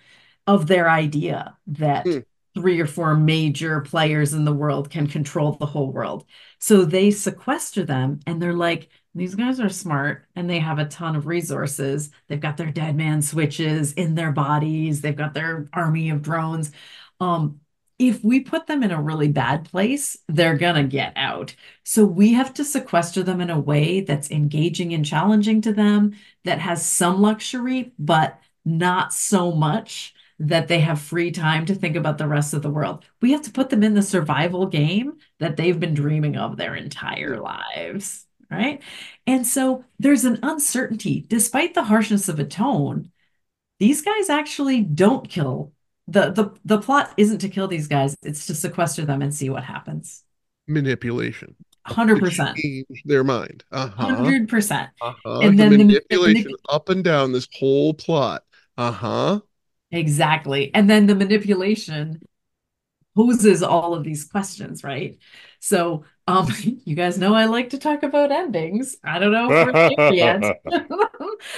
of 0.47 0.68
their 0.68 0.89
idea 0.89 1.58
that 1.68 2.06
Hmm. 2.06 2.22
three 2.56 2.80
or 2.82 2.88
four 2.88 3.16
major 3.16 3.80
players 3.82 4.34
in 4.34 4.43
the 4.43 4.54
world 4.54 4.89
can 4.89 5.08
control 5.08 5.54
the 5.54 5.66
whole 5.66 5.91
world. 5.91 6.26
So 6.60 6.84
they 6.84 7.12
sequester 7.12 7.86
them 7.86 8.20
and 8.28 8.41
they're 8.41 8.54
like, 8.54 8.89
these 9.16 9.36
guys 9.36 9.60
are 9.60 9.70
smart 9.70 10.26
and 10.36 10.49
they 10.49 10.60
have 10.60 10.80
a 10.80 10.86
ton 10.86 11.16
of 11.16 11.28
resources. 11.28 12.12
They've 12.28 12.39
got 12.39 12.58
their 12.58 12.72
dead 12.72 12.95
man 12.97 13.22
switches 13.22 13.93
in 13.93 14.16
their 14.16 14.32
bodies, 14.34 15.02
they've 15.02 15.16
got 15.16 15.34
their 15.34 15.68
army 15.74 16.10
of 16.10 16.22
drones. 16.22 16.72
Um, 17.20 17.62
if 18.02 18.24
we 18.24 18.39
put 18.39 18.66
them 18.66 18.82
in 18.82 18.89
a 18.89 18.99
really 18.99 19.28
bad 19.28 19.64
place, 19.64 20.18
they're 20.28 20.58
gonna 20.58 20.84
get 20.84 21.14
out. 21.16 21.56
So 21.84 22.04
we 22.04 22.34
have 22.34 22.52
to 22.56 22.66
sequester 22.66 23.22
them 23.22 23.39
in 23.39 23.52
a 23.52 23.60
way 23.60 24.02
that's 24.02 24.32
engaging 24.32 24.91
and 24.95 25.06
challenging 25.06 25.62
to 25.62 25.72
them, 25.72 26.14
that 26.43 26.58
has 26.58 26.84
some 26.84 27.22
luxury, 27.22 27.93
but 27.99 28.39
not 28.66 29.14
so 29.14 29.52
much 29.52 30.16
that 30.39 30.68
they 30.68 30.80
have 30.80 30.99
free 30.99 31.30
time 31.30 31.68
to 31.68 31.76
think 31.76 31.95
about 31.95 32.18
the 32.18 32.28
rest 32.28 32.56
of 32.56 32.64
the 32.64 32.72
world. 32.72 33.06
We 33.22 33.34
have 33.34 33.43
to 33.43 33.52
put 33.52 33.70
them 33.70 33.84
in 33.84 33.93
the 33.93 34.02
survival 34.02 34.66
game 34.66 35.20
that 35.38 35.56
they've 35.56 35.80
been 35.80 35.93
dreaming 35.93 36.38
of 36.38 36.58
their 36.58 36.74
entire 36.74 37.39
lives, 37.39 38.26
right? 38.49 38.82
And 39.28 39.45
so 39.45 39.86
there's 39.99 40.26
an 40.26 40.39
uncertainty, 40.41 41.24
despite 41.28 41.76
the 41.76 41.84
harshness 41.84 42.28
of 42.30 42.39
a 42.39 42.45
tone. 42.45 43.12
These 43.78 44.02
guys 44.02 44.28
actually 44.28 44.82
don't 44.82 45.30
kill. 45.30 45.74
The, 46.12 46.32
the 46.32 46.51
the 46.66 46.82
plot 46.82 47.14
isn't 47.18 47.39
to 47.39 47.49
kill 47.49 47.68
these 47.68 47.88
guys, 47.88 48.16
it's 48.24 48.45
to 48.47 48.55
sequester 48.55 49.05
them 49.05 49.22
and 49.22 49.34
see 49.34 49.49
what 49.49 49.64
happens. 49.64 50.24
Manipulation. 50.68 51.55
100%. 51.88 52.55
change 52.57 52.86
their 53.05 53.24
mind. 53.24 53.64
Uh-huh. 53.72 54.07
100%. 54.07 54.89
Uh-huh. 55.01 55.39
And 55.39 55.57
the 55.57 55.64
then 55.64 55.72
the- 55.72 55.78
the 55.78 55.84
manipulation 55.86 56.51
manip- 56.51 56.55
up 56.70 56.89
and 56.89 57.03
down 57.03 57.32
this 57.32 57.47
whole 57.57 57.93
plot. 57.93 58.43
Uh-huh. 58.78 59.39
Exactly. 59.91 60.74
And 60.74 60.89
then 60.89 61.07
the 61.07 61.16
manipulation 61.16 62.22
poses 63.16 63.64
all 63.64 63.93
of 63.93 64.03
these 64.03 64.26
questions, 64.26 64.84
right? 64.84 65.18
So, 65.59 66.03
um, 66.28 66.47
you 66.86 66.95
guys 66.95 67.18
know 67.18 67.34
I 67.34 67.45
like 67.45 67.70
to 67.72 67.78
talk 67.78 68.03
about 68.03 68.32
endings. 68.32 68.97
I 69.03 69.20
don't 69.20 69.32
know 69.32 69.49
if 69.51 70.14
yet. 70.14 70.62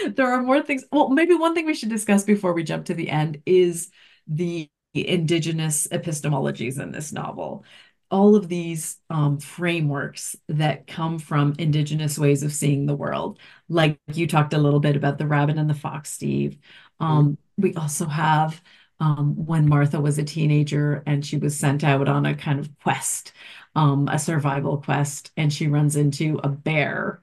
There 0.16 0.32
are 0.32 0.42
more 0.42 0.62
things. 0.62 0.86
Well, 0.92 1.10
maybe 1.10 1.36
one 1.36 1.54
thing 1.54 1.66
we 1.66 1.74
should 1.74 1.90
discuss 1.90 2.24
before 2.24 2.54
we 2.54 2.64
jump 2.64 2.86
to 2.86 2.94
the 2.94 3.10
end 3.10 3.42
is 3.46 3.90
the 4.28 4.70
indigenous 4.94 5.88
epistemologies 5.88 6.80
in 6.80 6.92
this 6.92 7.12
novel. 7.12 7.66
All 8.12 8.36
of 8.36 8.48
these 8.48 8.98
um, 9.10 9.40
frameworks 9.40 10.36
that 10.48 10.86
come 10.86 11.18
from 11.18 11.56
indigenous 11.58 12.20
ways 12.20 12.44
of 12.44 12.54
seeing 12.54 12.86
the 12.86 12.96
world. 12.96 13.40
Like 13.70 14.00
you 14.14 14.28
talked 14.28 14.54
a 14.54 14.60
little 14.60 14.80
bit 14.80 14.96
about 14.96 15.18
the 15.18 15.26
rabbit 15.28 15.58
and 15.58 15.70
the 15.70 15.74
fox, 15.74 16.12
Steve. 16.12 16.60
Um, 17.00 17.38
we 17.58 17.74
also 17.74 18.06
have 18.06 18.62
um, 19.00 19.34
when 19.46 19.68
Martha 19.68 20.00
was 20.00 20.18
a 20.18 20.24
teenager 20.24 21.04
and 21.06 21.26
she 21.26 21.38
was 21.38 21.58
sent 21.58 21.84
out 21.84 22.08
on 22.08 22.26
a 22.26 22.36
kind 22.36 22.60
of 22.60 22.70
quest, 22.82 23.34
um, 23.76 24.08
a 24.08 24.20
survival 24.20 24.78
quest, 24.78 25.32
and 25.36 25.52
she 25.52 25.68
runs 25.68 25.96
into 25.96 26.40
a 26.44 26.50
bear 26.50 27.22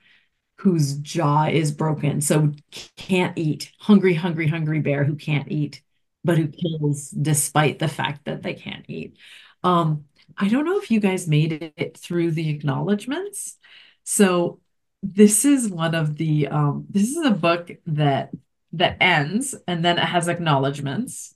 whose 0.57 0.98
jaw 0.98 1.46
is 1.46 1.72
broken, 1.72 2.20
so 2.20 2.53
can't 2.96 3.38
eat. 3.38 3.72
Hungry, 3.78 4.12
hungry, 4.14 4.46
hungry 4.46 4.80
bear 4.80 5.05
who 5.05 5.16
can't 5.16 5.51
eat, 5.51 5.82
but 6.24 6.36
who 6.38 6.48
kills 6.48 7.10
despite 7.10 7.78
the 7.78 7.88
fact 7.88 8.24
that 8.26 8.42
they 8.42 8.54
can't 8.54 8.84
eat. 8.88 9.16
Um, 9.62 10.04
I 10.36 10.48
don't 10.48 10.64
know 10.64 10.78
if 10.78 10.90
you 10.90 11.00
guys 11.00 11.26
made 11.28 11.72
it 11.76 11.96
through 11.98 12.32
the 12.32 12.48
acknowledgments. 12.50 13.58
So 14.04 14.60
this 15.02 15.44
is 15.44 15.68
one 15.68 15.94
of 15.94 16.16
the 16.16 16.48
um, 16.48 16.86
this 16.90 17.10
is 17.16 17.24
a 17.24 17.30
book 17.30 17.70
that 17.86 18.30
that 18.72 18.96
ends 19.00 19.54
and 19.66 19.84
then 19.84 19.98
it 19.98 20.04
has 20.04 20.28
acknowledgments 20.28 21.34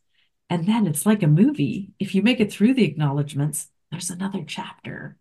and 0.50 0.66
then 0.68 0.86
it's 0.86 1.04
like 1.04 1.22
a 1.22 1.26
movie 1.26 1.90
if 1.98 2.14
you 2.14 2.22
make 2.22 2.38
it 2.38 2.52
through 2.52 2.74
the 2.74 2.84
acknowledgments 2.84 3.68
there's 3.90 4.10
another 4.10 4.44
chapter 4.46 5.16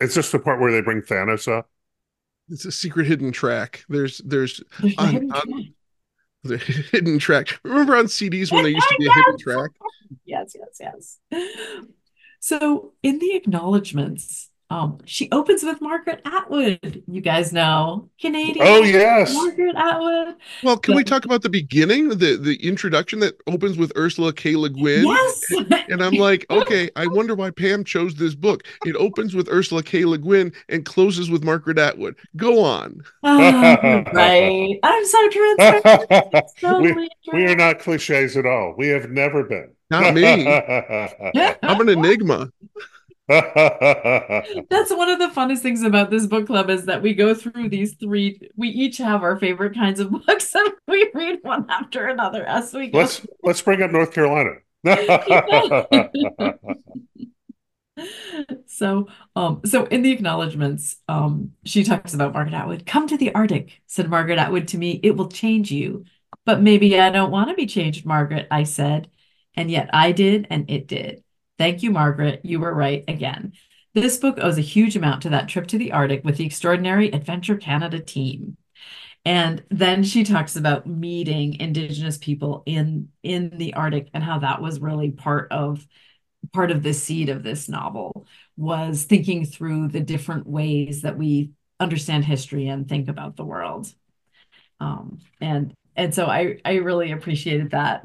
It's 0.00 0.14
just 0.14 0.32
the 0.32 0.38
part 0.38 0.58
where 0.60 0.72
they 0.72 0.80
bring 0.80 1.02
Thanos 1.02 1.50
up. 1.52 1.68
It's 2.48 2.64
a 2.64 2.72
secret 2.72 3.06
hidden 3.06 3.32
track. 3.32 3.84
There's 3.88 4.18
there's 4.24 4.62
There's 4.80 4.94
On- 4.98 5.08
hidden 5.10 5.32
on- 5.32 5.40
track. 5.52 5.64
The 6.48 6.58
hidden 6.92 7.18
track. 7.18 7.58
Remember 7.62 7.96
on 7.96 8.06
CDs 8.06 8.52
when 8.52 8.62
there 8.62 8.72
used 8.72 8.88
to 8.88 8.96
be 8.98 9.06
a 9.06 9.12
hidden 9.12 9.38
track? 9.38 9.70
yes 10.24 10.54
yes 10.54 10.78
yes 11.30 11.86
So 12.40 12.92
in 13.02 13.18
the 13.18 13.34
acknowledgments, 13.34 14.50
um, 14.68 14.98
she 15.04 15.28
opens 15.30 15.62
with 15.62 15.80
Margaret 15.80 16.20
Atwood. 16.24 17.04
You 17.06 17.20
guys 17.20 17.52
know 17.52 18.08
Canadian 18.20 18.66
Oh 18.66 18.82
yes. 18.82 19.32
Margaret 19.32 19.76
Atwood. 19.76 20.34
Well, 20.64 20.76
can 20.76 20.96
we 20.96 21.04
talk 21.04 21.24
about 21.24 21.42
the 21.42 21.48
beginning, 21.48 22.08
the 22.08 22.36
the 22.36 22.56
introduction 22.66 23.20
that 23.20 23.40
opens 23.46 23.78
with 23.78 23.92
Ursula 23.96 24.32
K. 24.32 24.56
Le 24.56 24.68
Guin? 24.68 25.06
Yes. 25.06 25.42
And 25.88 26.02
I'm 26.02 26.14
like, 26.14 26.46
okay, 26.50 26.90
I 26.96 27.06
wonder 27.06 27.36
why 27.36 27.50
Pam 27.50 27.84
chose 27.84 28.16
this 28.16 28.34
book. 28.34 28.64
It 28.84 28.96
opens 28.96 29.36
with 29.36 29.48
Ursula 29.48 29.84
K. 29.84 30.04
Le 30.04 30.18
Guin 30.18 30.52
and 30.68 30.84
closes 30.84 31.30
with 31.30 31.44
Margaret 31.44 31.78
Atwood. 31.78 32.16
Go 32.36 32.60
on. 32.64 33.02
Oh, 33.22 33.38
right. 34.12 34.80
I'm 34.82 35.04
so 35.06 35.28
transparent. 35.30 36.10
we, 36.20 36.40
Totally 36.60 37.08
we 37.32 37.46
are 37.46 37.54
not 37.56 37.78
cliches 37.78 38.36
at 38.36 38.46
all. 38.46 38.74
We 38.76 38.88
have 38.88 39.10
never 39.10 39.44
been. 39.44 39.70
Not 39.90 40.14
me. 40.14 40.44
I'm 41.62 41.80
an 41.80 41.88
enigma. 41.88 42.50
That's 43.28 44.94
one 44.94 45.10
of 45.10 45.18
the 45.18 45.32
funnest 45.34 45.58
things 45.58 45.82
about 45.82 46.10
this 46.10 46.26
book 46.26 46.46
club 46.46 46.70
is 46.70 46.84
that 46.84 47.02
we 47.02 47.12
go 47.12 47.34
through 47.34 47.68
these 47.68 47.94
three. 47.94 48.40
We 48.56 48.68
each 48.68 48.98
have 48.98 49.24
our 49.24 49.36
favorite 49.36 49.74
kinds 49.74 49.98
of 49.98 50.10
books, 50.26 50.54
and 50.54 50.72
we 50.86 51.10
read 51.12 51.40
one 51.42 51.68
after 51.68 52.06
another 52.06 52.44
as 52.44 52.72
we 52.72 52.88
go. 52.88 52.98
let's 52.98 53.26
let's 53.42 53.62
bring 53.62 53.82
up 53.82 53.90
North 53.90 54.12
Carolina. 54.12 54.52
So, 58.66 59.08
um, 59.34 59.62
so 59.64 59.86
in 59.86 60.02
the 60.02 60.12
acknowledgments, 60.12 60.96
um, 61.08 61.52
she 61.64 61.82
talks 61.82 62.14
about 62.14 62.34
Margaret 62.34 62.54
Atwood. 62.54 62.86
Come 62.86 63.08
to 63.08 63.16
the 63.16 63.34
Arctic, 63.34 63.80
said 63.86 64.10
Margaret 64.10 64.38
Atwood 64.38 64.68
to 64.68 64.78
me. 64.78 65.00
It 65.02 65.16
will 65.16 65.28
change 65.28 65.72
you. 65.72 66.04
But 66.44 66.60
maybe 66.60 66.98
I 67.00 67.10
don't 67.10 67.30
want 67.30 67.48
to 67.48 67.54
be 67.54 67.66
changed, 67.66 68.04
Margaret, 68.04 68.46
I 68.50 68.64
said. 68.64 69.10
And 69.54 69.70
yet 69.70 69.88
I 69.92 70.12
did, 70.12 70.46
and 70.50 70.70
it 70.70 70.86
did. 70.86 71.24
Thank 71.58 71.82
you, 71.82 71.90
Margaret. 71.90 72.40
You 72.44 72.60
were 72.60 72.74
right 72.74 73.04
again. 73.08 73.52
This 73.94 74.18
book 74.18 74.38
owes 74.40 74.58
a 74.58 74.62
huge 74.62 74.96
amount 74.96 75.22
to 75.22 75.30
that 75.30 75.48
trip 75.48 75.66
to 75.68 75.78
the 75.78 75.92
Arctic 75.92 76.24
with 76.24 76.36
the 76.36 76.44
extraordinary 76.46 77.10
Adventure 77.10 77.56
Canada 77.56 77.98
team. 78.00 78.56
And 79.24 79.64
then 79.70 80.04
she 80.04 80.22
talks 80.24 80.54
about 80.56 80.86
meeting 80.86 81.58
Indigenous 81.58 82.18
people 82.18 82.62
in 82.66 83.08
in 83.22 83.50
the 83.56 83.74
Arctic 83.74 84.08
and 84.14 84.22
how 84.22 84.38
that 84.40 84.62
was 84.62 84.80
really 84.80 85.10
part 85.10 85.50
of 85.50 85.86
part 86.52 86.70
of 86.70 86.82
the 86.82 86.94
seed 86.94 87.28
of 87.28 87.42
this 87.42 87.68
novel 87.68 88.26
was 88.56 89.04
thinking 89.04 89.44
through 89.44 89.88
the 89.88 90.00
different 90.00 90.46
ways 90.46 91.02
that 91.02 91.18
we 91.18 91.50
understand 91.80 92.24
history 92.24 92.68
and 92.68 92.88
think 92.88 93.08
about 93.08 93.36
the 93.36 93.44
world. 93.44 93.92
Um, 94.80 95.20
and 95.40 95.74
and 95.96 96.14
so 96.14 96.26
I 96.26 96.58
I 96.64 96.74
really 96.76 97.12
appreciated 97.12 97.70
that. 97.72 98.04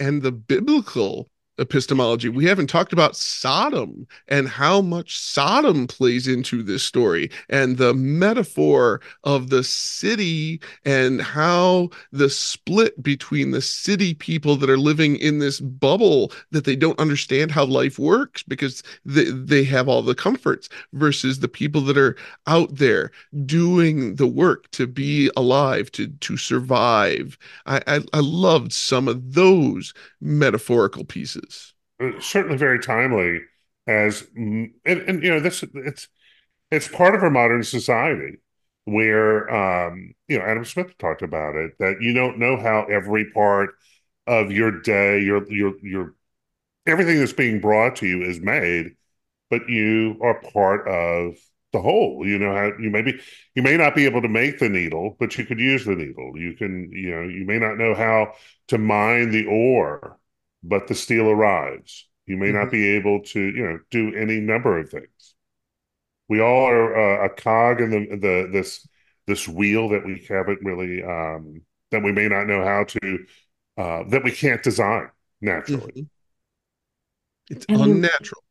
and 0.00 0.22
the 0.22 0.32
biblical 0.32 1.28
epistemology. 1.58 2.28
We 2.28 2.46
haven't 2.46 2.68
talked 2.68 2.92
about 2.92 3.16
Sodom 3.16 4.06
and 4.28 4.48
how 4.48 4.80
much 4.80 5.18
Sodom 5.18 5.86
plays 5.86 6.26
into 6.26 6.62
this 6.62 6.82
story 6.82 7.30
and 7.48 7.76
the 7.76 7.94
metaphor 7.94 9.00
of 9.24 9.50
the 9.50 9.62
city 9.64 10.60
and 10.84 11.20
how 11.20 11.90
the 12.12 12.30
split 12.30 13.02
between 13.02 13.50
the 13.50 13.62
city 13.62 14.14
people 14.14 14.56
that 14.56 14.70
are 14.70 14.78
living 14.78 15.16
in 15.16 15.38
this 15.38 15.60
bubble 15.60 16.32
that 16.50 16.64
they 16.64 16.76
don't 16.76 16.98
understand 16.98 17.50
how 17.50 17.64
life 17.64 17.98
works 17.98 18.42
because 18.42 18.82
they, 19.04 19.24
they 19.24 19.64
have 19.64 19.88
all 19.88 20.02
the 20.02 20.14
comforts 20.14 20.68
versus 20.92 21.40
the 21.40 21.48
people 21.48 21.80
that 21.82 21.98
are 21.98 22.16
out 22.46 22.74
there 22.74 23.10
doing 23.46 24.16
the 24.16 24.26
work 24.26 24.70
to 24.72 24.86
be 24.86 25.30
alive 25.36 25.90
to 25.92 26.08
to 26.08 26.36
survive 26.36 27.38
I, 27.66 27.80
I 27.86 28.00
I 28.12 28.20
loved 28.20 28.72
some 28.72 29.08
of 29.08 29.34
those 29.34 29.94
metaphorical 30.20 31.04
pieces. 31.04 31.43
Certainly 32.20 32.56
very 32.56 32.78
timely 32.78 33.40
as 33.86 34.26
and, 34.34 34.72
and 34.84 35.22
you 35.22 35.30
know 35.30 35.40
this 35.40 35.62
it's 35.74 36.08
it's 36.70 36.88
part 36.88 37.14
of 37.14 37.22
our 37.22 37.30
modern 37.30 37.62
society 37.62 38.38
where 38.84 39.50
um 39.54 40.14
you 40.28 40.38
know 40.38 40.44
Adam 40.44 40.64
Smith 40.64 40.96
talked 40.98 41.22
about 41.22 41.54
it 41.56 41.72
that 41.78 42.00
you 42.00 42.12
don't 42.12 42.38
know 42.38 42.56
how 42.56 42.84
every 42.84 43.30
part 43.30 43.70
of 44.26 44.50
your 44.50 44.80
day 44.80 45.20
your 45.20 45.50
your 45.52 45.74
your 45.82 46.14
everything 46.86 47.18
that's 47.18 47.32
being 47.32 47.60
brought 47.60 47.96
to 47.96 48.06
you 48.06 48.22
is 48.22 48.40
made 48.40 48.96
but 49.50 49.68
you 49.68 50.18
are 50.22 50.40
part 50.52 50.88
of 50.88 51.36
the 51.72 51.80
whole. 51.80 52.26
You 52.26 52.38
know 52.38 52.54
how 52.54 52.72
you 52.78 52.90
maybe 52.90 53.20
you 53.54 53.62
may 53.62 53.76
not 53.76 53.94
be 53.94 54.06
able 54.06 54.22
to 54.22 54.28
make 54.28 54.58
the 54.58 54.68
needle 54.68 55.16
but 55.18 55.36
you 55.36 55.44
could 55.44 55.60
use 55.60 55.84
the 55.84 55.94
needle. 55.94 56.32
You 56.36 56.54
can 56.54 56.90
you 56.92 57.10
know 57.10 57.22
you 57.22 57.44
may 57.44 57.58
not 57.58 57.76
know 57.76 57.94
how 57.94 58.32
to 58.68 58.78
mine 58.78 59.30
the 59.30 59.46
ore 59.46 60.18
but 60.64 60.88
the 60.88 60.94
steel 60.94 61.28
arrives. 61.28 62.08
You 62.26 62.36
may 62.38 62.50
not 62.52 62.70
be 62.70 62.88
able 62.96 63.20
to, 63.22 63.40
you 63.40 63.62
know, 63.64 63.78
do 63.90 64.14
any 64.14 64.40
number 64.40 64.78
of 64.78 64.90
things. 64.90 65.34
We 66.28 66.40
all 66.40 66.66
are 66.66 67.22
uh, 67.22 67.26
a 67.26 67.28
cog 67.28 67.80
in 67.82 67.90
the 67.90 68.16
the 68.16 68.48
this 68.50 68.88
this 69.26 69.46
wheel 69.46 69.90
that 69.90 70.04
we 70.06 70.26
haven't 70.28 70.60
really 70.62 71.02
um, 71.02 71.60
that 71.90 72.02
we 72.02 72.12
may 72.12 72.28
not 72.28 72.46
know 72.46 72.64
how 72.64 72.84
to 72.84 73.24
uh, 73.76 74.04
that 74.08 74.24
we 74.24 74.32
can't 74.32 74.62
design 74.62 75.10
naturally. 75.40 75.92
Mhm. 75.92 76.08
It's 77.50 77.66
And- 77.68 77.80
unnatural. 77.80 78.42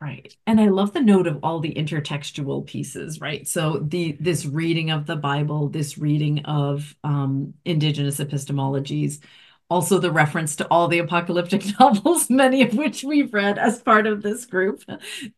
Right. 0.00 0.36
And 0.46 0.60
I 0.60 0.66
love 0.68 0.92
the 0.92 1.00
note 1.00 1.26
of 1.26 1.38
all 1.42 1.60
the 1.60 1.72
intertextual 1.72 2.66
pieces, 2.66 3.20
right? 3.22 3.46
So 3.48 3.78
the 3.78 4.16
this 4.20 4.44
reading 4.44 4.90
of 4.90 5.06
the 5.06 5.16
Bible, 5.16 5.68
this 5.70 5.96
reading 5.96 6.40
of 6.44 6.94
um, 7.04 7.54
indigenous 7.64 8.18
epistemologies, 8.18 9.20
also 9.70 9.98
the 9.98 10.12
reference 10.12 10.56
to 10.56 10.66
all 10.68 10.88
the 10.88 10.98
apocalyptic 10.98 11.64
novels, 11.80 12.28
many 12.30 12.62
of 12.62 12.74
which 12.74 13.04
we've 13.04 13.32
read 13.32 13.58
as 13.58 13.80
part 13.80 14.06
of 14.06 14.22
this 14.22 14.46
group. 14.46 14.82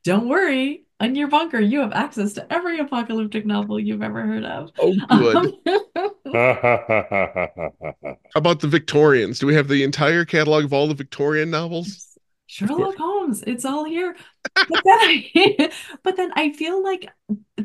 Don't 0.04 0.28
worry, 0.28 0.86
in 1.00 1.14
your 1.14 1.28
bunker, 1.28 1.60
you 1.60 1.80
have 1.80 1.92
access 1.92 2.32
to 2.34 2.52
every 2.52 2.78
apocalyptic 2.78 3.44
novel 3.44 3.78
you've 3.78 4.02
ever 4.02 4.22
heard 4.22 4.44
of. 4.44 4.70
Oh, 4.78 4.94
good. 5.64 5.82
How 8.34 8.38
about 8.38 8.60
the 8.60 8.68
Victorians? 8.68 9.38
Do 9.38 9.46
we 9.46 9.54
have 9.54 9.68
the 9.68 9.82
entire 9.82 10.24
catalog 10.24 10.64
of 10.64 10.72
all 10.72 10.88
the 10.88 10.94
Victorian 10.94 11.50
novels? 11.50 12.05
Sherlock 12.46 12.96
Holmes, 12.96 13.42
it's 13.46 13.64
all 13.64 13.84
here. 13.84 14.16
But 14.68 14.82
then 14.84 14.98
I, 15.00 15.72
but 16.02 16.16
then 16.16 16.30
I 16.34 16.52
feel 16.52 16.82
like, 16.82 17.10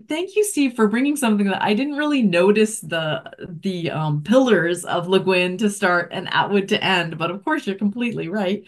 thank 0.07 0.35
you, 0.35 0.43
Steve, 0.43 0.75
for 0.75 0.87
bringing 0.87 1.15
something 1.15 1.47
that 1.47 1.61
I 1.61 1.73
didn't 1.73 1.97
really 1.97 2.23
notice 2.23 2.79
the 2.79 3.23
the 3.47 3.91
um, 3.91 4.23
pillars 4.23 4.83
of 4.83 5.07
Le 5.07 5.19
Guin 5.19 5.57
to 5.59 5.69
start 5.69 6.09
and 6.11 6.33
Atwood 6.33 6.69
to 6.69 6.83
end. 6.83 7.17
But 7.17 7.31
of 7.31 7.43
course, 7.43 7.67
you're 7.67 7.75
completely 7.75 8.27
right. 8.27 8.63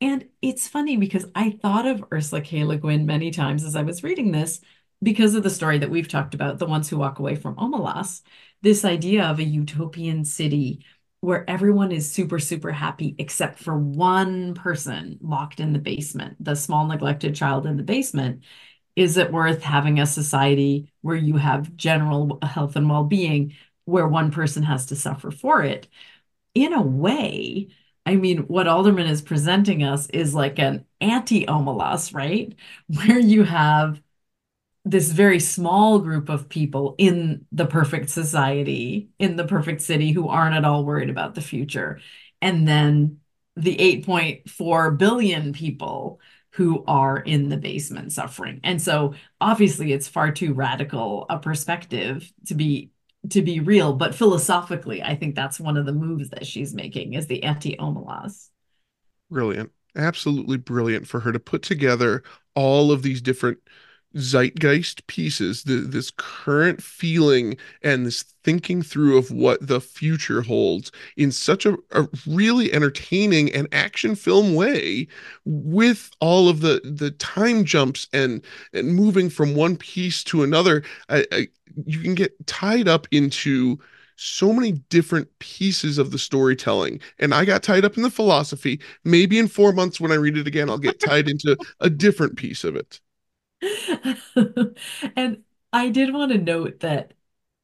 And 0.00 0.26
it's 0.42 0.68
funny 0.68 0.96
because 0.96 1.26
I 1.34 1.50
thought 1.50 1.86
of 1.86 2.04
Ursula 2.12 2.42
K. 2.42 2.64
Le 2.64 2.76
Guin 2.76 3.06
many 3.06 3.30
times 3.30 3.64
as 3.64 3.76
I 3.76 3.82
was 3.82 4.04
reading 4.04 4.30
this 4.30 4.60
because 5.02 5.34
of 5.34 5.42
the 5.42 5.50
story 5.50 5.78
that 5.78 5.90
we've 5.90 6.08
talked 6.08 6.34
about, 6.34 6.58
the 6.58 6.66
ones 6.66 6.88
who 6.88 6.98
walk 6.98 7.18
away 7.18 7.34
from 7.34 7.56
Omelas, 7.56 8.22
this 8.62 8.84
idea 8.84 9.24
of 9.24 9.38
a 9.38 9.44
utopian 9.44 10.24
city 10.24 10.84
where 11.26 11.50
everyone 11.50 11.90
is 11.90 12.08
super, 12.08 12.38
super 12.38 12.70
happy 12.70 13.16
except 13.18 13.58
for 13.58 13.76
one 13.76 14.54
person 14.54 15.18
locked 15.20 15.58
in 15.58 15.72
the 15.72 15.78
basement, 15.80 16.36
the 16.38 16.54
small 16.54 16.86
neglected 16.86 17.34
child 17.34 17.66
in 17.66 17.76
the 17.76 17.82
basement. 17.82 18.44
Is 18.94 19.16
it 19.16 19.32
worth 19.32 19.60
having 19.60 19.98
a 19.98 20.06
society 20.06 20.92
where 21.02 21.16
you 21.16 21.36
have 21.36 21.76
general 21.76 22.38
health 22.42 22.76
and 22.76 22.88
well-being 22.88 23.54
where 23.86 24.06
one 24.06 24.30
person 24.30 24.62
has 24.62 24.86
to 24.86 24.94
suffer 24.94 25.32
for 25.32 25.64
it? 25.64 25.88
In 26.54 26.72
a 26.72 26.80
way, 26.82 27.70
I 28.06 28.14
mean, 28.14 28.40
what 28.46 28.68
Alderman 28.68 29.08
is 29.08 29.20
presenting 29.20 29.82
us 29.82 30.08
is 30.10 30.32
like 30.32 30.60
an 30.60 30.86
anti-Omelas, 31.00 32.14
right? 32.14 32.54
Where 32.86 33.18
you 33.18 33.42
have 33.42 34.00
this 34.86 35.10
very 35.10 35.40
small 35.40 35.98
group 35.98 36.28
of 36.28 36.48
people 36.48 36.94
in 36.96 37.44
the 37.50 37.66
perfect 37.66 38.08
society, 38.08 39.08
in 39.18 39.34
the 39.34 39.44
perfect 39.44 39.82
city, 39.82 40.12
who 40.12 40.28
aren't 40.28 40.54
at 40.54 40.64
all 40.64 40.84
worried 40.84 41.10
about 41.10 41.34
the 41.34 41.40
future. 41.40 41.98
And 42.40 42.68
then 42.68 43.18
the 43.56 43.76
8.4 43.76 44.96
billion 44.96 45.52
people 45.52 46.20
who 46.50 46.84
are 46.86 47.18
in 47.18 47.48
the 47.48 47.56
basement 47.56 48.12
suffering. 48.12 48.60
And 48.62 48.80
so 48.80 49.14
obviously 49.40 49.92
it's 49.92 50.06
far 50.06 50.30
too 50.30 50.54
radical 50.54 51.26
a 51.28 51.38
perspective 51.40 52.32
to 52.46 52.54
be 52.54 52.92
to 53.30 53.42
be 53.42 53.58
real, 53.58 53.92
but 53.92 54.14
philosophically, 54.14 55.02
I 55.02 55.16
think 55.16 55.34
that's 55.34 55.58
one 55.58 55.76
of 55.76 55.84
the 55.84 55.92
moves 55.92 56.30
that 56.30 56.46
she's 56.46 56.72
making 56.72 57.14
is 57.14 57.26
the 57.26 57.42
anti-Omelas. 57.42 58.50
Brilliant. 59.28 59.72
Absolutely 59.96 60.58
brilliant 60.58 61.08
for 61.08 61.18
her 61.18 61.32
to 61.32 61.40
put 61.40 61.62
together 61.62 62.22
all 62.54 62.92
of 62.92 63.02
these 63.02 63.20
different 63.20 63.58
zeitgeist 64.16 65.06
pieces, 65.06 65.64
the, 65.64 65.76
this 65.76 66.10
current 66.10 66.82
feeling 66.82 67.56
and 67.82 68.06
this 68.06 68.22
thinking 68.44 68.80
through 68.80 69.18
of 69.18 69.30
what 69.30 69.66
the 69.66 69.80
future 69.80 70.40
holds 70.40 70.92
in 71.16 71.32
such 71.32 71.66
a, 71.66 71.76
a 71.92 72.06
really 72.26 72.72
entertaining 72.72 73.52
and 73.52 73.68
action 73.72 74.14
film 74.14 74.54
way 74.54 75.06
with 75.44 76.10
all 76.20 76.48
of 76.48 76.60
the 76.60 76.80
the 76.84 77.10
time 77.12 77.64
jumps 77.64 78.08
and 78.12 78.42
and 78.72 78.94
moving 78.94 79.28
from 79.28 79.54
one 79.54 79.76
piece 79.76 80.22
to 80.22 80.44
another 80.44 80.82
I, 81.08 81.26
I, 81.32 81.48
you 81.84 82.00
can 82.00 82.14
get 82.14 82.46
tied 82.46 82.88
up 82.88 83.06
into 83.10 83.78
so 84.16 84.52
many 84.52 84.72
different 84.72 85.28
pieces 85.40 85.98
of 85.98 86.10
the 86.10 86.18
storytelling. 86.18 87.00
And 87.18 87.34
I 87.34 87.44
got 87.44 87.62
tied 87.62 87.84
up 87.84 87.96
in 87.96 88.02
the 88.02 88.10
philosophy. 88.10 88.80
Maybe 89.04 89.38
in 89.38 89.48
four 89.48 89.72
months 89.72 90.00
when 90.00 90.10
I 90.12 90.14
read 90.16 90.38
it 90.38 90.46
again, 90.46 90.70
I'll 90.70 90.78
get 90.78 91.00
tied 91.00 91.28
into 91.28 91.56
a 91.80 91.90
different 91.90 92.36
piece 92.36 92.64
of 92.64 92.76
it. 92.76 93.00
And 95.16 95.42
I 95.72 95.88
did 95.90 96.12
want 96.12 96.32
to 96.32 96.38
note 96.38 96.80
that 96.80 97.14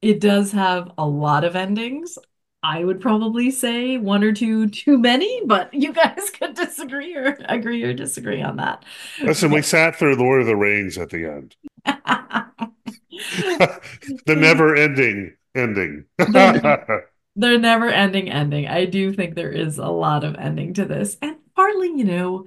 it 0.01 0.21
does 0.21 0.53
have 0.53 0.93
a 0.99 1.07
lot 1.07 1.45
of 1.45 1.57
endings. 1.57 2.19
I 2.63 2.85
would 2.85 3.01
probably 3.01 3.51
say 3.51 3.97
one 3.97 4.23
or 4.23 4.33
two 4.33 4.69
too 4.69 4.99
many, 4.99 5.43
but 5.47 5.75
you 5.75 5.93
guys 5.93 6.31
could 6.39 6.55
disagree 6.55 7.17
or 7.17 7.37
agree 7.49 7.83
or 7.83 7.93
disagree 7.93 8.43
on 8.43 8.57
that. 8.57 8.85
Listen, 9.21 9.51
we 9.51 9.63
sat 9.63 9.97
through 9.97 10.17
Lord 10.17 10.41
of 10.41 10.47
the 10.47 10.57
Rings 10.57 10.97
at 10.99 11.11
the 11.11 11.25
end. 11.25 11.57
the 14.27 14.37
never 14.37 14.77
ending 14.77 15.35
ending. 15.55 16.05
The 16.19 17.57
never 17.59 17.89
ending 17.89 18.31
ending. 18.31 18.69
I 18.69 18.85
do 18.85 19.13
think 19.13 19.35
there 19.35 19.51
is 19.51 19.79
a 19.79 19.89
lot 19.89 20.23
of 20.23 20.35
ending 20.37 20.75
to 20.75 20.85
this. 20.85 21.17
And 21.23 21.37
partly, 21.57 21.89
you 21.89 22.05
know, 22.05 22.47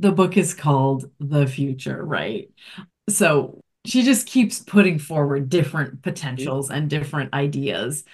the 0.00 0.12
book 0.12 0.36
is 0.36 0.54
called 0.54 1.10
The 1.20 1.46
Future, 1.46 2.04
right? 2.04 2.50
So 3.08 3.62
she 3.86 4.02
just 4.04 4.26
keeps 4.26 4.60
putting 4.60 4.98
forward 4.98 5.48
different 5.48 6.02
potentials 6.02 6.70
and 6.70 6.90
different 6.90 7.34
ideas. 7.34 8.04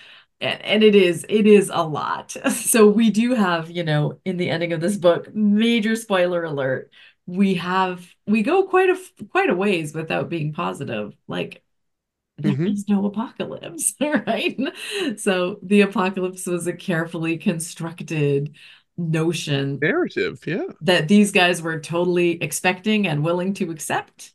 And, 0.40 0.62
and 0.62 0.84
it 0.84 0.94
is 0.94 1.26
it 1.28 1.46
is 1.46 1.70
a 1.72 1.82
lot. 1.86 2.36
So 2.50 2.88
we 2.88 3.10
do 3.10 3.34
have, 3.34 3.70
you 3.70 3.84
know, 3.84 4.20
in 4.24 4.36
the 4.38 4.50
ending 4.50 4.72
of 4.72 4.80
this 4.80 4.96
book, 4.98 5.34
major 5.34 5.96
spoiler 5.96 6.44
alert. 6.44 6.92
We 7.26 7.54
have 7.56 8.06
we 8.26 8.42
go 8.42 8.64
quite 8.68 8.90
a 8.90 8.98
quite 9.30 9.50
a 9.50 9.56
ways 9.56 9.94
without 9.94 10.28
being 10.30 10.52
positive. 10.52 11.14
Like 11.28 11.62
there 12.38 12.56
Mhm. 12.58 12.66
is 12.66 12.88
no 12.88 13.06
apocalypse, 13.06 13.94
right? 14.00 14.58
So 15.18 15.58
the 15.62 15.82
apocalypse 15.82 16.46
was 16.46 16.66
a 16.66 16.72
carefully 16.72 17.38
constructed 17.38 18.56
notion 18.96 19.78
Narrative, 19.80 20.40
yeah. 20.46 20.66
that 20.82 21.08
these 21.08 21.32
guys 21.32 21.62
were 21.62 21.80
totally 21.80 22.42
expecting 22.42 23.06
and 23.06 23.24
willing 23.24 23.54
to 23.54 23.70
accept, 23.70 24.32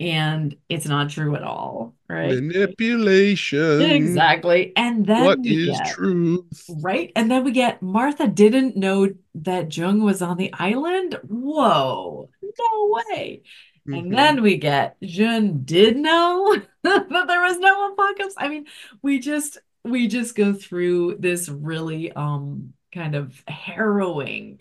and 0.00 0.56
it's 0.68 0.86
not 0.86 1.10
true 1.10 1.36
at 1.36 1.42
all, 1.42 1.94
right? 2.08 2.42
Manipulation. 2.42 3.80
Exactly. 3.82 4.72
And 4.76 5.06
then 5.06 5.24
What 5.24 5.38
we 5.40 5.66
get, 5.66 5.86
truth? 5.86 6.66
right? 6.68 7.12
And 7.16 7.30
then 7.30 7.44
we 7.44 7.52
get 7.52 7.82
Martha 7.82 8.26
didn't 8.28 8.76
know 8.76 9.08
that 9.36 9.68
Zhen 9.68 10.02
was 10.02 10.22
on 10.22 10.36
the 10.36 10.52
island. 10.54 11.18
Whoa, 11.24 12.28
no 12.42 13.02
way. 13.10 13.42
Mhm. 13.88 13.98
And 13.98 14.12
then 14.12 14.42
we 14.42 14.56
get 14.58 14.96
Zhen 15.02 15.64
did 15.64 15.96
know 15.96 16.56
that 16.84 17.08
there 17.10 17.42
was 17.42 17.58
no 17.58 17.92
apocalypse. 17.92 18.34
I 18.38 18.48
mean, 18.48 18.66
we 19.02 19.18
just 19.18 19.58
we 19.84 20.06
just 20.08 20.34
go 20.36 20.52
through 20.52 21.16
this 21.18 21.48
really 21.48 22.12
um 22.12 22.74
kind 22.92 23.14
of 23.14 23.42
harrowing 23.48 24.60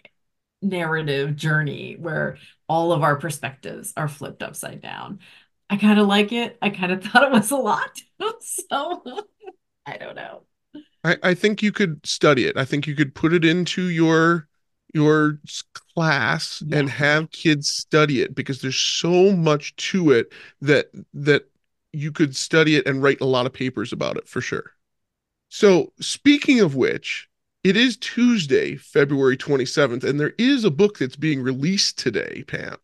narrative 0.62 1.36
journey 1.36 1.96
where 2.00 2.38
all 2.70 2.92
of 2.92 3.04
our 3.04 3.16
perspectives 3.18 3.94
are 3.98 4.08
flipped 4.08 4.44
upside 4.44 4.82
down. 4.82 5.20
I 5.70 5.78
kind 5.78 6.00
of 6.00 6.08
like 6.08 6.32
it. 6.32 6.58
I 6.62 6.70
kind 6.70 6.92
of 6.92 7.04
thought 7.06 7.24
it 7.24 7.32
was 7.32 7.52
a 7.52 7.58
lot. 7.58 8.00
So 8.42 9.04
I 9.86 9.98
don't 9.98 10.16
know. 10.16 10.44
I, 11.04 11.18
I 11.24 11.34
think 11.34 11.64
you 11.64 11.72
could 11.72 12.06
study 12.06 12.46
it. 12.46 12.58
I 12.58 12.66
think 12.66 12.88
you 12.88 12.96
could 12.96 13.16
put 13.16 13.34
it 13.34 13.44
into 13.46 13.90
your 13.90 14.48
your 14.94 15.40
class 15.96 16.62
and 16.72 16.90
have 16.90 17.32
kids 17.32 17.70
study 17.70 18.22
it 18.22 18.36
because 18.36 18.62
there's 18.62 18.78
so 18.78 19.32
much 19.32 19.76
to 19.78 20.12
it 20.12 20.34
that 20.62 20.92
that 21.14 21.50
you 21.94 22.12
could 22.12 22.36
study 22.36 22.76
it 22.76 22.86
and 22.86 23.02
write 23.02 23.22
a 23.22 23.26
lot 23.26 23.46
of 23.46 23.54
papers 23.54 23.94
about 23.94 24.18
it 24.18 24.28
for 24.28 24.42
sure. 24.42 24.72
So, 25.50 25.94
speaking 26.00 26.62
of 26.62 26.76
which, 26.76 27.30
it 27.64 27.78
is 27.78 27.98
Tuesday, 27.98 28.76
February 28.76 29.38
27th, 29.38 30.04
and 30.04 30.20
there 30.20 30.34
is 30.38 30.64
a 30.64 30.72
book 30.72 30.98
that's 30.98 31.16
being 31.16 31.42
released 31.42 32.00
today, 32.00 32.44
Pam. 32.48 32.78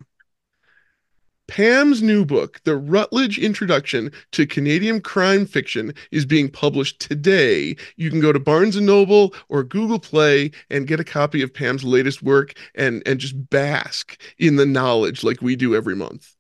Pam's 1.48 2.04
new 2.04 2.26
book, 2.26 2.60
The 2.66 2.76
Routledge 2.76 3.40
Introduction 3.40 4.12
to 4.34 4.46
Canadian 4.46 5.02
Crime 5.02 5.46
Fiction, 5.46 5.94
is 6.12 6.26
being 6.26 6.50
published 6.50 7.00
today. 7.00 7.76
You 7.96 8.12
can 8.12 8.20
go 8.20 8.34
to 8.34 8.40
Barnes 8.40 8.80
Noble 8.80 9.34
or 9.48 9.64
Google 9.64 10.00
Play 10.00 10.52
and 10.70 10.88
get 10.88 11.00
a 11.00 11.06
copy 11.06 11.42
of 11.42 11.54
Pam's 11.54 11.86
latest 11.86 12.22
work 12.22 12.54
and 12.76 13.02
and 13.08 13.20
just 13.20 13.50
bask 13.50 14.22
in 14.38 14.58
the 14.58 14.66
knowledge 14.66 15.24
like 15.24 15.42
we 15.42 15.56
do 15.56 15.74
every 15.74 15.96
month. 15.96 16.37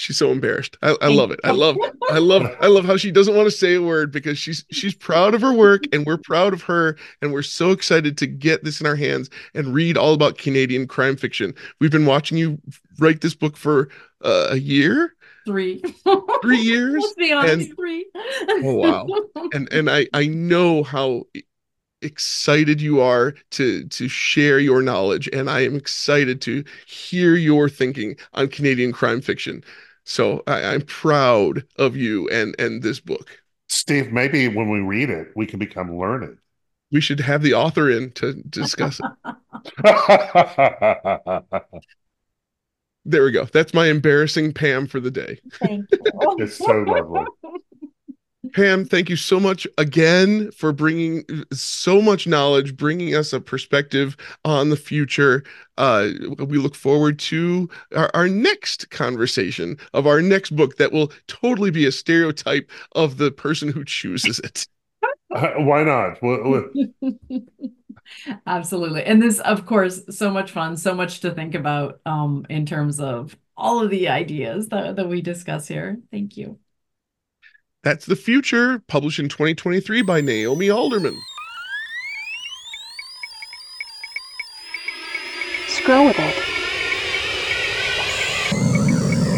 She's 0.00 0.16
so 0.16 0.30
embarrassed. 0.30 0.76
I, 0.80 0.94
I 1.02 1.08
love 1.08 1.32
it. 1.32 1.40
I 1.42 1.50
love 1.50 1.76
I 2.08 2.18
love 2.18 2.46
I 2.60 2.68
love 2.68 2.84
how 2.84 2.96
she 2.96 3.10
doesn't 3.10 3.34
want 3.34 3.46
to 3.48 3.50
say 3.50 3.74
a 3.74 3.82
word 3.82 4.12
because 4.12 4.38
she's 4.38 4.64
she's 4.70 4.94
proud 4.94 5.34
of 5.34 5.40
her 5.40 5.52
work 5.52 5.82
and 5.92 6.06
we're 6.06 6.18
proud 6.18 6.52
of 6.52 6.62
her 6.62 6.96
and 7.20 7.32
we're 7.32 7.42
so 7.42 7.72
excited 7.72 8.16
to 8.18 8.26
get 8.28 8.62
this 8.62 8.80
in 8.80 8.86
our 8.86 8.94
hands 8.94 9.28
and 9.54 9.74
read 9.74 9.96
all 9.96 10.14
about 10.14 10.38
Canadian 10.38 10.86
crime 10.86 11.16
fiction. 11.16 11.52
We've 11.80 11.90
been 11.90 12.06
watching 12.06 12.38
you 12.38 12.60
write 13.00 13.22
this 13.22 13.34
book 13.34 13.56
for 13.56 13.88
uh, 14.22 14.46
a 14.50 14.56
year, 14.60 15.16
Three. 15.44 15.82
three 16.42 16.58
years, 16.60 16.94
Let's 17.02 17.14
be 17.14 17.32
honest, 17.32 17.68
and- 17.68 17.76
three. 17.76 18.06
Oh, 18.14 18.74
wow. 18.74 19.06
and 19.52 19.68
and 19.72 19.90
I 19.90 20.06
I 20.14 20.28
know 20.28 20.84
how 20.84 21.24
excited 22.02 22.80
you 22.80 23.00
are 23.00 23.34
to 23.50 23.82
to 23.88 24.06
share 24.06 24.60
your 24.60 24.80
knowledge 24.82 25.28
and 25.32 25.50
I 25.50 25.62
am 25.64 25.74
excited 25.74 26.40
to 26.42 26.62
hear 26.86 27.34
your 27.34 27.68
thinking 27.68 28.16
on 28.34 28.46
Canadian 28.46 28.92
crime 28.92 29.20
fiction. 29.20 29.64
So 30.08 30.42
I, 30.46 30.64
I'm 30.64 30.80
proud 30.80 31.64
of 31.76 31.94
you 31.94 32.28
and 32.30 32.54
and 32.58 32.82
this 32.82 32.98
book. 32.98 33.42
Steve, 33.68 34.10
maybe 34.10 34.48
when 34.48 34.70
we 34.70 34.80
read 34.80 35.10
it, 35.10 35.28
we 35.36 35.44
can 35.44 35.58
become 35.58 35.98
learned. 35.98 36.38
We 36.90 37.02
should 37.02 37.20
have 37.20 37.42
the 37.42 37.52
author 37.52 37.90
in 37.90 38.12
to 38.12 38.32
discuss 38.48 39.00
it. 39.00 39.06
There 43.04 43.24
we 43.24 43.30
go. 43.30 43.46
That's 43.46 43.72
my 43.72 43.86
embarrassing 43.86 44.52
Pam 44.52 44.86
for 44.86 45.00
the 45.00 45.10
day. 45.10 45.40
Thank 45.60 45.90
you. 45.90 45.98
It's 46.36 46.58
so 46.58 46.82
lovely. 46.82 47.24
Pam, 48.52 48.84
thank 48.84 49.08
you 49.08 49.16
so 49.16 49.40
much 49.40 49.66
again 49.78 50.50
for 50.52 50.72
bringing 50.72 51.24
so 51.52 52.00
much 52.00 52.26
knowledge, 52.26 52.76
bringing 52.76 53.14
us 53.14 53.32
a 53.32 53.40
perspective 53.40 54.16
on 54.44 54.70
the 54.70 54.76
future. 54.76 55.44
Uh, 55.76 56.10
we 56.38 56.58
look 56.58 56.74
forward 56.74 57.18
to 57.18 57.68
our, 57.94 58.10
our 58.14 58.28
next 58.28 58.90
conversation 58.90 59.78
of 59.94 60.06
our 60.06 60.20
next 60.20 60.54
book 60.56 60.76
that 60.76 60.92
will 60.92 61.12
totally 61.26 61.70
be 61.70 61.86
a 61.86 61.92
stereotype 61.92 62.70
of 62.92 63.16
the 63.18 63.30
person 63.30 63.70
who 63.70 63.84
chooses 63.84 64.38
it. 64.40 64.66
Uh, 65.34 65.52
why 65.58 65.82
not? 65.82 66.22
Well, 66.22 66.42
well, 66.44 67.10
Absolutely. 68.46 69.04
And 69.04 69.22
this, 69.22 69.38
of 69.40 69.66
course, 69.66 70.02
so 70.10 70.30
much 70.30 70.50
fun, 70.50 70.76
so 70.76 70.94
much 70.94 71.20
to 71.20 71.32
think 71.32 71.54
about 71.54 72.00
um, 72.06 72.46
in 72.48 72.66
terms 72.66 73.00
of 73.00 73.36
all 73.56 73.82
of 73.82 73.90
the 73.90 74.08
ideas 74.08 74.68
that, 74.68 74.96
that 74.96 75.08
we 75.08 75.20
discuss 75.20 75.68
here. 75.68 75.98
Thank 76.10 76.36
you. 76.36 76.58
That's 77.88 78.04
The 78.04 78.16
Future, 78.16 78.82
published 78.86 79.18
in 79.18 79.30
2023 79.30 80.02
by 80.02 80.20
Naomi 80.20 80.68
Alderman. 80.68 81.18
Scroll 85.68 86.04
with 86.04 86.16
it. 86.18 86.34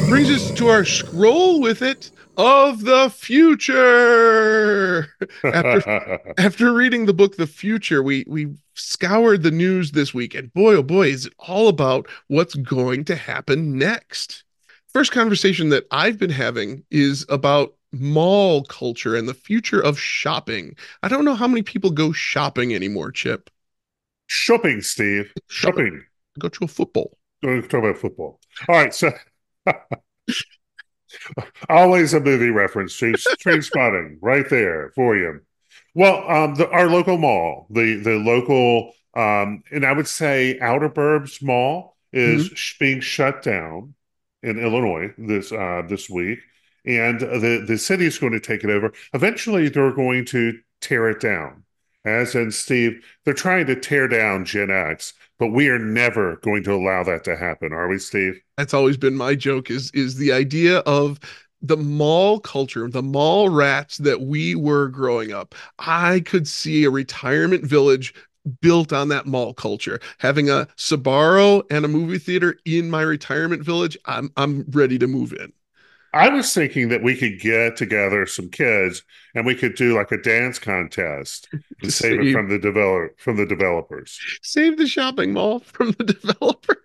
Brings 0.08 0.30
us 0.30 0.50
to 0.58 0.66
our 0.66 0.84
scroll 0.84 1.60
with 1.60 1.80
it 1.80 2.10
of 2.36 2.82
the 2.82 3.08
future. 3.10 5.06
After 5.44 6.18
after 6.38 6.72
reading 6.74 7.06
the 7.06 7.14
book 7.14 7.36
The 7.36 7.46
Future, 7.46 8.02
we 8.02 8.24
we 8.26 8.48
scoured 8.74 9.44
the 9.44 9.52
news 9.52 9.92
this 9.92 10.12
week, 10.12 10.34
and 10.34 10.52
boy, 10.52 10.74
oh 10.74 10.82
boy, 10.82 11.06
is 11.06 11.26
it 11.26 11.34
all 11.38 11.68
about 11.68 12.08
what's 12.26 12.56
going 12.56 13.04
to 13.04 13.14
happen 13.14 13.78
next. 13.78 14.42
First 14.92 15.12
conversation 15.12 15.68
that 15.68 15.86
I've 15.92 16.18
been 16.18 16.30
having 16.30 16.82
is 16.90 17.24
about 17.28 17.74
mall 17.92 18.64
culture 18.64 19.16
and 19.16 19.28
the 19.28 19.34
future 19.34 19.80
of 19.80 19.98
shopping. 19.98 20.76
I 21.02 21.08
don't 21.08 21.24
know 21.24 21.34
how 21.34 21.48
many 21.48 21.62
people 21.62 21.90
go 21.90 22.12
shopping 22.12 22.74
anymore, 22.74 23.12
Chip. 23.12 23.50
shopping, 24.26 24.80
Steve. 24.82 25.32
Shopping. 25.48 26.04
Go 26.38 26.48
to 26.48 26.64
a 26.64 26.68
football. 26.68 27.18
Talk 27.42 27.72
about 27.72 27.98
football. 27.98 28.40
All 28.68 28.76
right, 28.76 28.94
so 28.94 29.12
always 31.68 32.14
a 32.14 32.20
movie 32.20 32.50
reference. 32.50 32.94
Train, 32.94 33.16
spotting 33.62 34.18
right 34.20 34.48
there 34.48 34.92
for 34.94 35.16
you. 35.16 35.40
Well, 35.94 36.28
um, 36.30 36.54
the, 36.54 36.68
our 36.70 36.88
local 36.88 37.18
mall, 37.18 37.66
the 37.70 37.96
the 37.96 38.16
local, 38.16 38.92
um, 39.14 39.62
and 39.72 39.84
I 39.84 39.92
would 39.92 40.08
say 40.08 40.58
Outer 40.60 40.88
Burbs 40.88 41.42
Mall 41.42 41.96
is 42.12 42.46
sh- 42.54 42.78
being 42.78 43.00
shut 43.00 43.42
down 43.42 43.94
in 44.42 44.58
Illinois 44.58 45.12
this 45.18 45.52
uh, 45.52 45.82
this 45.88 46.08
week, 46.08 46.38
and 46.84 47.20
the 47.20 47.64
the 47.66 47.78
city 47.78 48.06
is 48.06 48.18
going 48.18 48.32
to 48.32 48.40
take 48.40 48.64
it 48.64 48.70
over. 48.70 48.92
Eventually, 49.14 49.68
they're 49.68 49.92
going 49.92 50.24
to 50.26 50.58
tear 50.80 51.08
it 51.10 51.20
down. 51.20 51.64
As 52.04 52.34
in 52.34 52.50
Steve, 52.50 53.04
they're 53.24 53.34
trying 53.34 53.66
to 53.66 53.76
tear 53.78 54.08
down 54.08 54.46
Gen 54.46 54.70
X, 54.70 55.12
but 55.38 55.48
we 55.48 55.68
are 55.68 55.78
never 55.78 56.36
going 56.36 56.62
to 56.64 56.72
allow 56.72 57.02
that 57.04 57.24
to 57.24 57.36
happen, 57.36 57.72
are 57.72 57.88
we, 57.88 57.98
Steve? 57.98 58.40
That's 58.56 58.72
always 58.72 58.96
been 58.96 59.14
my 59.14 59.34
joke 59.34 59.70
is 59.70 59.90
is 59.92 60.16
the 60.16 60.32
idea 60.32 60.78
of 60.80 61.20
the 61.62 61.76
mall 61.76 62.40
culture, 62.40 62.88
the 62.88 63.02
mall 63.02 63.50
rats 63.50 63.98
that 63.98 64.22
we 64.22 64.54
were 64.54 64.88
growing 64.88 65.32
up. 65.32 65.54
I 65.78 66.20
could 66.20 66.48
see 66.48 66.84
a 66.84 66.90
retirement 66.90 67.64
village 67.64 68.14
built 68.62 68.92
on 68.92 69.08
that 69.08 69.26
mall 69.26 69.52
culture. 69.52 70.00
Having 70.18 70.50
a 70.50 70.66
Sbarro 70.76 71.62
and 71.70 71.84
a 71.84 71.88
movie 71.88 72.18
theater 72.18 72.56
in 72.64 72.90
my 72.90 73.02
retirement 73.02 73.62
village, 73.62 73.98
I'm 74.06 74.30
I'm 74.36 74.64
ready 74.70 74.98
to 74.98 75.06
move 75.06 75.32
in. 75.34 75.52
I 76.12 76.28
was 76.28 76.52
thinking 76.52 76.88
that 76.88 77.02
we 77.02 77.16
could 77.16 77.38
get 77.40 77.76
together 77.76 78.26
some 78.26 78.48
kids 78.48 79.02
and 79.34 79.46
we 79.46 79.54
could 79.54 79.76
do 79.76 79.94
like 79.96 80.10
a 80.10 80.20
dance 80.20 80.58
contest 80.58 81.48
and 81.82 81.92
save 81.92 82.20
it 82.20 82.32
from 82.32 82.48
the 82.48 82.58
developer 82.58 83.14
from 83.16 83.36
the 83.36 83.46
developers. 83.46 84.18
Save 84.42 84.76
the 84.76 84.86
shopping 84.86 85.32
mall 85.32 85.60
from 85.60 85.92
the 85.92 86.04
developers. 86.04 86.76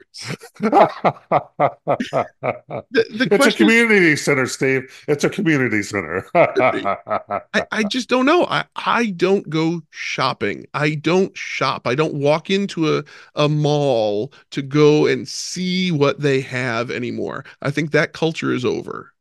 The, 2.92 3.04
the 3.10 3.28
it's 3.32 3.48
a 3.48 3.52
community 3.52 4.16
center, 4.16 4.46
Steve. 4.46 5.04
It's 5.08 5.24
a 5.24 5.30
community 5.30 5.84
center. 5.84 6.26
I, 6.34 7.66
I 7.72 7.84
just 7.84 8.08
don't 8.08 8.26
know. 8.26 8.46
I, 8.46 8.66
I 8.76 9.08
don't 9.08 9.50
go 9.50 9.82
shopping. 9.90 10.68
I 10.74 10.96
don't 10.96 11.36
shop. 11.36 11.88
I 11.88 11.96
don't 11.96 12.14
walk 12.14 12.50
into 12.50 12.98
a, 12.98 13.04
a 13.36 13.50
mall 13.50 14.32
to 14.52 14.62
go 14.62 15.06
and 15.06 15.28
see 15.28 15.92
what 15.92 16.22
they 16.22 16.42
have 16.42 16.92
anymore. 16.92 17.44
I 17.62 17.72
think 17.72 17.92
that 17.92 18.14
culture 18.14 18.54
is 18.54 18.64
over. 18.64 19.12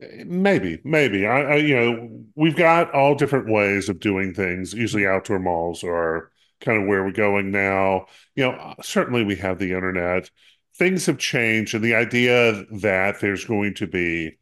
Maybe, 0.00 0.80
maybe. 0.82 1.26
I, 1.26 1.42
I, 1.42 1.54
you 1.56 1.74
know, 1.74 2.24
we've 2.34 2.56
got 2.56 2.92
all 2.94 3.14
different 3.14 3.50
ways 3.50 3.88
of 3.88 4.00
doing 4.00 4.32
things. 4.32 4.72
Usually, 4.72 5.06
outdoor 5.06 5.38
malls 5.38 5.84
are 5.84 6.30
kind 6.60 6.80
of 6.80 6.88
where 6.88 7.04
we're 7.04 7.12
going 7.12 7.50
now. 7.50 8.06
You 8.34 8.44
know, 8.44 8.74
certainly 8.80 9.24
we 9.24 9.36
have 9.36 9.58
the 9.58 9.72
internet. 9.72 10.30
Things 10.74 11.04
have 11.06 11.18
changed, 11.18 11.74
and 11.74 11.84
the 11.84 11.94
idea 11.94 12.64
that 12.80 13.20
there's 13.20 13.44
going 13.44 13.74
to 13.74 13.86
be, 13.86 14.38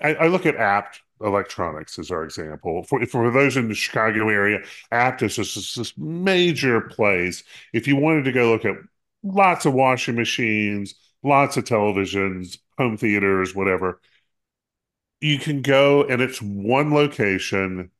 I, 0.00 0.14
I 0.14 0.26
look 0.28 0.46
at 0.46 0.56
Abt 0.56 1.00
Electronics 1.20 1.98
as 1.98 2.12
our 2.12 2.22
example. 2.22 2.84
For 2.84 3.04
for 3.06 3.32
those 3.32 3.56
in 3.56 3.68
the 3.68 3.74
Chicago 3.74 4.28
area, 4.28 4.60
Abt 4.92 5.22
is 5.22 5.36
just 5.36 5.56
this, 5.56 5.74
this 5.74 5.98
major 5.98 6.80
place. 6.82 7.42
If 7.72 7.88
you 7.88 7.96
wanted 7.96 8.24
to 8.24 8.32
go 8.32 8.50
look 8.50 8.64
at 8.64 8.76
lots 9.24 9.66
of 9.66 9.74
washing 9.74 10.14
machines, 10.14 10.94
lots 11.24 11.56
of 11.56 11.64
televisions, 11.64 12.58
home 12.78 12.96
theaters, 12.96 13.56
whatever 13.56 14.00
you 15.22 15.38
can 15.38 15.62
go 15.62 16.04
and 16.04 16.22
it's 16.22 16.42
one 16.42 16.92
location 16.94 17.90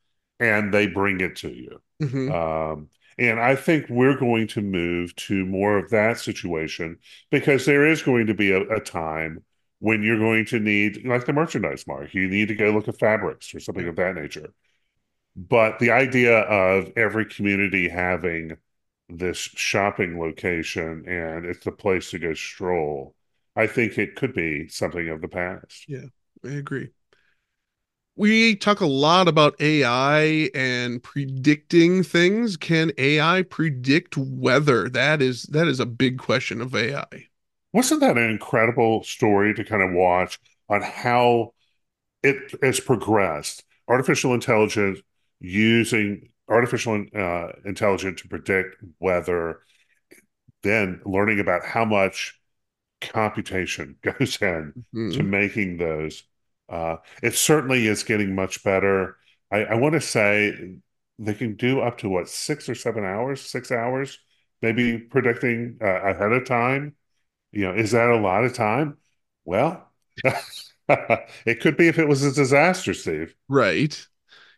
and 0.40 0.74
they 0.74 0.88
bring 0.88 1.20
it 1.20 1.36
to 1.38 1.50
you. 1.50 1.82
Mhm. 2.00 2.28
Um, 2.34 2.90
and 3.18 3.40
I 3.40 3.56
think 3.56 3.86
we're 3.90 4.18
going 4.18 4.48
to 4.48 4.62
move 4.62 5.14
to 5.16 5.46
more 5.46 5.78
of 5.78 5.90
that 5.90 6.18
situation 6.18 6.98
because 7.30 7.66
there 7.66 7.86
is 7.86 8.02
going 8.02 8.26
to 8.28 8.34
be 8.34 8.52
a, 8.52 8.62
a 8.70 8.80
time 8.80 9.44
when 9.80 10.02
you're 10.02 10.18
going 10.18 10.46
to 10.46 10.60
need, 10.60 11.04
like 11.06 11.26
the 11.26 11.32
Merchandise 11.32 11.86
Mart, 11.86 12.14
you 12.14 12.28
need 12.28 12.48
to 12.48 12.54
go 12.54 12.70
look 12.70 12.88
at 12.88 12.98
fabrics 12.98 13.54
or 13.54 13.60
something 13.60 13.86
of 13.88 13.96
that 13.96 14.14
nature. 14.16 14.52
But 15.34 15.78
the 15.78 15.90
idea 15.90 16.40
of 16.40 16.92
every 16.96 17.26
community 17.26 17.88
having 17.88 18.58
this 19.08 19.38
shopping 19.38 20.18
location 20.18 21.04
and 21.08 21.46
it's 21.46 21.64
the 21.64 21.72
place 21.72 22.10
to 22.10 22.18
go 22.18 22.34
stroll, 22.34 23.14
I 23.56 23.66
think 23.66 23.98
it 23.98 24.16
could 24.16 24.34
be 24.34 24.68
something 24.68 25.08
of 25.08 25.20
the 25.20 25.28
past. 25.28 25.86
Yeah, 25.88 26.06
I 26.44 26.50
agree. 26.52 26.90
We 28.14 28.56
talk 28.56 28.80
a 28.80 28.86
lot 28.86 29.26
about 29.26 29.60
AI 29.60 30.50
and 30.54 31.02
predicting 31.02 32.02
things. 32.02 32.56
Can 32.56 32.92
AI 32.98 33.42
predict 33.42 34.16
weather? 34.16 34.88
That 34.88 35.22
is 35.22 35.44
that 35.44 35.66
is 35.66 35.80
a 35.80 35.86
big 35.86 36.18
question 36.18 36.60
of 36.60 36.74
AI. 36.74 37.28
Wasn't 37.72 38.00
that 38.00 38.18
an 38.18 38.30
incredible 38.30 39.02
story 39.02 39.54
to 39.54 39.64
kind 39.64 39.82
of 39.82 39.92
watch 39.92 40.38
on 40.68 40.82
how 40.82 41.54
it 42.22 42.54
has 42.62 42.80
progressed? 42.80 43.64
Artificial 43.88 44.34
intelligence 44.34 45.00
using 45.40 46.30
artificial 46.48 47.06
uh, 47.16 47.48
intelligence 47.64 48.22
to 48.22 48.28
predict 48.28 48.76
weather, 49.00 49.60
then 50.62 51.00
learning 51.04 51.40
about 51.40 51.64
how 51.64 51.84
much 51.84 52.38
computation 53.00 53.96
goes 54.02 54.40
in 54.42 54.74
Mhm. 54.94 55.12
to 55.14 55.22
making 55.22 55.78
those. 55.78 56.24
Uh, 56.68 56.96
it 57.22 57.34
certainly 57.34 57.86
is 57.86 58.02
getting 58.02 58.34
much 58.34 58.62
better. 58.64 59.16
I, 59.50 59.64
I 59.64 59.74
want 59.74 59.94
to 59.94 60.00
say 60.00 60.76
they 61.18 61.34
can 61.34 61.54
do 61.56 61.80
up 61.80 61.98
to 61.98 62.08
what, 62.08 62.28
six 62.28 62.68
or 62.68 62.74
seven 62.74 63.04
hours, 63.04 63.40
six 63.42 63.70
hours, 63.70 64.18
maybe 64.62 64.98
predicting 64.98 65.78
uh, 65.82 65.86
ahead 66.02 66.32
of 66.32 66.46
time. 66.46 66.96
You 67.52 67.66
know, 67.66 67.74
is 67.74 67.92
that 67.92 68.08
a 68.10 68.16
lot 68.16 68.44
of 68.44 68.54
time? 68.54 68.98
Well, 69.44 69.90
it 70.88 71.60
could 71.60 71.76
be 71.76 71.88
if 71.88 71.98
it 71.98 72.08
was 72.08 72.24
a 72.24 72.32
disaster, 72.32 72.94
Steve. 72.94 73.34
Right. 73.48 74.06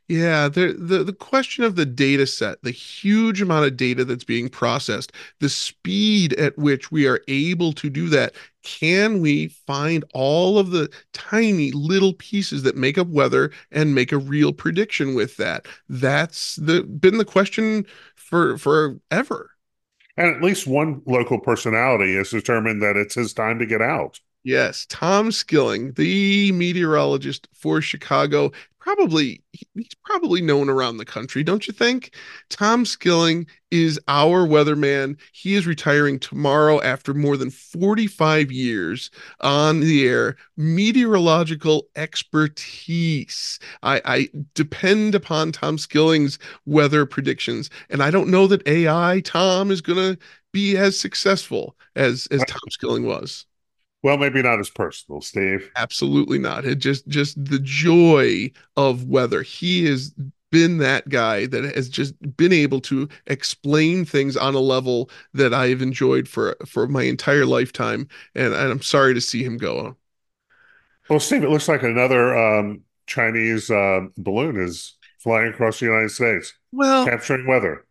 Yeah, 0.08 0.48
the, 0.48 0.74
the 0.78 1.04
the 1.04 1.14
question 1.14 1.64
of 1.64 1.76
the 1.76 1.86
data 1.86 2.26
set, 2.26 2.62
the 2.62 2.70
huge 2.70 3.42
amount 3.42 3.66
of 3.66 3.76
data 3.76 4.04
that's 4.04 4.24
being 4.24 4.50
processed, 4.50 5.12
the 5.40 5.48
speed 5.48 6.34
at 6.34 6.58
which 6.58 6.92
we 6.92 7.06
are 7.08 7.22
able 7.28 7.72
to 7.74 7.90
do 7.90 8.08
that. 8.10 8.34
Can 8.64 9.20
we 9.20 9.48
find 9.48 10.04
all 10.14 10.58
of 10.58 10.70
the 10.70 10.90
tiny 11.12 11.70
little 11.70 12.14
pieces 12.14 12.62
that 12.64 12.76
make 12.76 12.98
up 12.98 13.06
weather 13.08 13.52
and 13.70 13.94
make 13.94 14.10
a 14.10 14.18
real 14.18 14.52
prediction 14.52 15.14
with 15.14 15.36
that? 15.36 15.66
That's 15.88 16.56
the 16.56 16.82
been 16.82 17.18
the 17.18 17.24
question 17.24 17.86
for 18.16 18.58
forever. 18.58 19.50
And 20.16 20.34
at 20.34 20.42
least 20.42 20.66
one 20.66 21.02
local 21.06 21.40
personality 21.40 22.14
has 22.16 22.30
determined 22.30 22.82
that 22.82 22.96
it's 22.96 23.14
his 23.16 23.32
time 23.32 23.58
to 23.58 23.66
get 23.66 23.82
out. 23.82 24.20
Yes, 24.44 24.84
Tom 24.90 25.32
Skilling, 25.32 25.92
the 25.94 26.52
meteorologist 26.52 27.48
for 27.54 27.80
Chicago, 27.80 28.52
probably 28.78 29.42
he's 29.52 29.94
probably 30.04 30.42
known 30.42 30.68
around 30.68 30.98
the 30.98 31.04
country, 31.06 31.42
don't 31.42 31.66
you 31.66 31.72
think? 31.72 32.14
Tom 32.50 32.84
Skilling 32.84 33.46
is 33.70 33.98
our 34.06 34.46
weatherman. 34.46 35.16
He 35.32 35.54
is 35.54 35.66
retiring 35.66 36.18
tomorrow 36.18 36.82
after 36.82 37.14
more 37.14 37.38
than 37.38 37.48
45 37.50 38.52
years 38.52 39.10
on 39.40 39.80
the 39.80 40.06
air. 40.06 40.36
Meteorological 40.58 41.88
expertise. 41.96 43.58
I, 43.82 44.02
I 44.04 44.28
depend 44.54 45.14
upon 45.14 45.52
Tom 45.52 45.78
Skilling's 45.78 46.38
weather 46.66 47.06
predictions, 47.06 47.70
and 47.88 48.02
I 48.02 48.10
don't 48.10 48.28
know 48.28 48.46
that 48.48 48.68
AI 48.68 49.22
Tom 49.24 49.70
is 49.70 49.80
gonna 49.80 50.18
be 50.52 50.76
as 50.76 51.00
successful 51.00 51.76
as 51.96 52.26
as 52.30 52.44
Tom 52.44 52.60
Skilling 52.70 53.06
was. 53.06 53.46
Well, 54.04 54.18
maybe 54.18 54.42
not 54.42 54.60
as 54.60 54.68
personal, 54.68 55.22
Steve. 55.22 55.70
Absolutely 55.76 56.38
not. 56.38 56.66
It 56.66 56.74
just 56.74 57.08
just 57.08 57.42
the 57.42 57.58
joy 57.58 58.50
of 58.76 59.06
weather. 59.06 59.40
He 59.40 59.86
has 59.86 60.14
been 60.52 60.76
that 60.78 61.08
guy 61.08 61.46
that 61.46 61.64
has 61.74 61.88
just 61.88 62.14
been 62.36 62.52
able 62.52 62.82
to 62.82 63.08
explain 63.28 64.04
things 64.04 64.36
on 64.36 64.54
a 64.54 64.60
level 64.60 65.08
that 65.32 65.54
I've 65.54 65.80
enjoyed 65.80 66.28
for 66.28 66.54
for 66.66 66.86
my 66.86 67.04
entire 67.04 67.46
lifetime. 67.46 68.06
And, 68.34 68.52
and 68.52 68.72
I'm 68.72 68.82
sorry 68.82 69.14
to 69.14 69.22
see 69.22 69.42
him 69.42 69.56
go. 69.56 69.96
Well, 71.08 71.18
Steve, 71.18 71.42
it 71.42 71.48
looks 71.48 71.66
like 71.66 71.82
another 71.82 72.36
um, 72.36 72.82
Chinese 73.06 73.70
uh, 73.70 74.00
balloon 74.18 74.60
is 74.62 74.98
flying 75.18 75.48
across 75.48 75.80
the 75.80 75.86
United 75.86 76.10
States, 76.10 76.52
Well, 76.72 77.06
capturing 77.06 77.46
weather. 77.46 77.83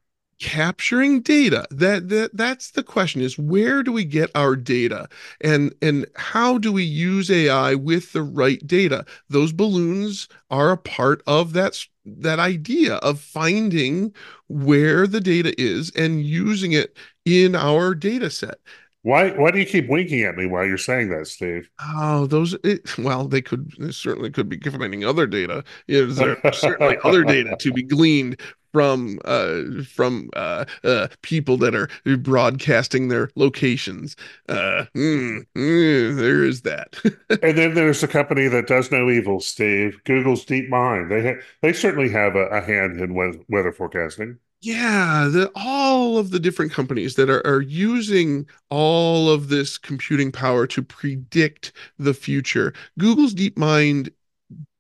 Capturing 0.44 1.22
data 1.22 1.66
that 1.72 2.10
that 2.10 2.30
that's 2.36 2.72
the 2.72 2.84
question 2.84 3.22
is 3.22 3.40
where 3.40 3.82
do 3.82 3.94
we 3.94 4.04
get 4.04 4.30
our 4.36 4.58
data 4.58 5.08
and 5.40 5.74
and 5.82 6.06
how 6.18 6.58
do 6.58 6.70
we 6.70 6.84
use 6.84 7.32
ai 7.32 7.74
with 7.74 8.12
the 8.12 8.22
right 8.22 8.68
data 8.68 9.06
those 9.30 9.54
balloons 9.54 10.28
are 10.52 10.72
a 10.72 10.78
part 10.78 11.24
of 11.28 11.54
that 11.54 11.88
that 12.06 12.40
idea 12.40 12.96
of 12.96 13.22
finding 13.22 14.14
where 14.50 15.08
the 15.08 15.22
data 15.22 15.54
is 15.58 15.94
and 15.96 16.26
using 16.26 16.74
it 16.74 16.98
in 17.24 17.56
our 17.56 17.96
data 17.96 18.30
set 18.30 18.60
Why? 19.04 19.32
Why 19.32 19.52
do 19.52 19.60
you 19.60 19.66
keep 19.66 19.88
winking 19.88 20.24
at 20.24 20.36
me 20.36 20.46
while 20.46 20.66
you're 20.66 20.78
saying 20.78 21.10
that, 21.10 21.28
Steve? 21.28 21.70
Oh, 21.82 22.26
those, 22.26 22.54
it, 22.64 22.98
well, 22.98 23.28
they 23.28 23.42
could 23.42 23.70
they 23.78 23.92
certainly 23.92 24.30
could 24.32 24.48
be 24.48 24.58
finding 24.60 25.04
other 25.04 25.28
data. 25.28 25.64
You 25.88 26.08
know, 26.08 26.14
there's 26.14 26.58
certainly 26.58 26.98
other 27.04 27.24
data 27.26 27.58
to 27.60 27.74
be 27.74 27.84
gleaned 27.84 28.40
from 28.74 29.20
uh 29.26 29.84
from 29.88 30.30
uh, 30.36 30.66
uh 30.84 31.08
people 31.22 31.58
that 31.58 31.76
are 31.76 31.88
broadcasting 32.18 33.08
their 33.08 33.30
locations. 33.36 34.16
Uh 34.50 34.86
mm, 34.96 35.46
mm, 35.56 36.18
there 36.18 36.44
is 36.44 36.62
that. 36.64 36.96
And 37.44 37.58
then 37.58 37.74
there's 37.74 38.04
a 38.04 38.08
company 38.08 38.48
that 38.48 38.68
does 38.68 38.92
no 38.92 39.10
evil, 39.10 39.40
Steve. 39.40 40.00
Google's 40.06 40.46
DeepMind. 40.46 41.10
They 41.10 41.22
ha- 41.36 41.42
they 41.62 41.74
certainly 41.74 42.10
have 42.10 42.36
a, 42.36 42.48
a 42.48 42.62
hand 42.62 43.00
in 43.00 43.14
we- 43.16 43.44
weather 43.50 43.72
forecasting. 43.72 44.40
Yeah, 44.62 45.28
the 45.30 45.52
all 45.56 46.18
of 46.18 46.32
the 46.32 46.40
different 46.40 46.72
companies 46.72 47.16
that 47.16 47.30
are, 47.30 47.46
are 47.46 47.62
using 47.62 48.48
all 48.70 49.30
of 49.30 49.50
this 49.50 49.78
computing 49.78 50.32
power 50.32 50.66
to 50.68 50.82
predict 50.82 51.74
the 52.00 52.14
future. 52.14 52.74
Google's 52.98 53.34
DeepMind 53.36 54.12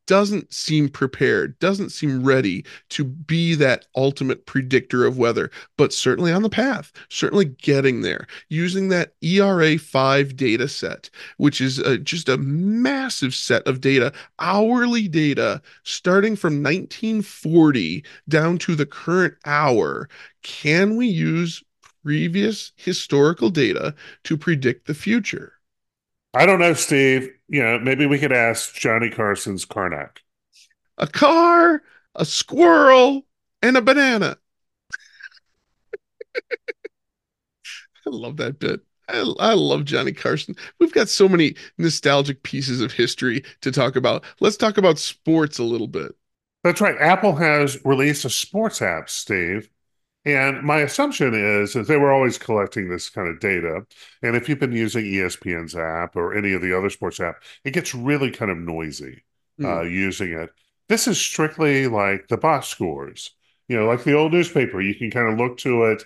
doesn't 0.06 0.54
seem 0.54 0.89
prepared, 0.89 1.58
doesn't 1.60 1.91
seem 1.91 2.24
ready 2.24 2.66
to 2.89 3.04
be 3.04 3.56
that 3.56 3.86
ultimate 3.95 4.45
predictor 4.45 5.06
of 5.06 5.18
weather, 5.18 5.49
but 5.78 5.93
certainly 5.93 6.32
on 6.32 6.43
the 6.43 6.49
path, 6.49 6.91
certainly 7.10 7.45
getting 7.45 8.01
there, 8.01 8.28
using 8.49 8.89
that 8.89 9.14
ERA 9.22 9.78
5 9.78 10.36
data 10.36 10.68
set, 10.68 11.10
which 11.38 11.62
is 11.62 11.80
uh, 11.80 11.97
just 11.97 12.30
a 12.30 12.38
massive 12.38 13.34
set 13.34 13.66
of 13.68 13.82
data, 13.82 14.12
hourly 14.39 15.08
data 15.08 15.62
starting 15.84 16.36
from 16.36 16.64
1940 16.64 18.04
down 18.28 18.58
to 18.58 18.76
the 18.76 18.86
current 18.86 19.36
hour. 19.45 20.10
Can 20.43 20.95
we 20.97 21.08
use 21.08 21.64
previous 22.04 22.74
historical 22.76 23.49
data 23.49 23.95
to 24.24 24.38
predict 24.38 24.88
the 24.88 24.93
future? 24.93 25.54
I 26.34 26.45
don't 26.45 26.59
know, 26.59 26.73
Steve. 26.73 27.29
You 27.47 27.61
know, 27.63 27.79
maybe 27.79 28.05
we 28.05 28.19
could 28.19 28.31
ask 28.31 28.73
Johnny 28.75 29.09
Carson's 29.09 29.65
Carnac. 29.65 30.21
A 30.97 31.07
car, 31.07 31.84
a 32.15 32.25
squirrel, 32.25 33.25
and 33.61 33.77
a 33.77 33.81
banana. 33.81 34.38
I 38.05 38.09
love 38.09 38.38
that 38.38 38.59
bit. 38.59 38.81
I, 39.09 39.19
I 39.39 39.53
love 39.53 39.86
Johnny 39.86 40.11
Carson. 40.13 40.55
We've 40.79 40.93
got 40.93 41.09
so 41.09 41.27
many 41.27 41.55
nostalgic 41.77 42.43
pieces 42.43 42.81
of 42.81 42.91
history 42.93 43.43
to 43.61 43.71
talk 43.71 43.95
about. 43.95 44.23
Let's 44.39 44.57
talk 44.57 44.77
about 44.77 44.99
sports 44.99 45.59
a 45.59 45.63
little 45.63 45.88
bit. 45.88 46.15
That's 46.63 46.79
right. 46.81 46.95
Apple 46.99 47.36
has 47.36 47.84
released 47.84 48.25
a 48.25 48.29
sports 48.29 48.81
app, 48.81 49.09
Steve. 49.09 49.69
And 50.26 50.63
my 50.63 50.80
assumption 50.80 51.34
is 51.34 51.74
that 51.74 51.88
they 51.88 51.97
were 51.97 52.11
always 52.13 52.38
collecting 52.38 52.88
this 52.88 53.09
kind 53.09 53.28
of 53.28 53.39
data. 53.41 53.86
And 54.21 54.36
if 54.36 54.47
you've 54.47 54.59
been 54.59 54.71
using 54.71 55.03
ESPN's 55.05 55.76
app 55.76 56.15
or 56.15 56.34
any 56.34 56.53
of 56.53 56.61
the 56.61 56.78
other 56.78 56.89
sports 56.89 57.19
app, 57.19 57.43
it 57.65 57.71
gets 57.71 57.93
really 57.93 58.32
kind 58.32 58.49
of 58.49 58.57
noisy 58.57 59.24
uh, 59.63 59.82
using 59.82 60.32
it. 60.32 60.49
This 60.88 61.07
is 61.07 61.19
strictly 61.19 61.88
like 61.88 62.28
the 62.30 62.38
box 62.38 62.67
scores, 62.67 63.32
you 63.67 63.78
know, 63.78 63.86
like 63.86 64.03
the 64.03 64.13
old 64.13 64.32
newspaper. 64.32 64.82
You 64.82 64.95
can 64.95 65.11
kind 65.11 65.32
of 65.32 65.38
look 65.38 65.57
to 65.59 65.86
it. 65.86 66.03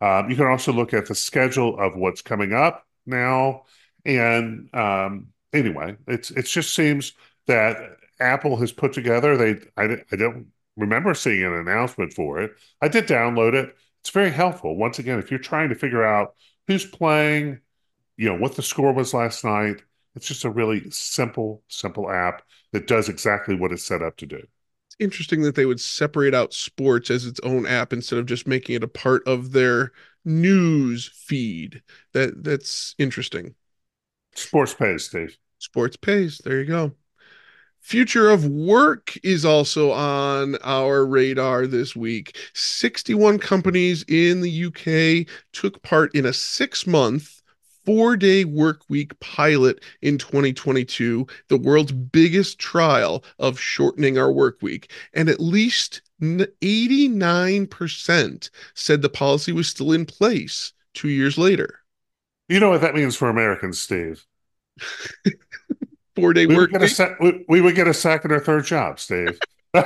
Um, 0.00 0.30
you 0.30 0.36
can 0.36 0.46
also 0.46 0.72
look 0.72 0.94
at 0.94 1.06
the 1.06 1.14
schedule 1.14 1.78
of 1.78 1.94
what's 1.96 2.22
coming 2.22 2.52
up 2.52 2.86
now. 3.06 3.66
And 4.04 4.74
um, 4.74 5.28
anyway, 5.52 5.96
it's 6.06 6.30
it 6.30 6.46
just 6.46 6.74
seems 6.74 7.12
that 7.46 7.76
Apple 8.18 8.56
has 8.56 8.72
put 8.72 8.92
together. 8.92 9.36
They 9.36 9.60
I, 9.76 10.02
I 10.10 10.16
don't 10.16 10.48
remember 10.76 11.14
seeing 11.14 11.44
an 11.44 11.54
announcement 11.54 12.12
for 12.12 12.40
it. 12.40 12.52
I 12.80 12.88
did 12.88 13.06
download 13.06 13.54
it. 13.54 13.76
It's 14.00 14.10
very 14.10 14.30
helpful. 14.30 14.76
Once 14.76 14.98
again, 14.98 15.18
if 15.18 15.30
you're 15.30 15.40
trying 15.40 15.68
to 15.70 15.74
figure 15.74 16.04
out 16.04 16.34
who's 16.66 16.86
playing, 16.86 17.60
you 18.16 18.28
know, 18.28 18.36
what 18.36 18.56
the 18.56 18.62
score 18.62 18.92
was 18.92 19.14
last 19.14 19.44
night, 19.44 19.82
it's 20.14 20.26
just 20.26 20.44
a 20.44 20.50
really 20.50 20.90
simple, 20.90 21.62
simple 21.68 22.10
app 22.10 22.42
that 22.72 22.86
does 22.86 23.08
exactly 23.08 23.54
what 23.54 23.72
it's 23.72 23.84
set 23.84 24.02
up 24.02 24.16
to 24.18 24.26
do. 24.26 24.36
It's 24.38 24.96
interesting 24.98 25.42
that 25.42 25.54
they 25.54 25.66
would 25.66 25.80
separate 25.80 26.34
out 26.34 26.52
sports 26.52 27.10
as 27.10 27.26
its 27.26 27.40
own 27.40 27.66
app 27.66 27.92
instead 27.92 28.18
of 28.18 28.26
just 28.26 28.46
making 28.46 28.76
it 28.76 28.84
a 28.84 28.88
part 28.88 29.26
of 29.26 29.52
their 29.52 29.92
news 30.24 31.10
feed. 31.14 31.82
That 32.12 32.42
that's 32.42 32.94
interesting. 32.98 33.54
Sports 34.34 34.74
pays, 34.74 35.04
Steve. 35.04 35.38
Sports 35.58 35.96
pays. 35.96 36.38
There 36.38 36.58
you 36.60 36.66
go. 36.66 36.92
Future 37.80 38.30
of 38.30 38.44
work 38.44 39.18
is 39.24 39.44
also 39.44 39.90
on 39.90 40.56
our 40.62 41.04
radar 41.04 41.66
this 41.66 41.96
week. 41.96 42.36
61 42.52 43.38
companies 43.38 44.04
in 44.06 44.42
the 44.42 44.66
UK 44.66 45.26
took 45.52 45.82
part 45.82 46.14
in 46.14 46.26
a 46.26 46.32
six 46.32 46.86
month, 46.86 47.42
four 47.84 48.16
day 48.16 48.44
work 48.44 48.82
week 48.88 49.18
pilot 49.20 49.82
in 50.02 50.18
2022, 50.18 51.26
the 51.48 51.56
world's 51.56 51.92
biggest 51.92 52.58
trial 52.58 53.24
of 53.38 53.58
shortening 53.58 54.18
our 54.18 54.30
work 54.30 54.58
week. 54.60 54.92
And 55.14 55.28
at 55.28 55.40
least 55.40 56.02
89% 56.20 58.50
said 58.74 59.02
the 59.02 59.08
policy 59.08 59.52
was 59.52 59.68
still 59.68 59.92
in 59.92 60.06
place 60.06 60.72
two 60.94 61.08
years 61.08 61.38
later. 61.38 61.80
You 62.48 62.60
know 62.60 62.70
what 62.70 62.82
that 62.82 62.94
means 62.94 63.16
for 63.16 63.28
Americans, 63.28 63.80
Steve? 63.80 64.24
Four 66.16 66.32
day 66.34 66.46
We 66.46 66.46
work 66.46 66.56
would, 66.56 66.70
get 66.70 66.82
a 66.82 66.88
week. 66.88 67.08
we, 67.18 67.44
we 67.48 67.60
would 67.60 67.74
get 67.74 67.88
a 67.88 67.94
second 67.94 68.32
or 68.32 68.40
third 68.40 68.64
job, 68.64 68.98
Steve. 69.00 69.38
Not 69.74 69.84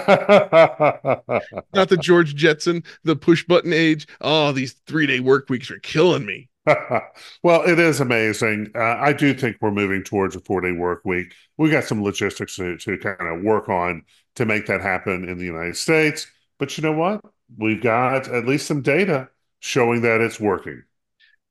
the 1.89 1.99
George 1.99 2.35
Jetson, 2.35 2.83
the 3.05 3.17
push 3.17 3.45
button 3.45 3.73
age. 3.73 4.07
Oh, 4.21 4.53
these 4.53 4.73
three 4.87 5.07
day 5.07 5.21
work 5.21 5.49
weeks 5.51 5.71
are 5.71 5.79
killing 5.81 6.25
me. 6.25 6.49
well, 7.43 7.63
it 7.69 7.79
is 7.79 8.01
amazing. 8.01 8.71
Uh, 8.75 8.97
I 8.99 9.13
do 9.13 9.35
think 9.35 9.59
we're 9.61 9.71
moving 9.71 10.03
towards 10.03 10.35
a 10.37 10.41
four 10.41 10.63
day 10.63 10.73
work 10.73 11.03
week. 11.05 11.35
We 11.59 11.71
got 11.71 11.85
some 11.85 12.03
logistics 12.03 12.57
to, 12.57 12.79
to 12.79 12.97
kind 12.97 13.21
of 13.21 13.43
work 13.43 13.69
on 13.69 14.05
to 14.37 14.47
make 14.47 14.67
that 14.67 14.81
happen 14.81 15.29
in 15.29 15.37
the 15.39 15.45
United 15.45 15.77
States. 15.77 16.27
But 16.59 16.77
you 16.79 16.83
know 16.83 16.93
what? 16.93 17.21
We've 17.59 17.83
got 17.83 18.29
at 18.29 18.47
least 18.47 18.67
some 18.67 18.81
data 18.81 19.29
showing 19.61 20.01
that 20.03 20.23
it's 20.23 20.41
working. 20.41 20.83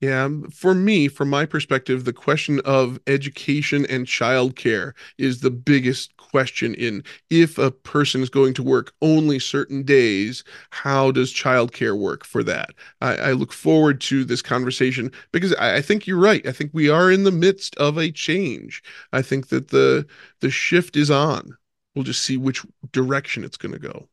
Yeah, 0.03 0.27
for 0.51 0.73
me, 0.75 1.07
from 1.07 1.29
my 1.29 1.45
perspective, 1.45 2.03
the 2.03 2.11
question 2.11 2.59
of 2.65 2.99
education 3.07 3.85
and 3.85 4.05
childcare 4.05 4.91
is 5.17 5.39
the 5.39 5.49
biggest 5.49 6.17
question 6.17 6.73
in 6.75 7.03
if 7.29 7.57
a 7.57 7.71
person 7.71 8.21
is 8.21 8.29
going 8.29 8.53
to 8.55 8.63
work 8.63 8.91
only 9.01 9.39
certain 9.39 9.83
days, 9.83 10.43
how 10.71 11.11
does 11.11 11.33
childcare 11.33 11.97
work 11.97 12.25
for 12.25 12.43
that? 12.43 12.71
I, 12.99 13.15
I 13.15 13.31
look 13.31 13.53
forward 13.53 14.01
to 14.01 14.25
this 14.25 14.41
conversation 14.41 15.09
because 15.31 15.53
I, 15.55 15.77
I 15.77 15.81
think 15.81 16.05
you're 16.05 16.19
right. 16.19 16.45
I 16.45 16.51
think 16.51 16.71
we 16.73 16.89
are 16.89 17.09
in 17.09 17.23
the 17.23 17.31
midst 17.31 17.73
of 17.77 17.97
a 17.97 18.11
change. 18.11 18.83
I 19.13 19.21
think 19.21 19.47
that 19.49 19.69
the 19.69 20.05
the 20.41 20.49
shift 20.51 20.97
is 20.97 21.09
on. 21.11 21.55
We'll 21.95 22.03
just 22.03 22.23
see 22.23 22.35
which 22.35 22.65
direction 22.91 23.45
it's 23.45 23.57
going 23.57 23.73
to 23.73 23.79
go. 23.79 24.09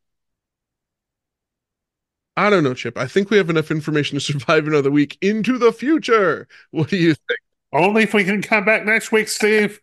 I 2.40 2.48
don't 2.48 2.64
know, 2.64 2.72
Chip. 2.72 2.96
I 2.96 3.06
think 3.06 3.28
we 3.28 3.36
have 3.36 3.50
enough 3.50 3.70
information 3.70 4.18
to 4.18 4.20
survive 4.24 4.66
another 4.66 4.90
week 4.90 5.18
into 5.20 5.58
the 5.58 5.72
future. 5.72 6.48
What 6.70 6.88
do 6.88 6.96
you 6.96 7.14
think? 7.14 7.38
Only 7.70 8.04
if 8.04 8.14
we 8.14 8.24
can 8.24 8.40
come 8.40 8.64
back 8.64 8.86
next 8.86 9.12
week, 9.12 9.28
Steve. 9.28 9.78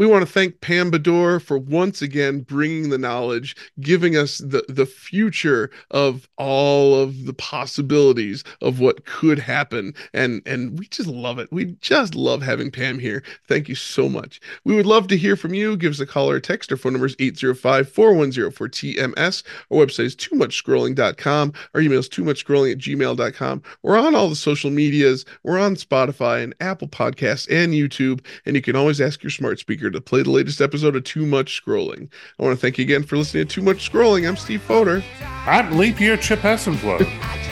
We 0.00 0.06
want 0.06 0.26
to 0.26 0.32
thank 0.32 0.62
Pam 0.62 0.90
Bedore 0.90 1.42
for 1.42 1.58
once 1.58 2.00
again 2.00 2.40
bringing 2.40 2.88
the 2.88 2.96
knowledge, 2.96 3.54
giving 3.80 4.16
us 4.16 4.38
the, 4.38 4.64
the 4.66 4.86
future 4.86 5.70
of 5.90 6.26
all 6.38 6.98
of 6.98 7.26
the 7.26 7.34
possibilities 7.34 8.42
of 8.62 8.80
what 8.80 9.04
could 9.04 9.38
happen. 9.38 9.92
And, 10.14 10.40
and 10.46 10.78
we 10.78 10.86
just 10.86 11.06
love 11.06 11.38
it. 11.38 11.52
We 11.52 11.76
just 11.82 12.14
love 12.14 12.40
having 12.40 12.70
Pam 12.70 12.98
here. 12.98 13.22
Thank 13.46 13.68
you 13.68 13.74
so 13.74 14.08
much. 14.08 14.40
We 14.64 14.74
would 14.74 14.86
love 14.86 15.06
to 15.08 15.18
hear 15.18 15.36
from 15.36 15.52
you. 15.52 15.76
Give 15.76 15.92
us 15.92 16.00
a 16.00 16.06
call 16.06 16.30
or 16.30 16.36
a 16.36 16.40
text. 16.40 16.72
Our 16.72 16.78
phone 16.78 16.94
number 16.94 17.04
is 17.04 17.16
805 17.18 17.92
410 17.92 18.52
4TMS. 18.52 19.42
Our 19.70 19.84
website 19.84 20.04
is 20.06 20.16
too 20.16 20.34
much 20.34 20.64
scrolling.com. 20.64 21.52
Our 21.74 21.80
email 21.82 21.98
is 21.98 22.08
too 22.08 22.24
much 22.24 22.46
scrolling 22.46 22.72
at 22.72 22.78
gmail.com. 22.78 23.62
We're 23.82 23.98
on 23.98 24.14
all 24.14 24.30
the 24.30 24.34
social 24.34 24.70
medias. 24.70 25.26
We're 25.42 25.58
on 25.58 25.74
Spotify 25.74 26.42
and 26.42 26.54
Apple 26.58 26.88
Podcasts 26.88 27.46
and 27.50 27.74
YouTube. 27.74 28.24
And 28.46 28.56
you 28.56 28.62
can 28.62 28.76
always 28.76 29.02
ask 29.02 29.22
your 29.22 29.28
smart 29.28 29.58
speaker 29.58 29.89
to 29.90 30.00
play 30.00 30.22
the 30.22 30.30
latest 30.30 30.60
episode 30.60 30.96
of 30.96 31.04
Too 31.04 31.26
Much 31.26 31.62
Scrolling. 31.62 32.08
I 32.38 32.42
want 32.42 32.56
to 32.56 32.60
thank 32.60 32.78
you 32.78 32.84
again 32.84 33.02
for 33.02 33.16
listening 33.16 33.46
to 33.46 33.54
Too 33.54 33.62
Much 33.62 33.90
Scrolling. 33.90 34.28
I'm 34.28 34.36
Steve 34.36 34.62
Fodor. 34.62 35.02
I'm 35.20 35.76
leap 35.76 36.00
year 36.00 36.16
Chip 36.16 36.40
Hessenflow. 36.40 37.06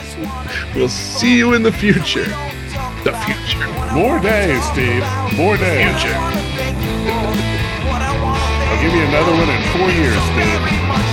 We'll 0.75 0.89
see 0.89 1.37
you 1.37 1.53
in 1.53 1.63
the 1.63 1.71
future. 1.71 2.25
The 3.05 3.13
future. 3.25 3.93
More 3.93 4.19
days, 4.19 4.61
Steve. 4.71 5.03
More 5.37 5.55
days. 5.55 5.95
Future. 6.01 6.17
I'll 8.67 8.81
give 8.81 8.93
you 8.93 9.03
another 9.03 9.31
one 9.31 9.49
in 9.49 9.61
four 9.71 9.89
years, 9.89 10.21
Steve. 10.23 11.08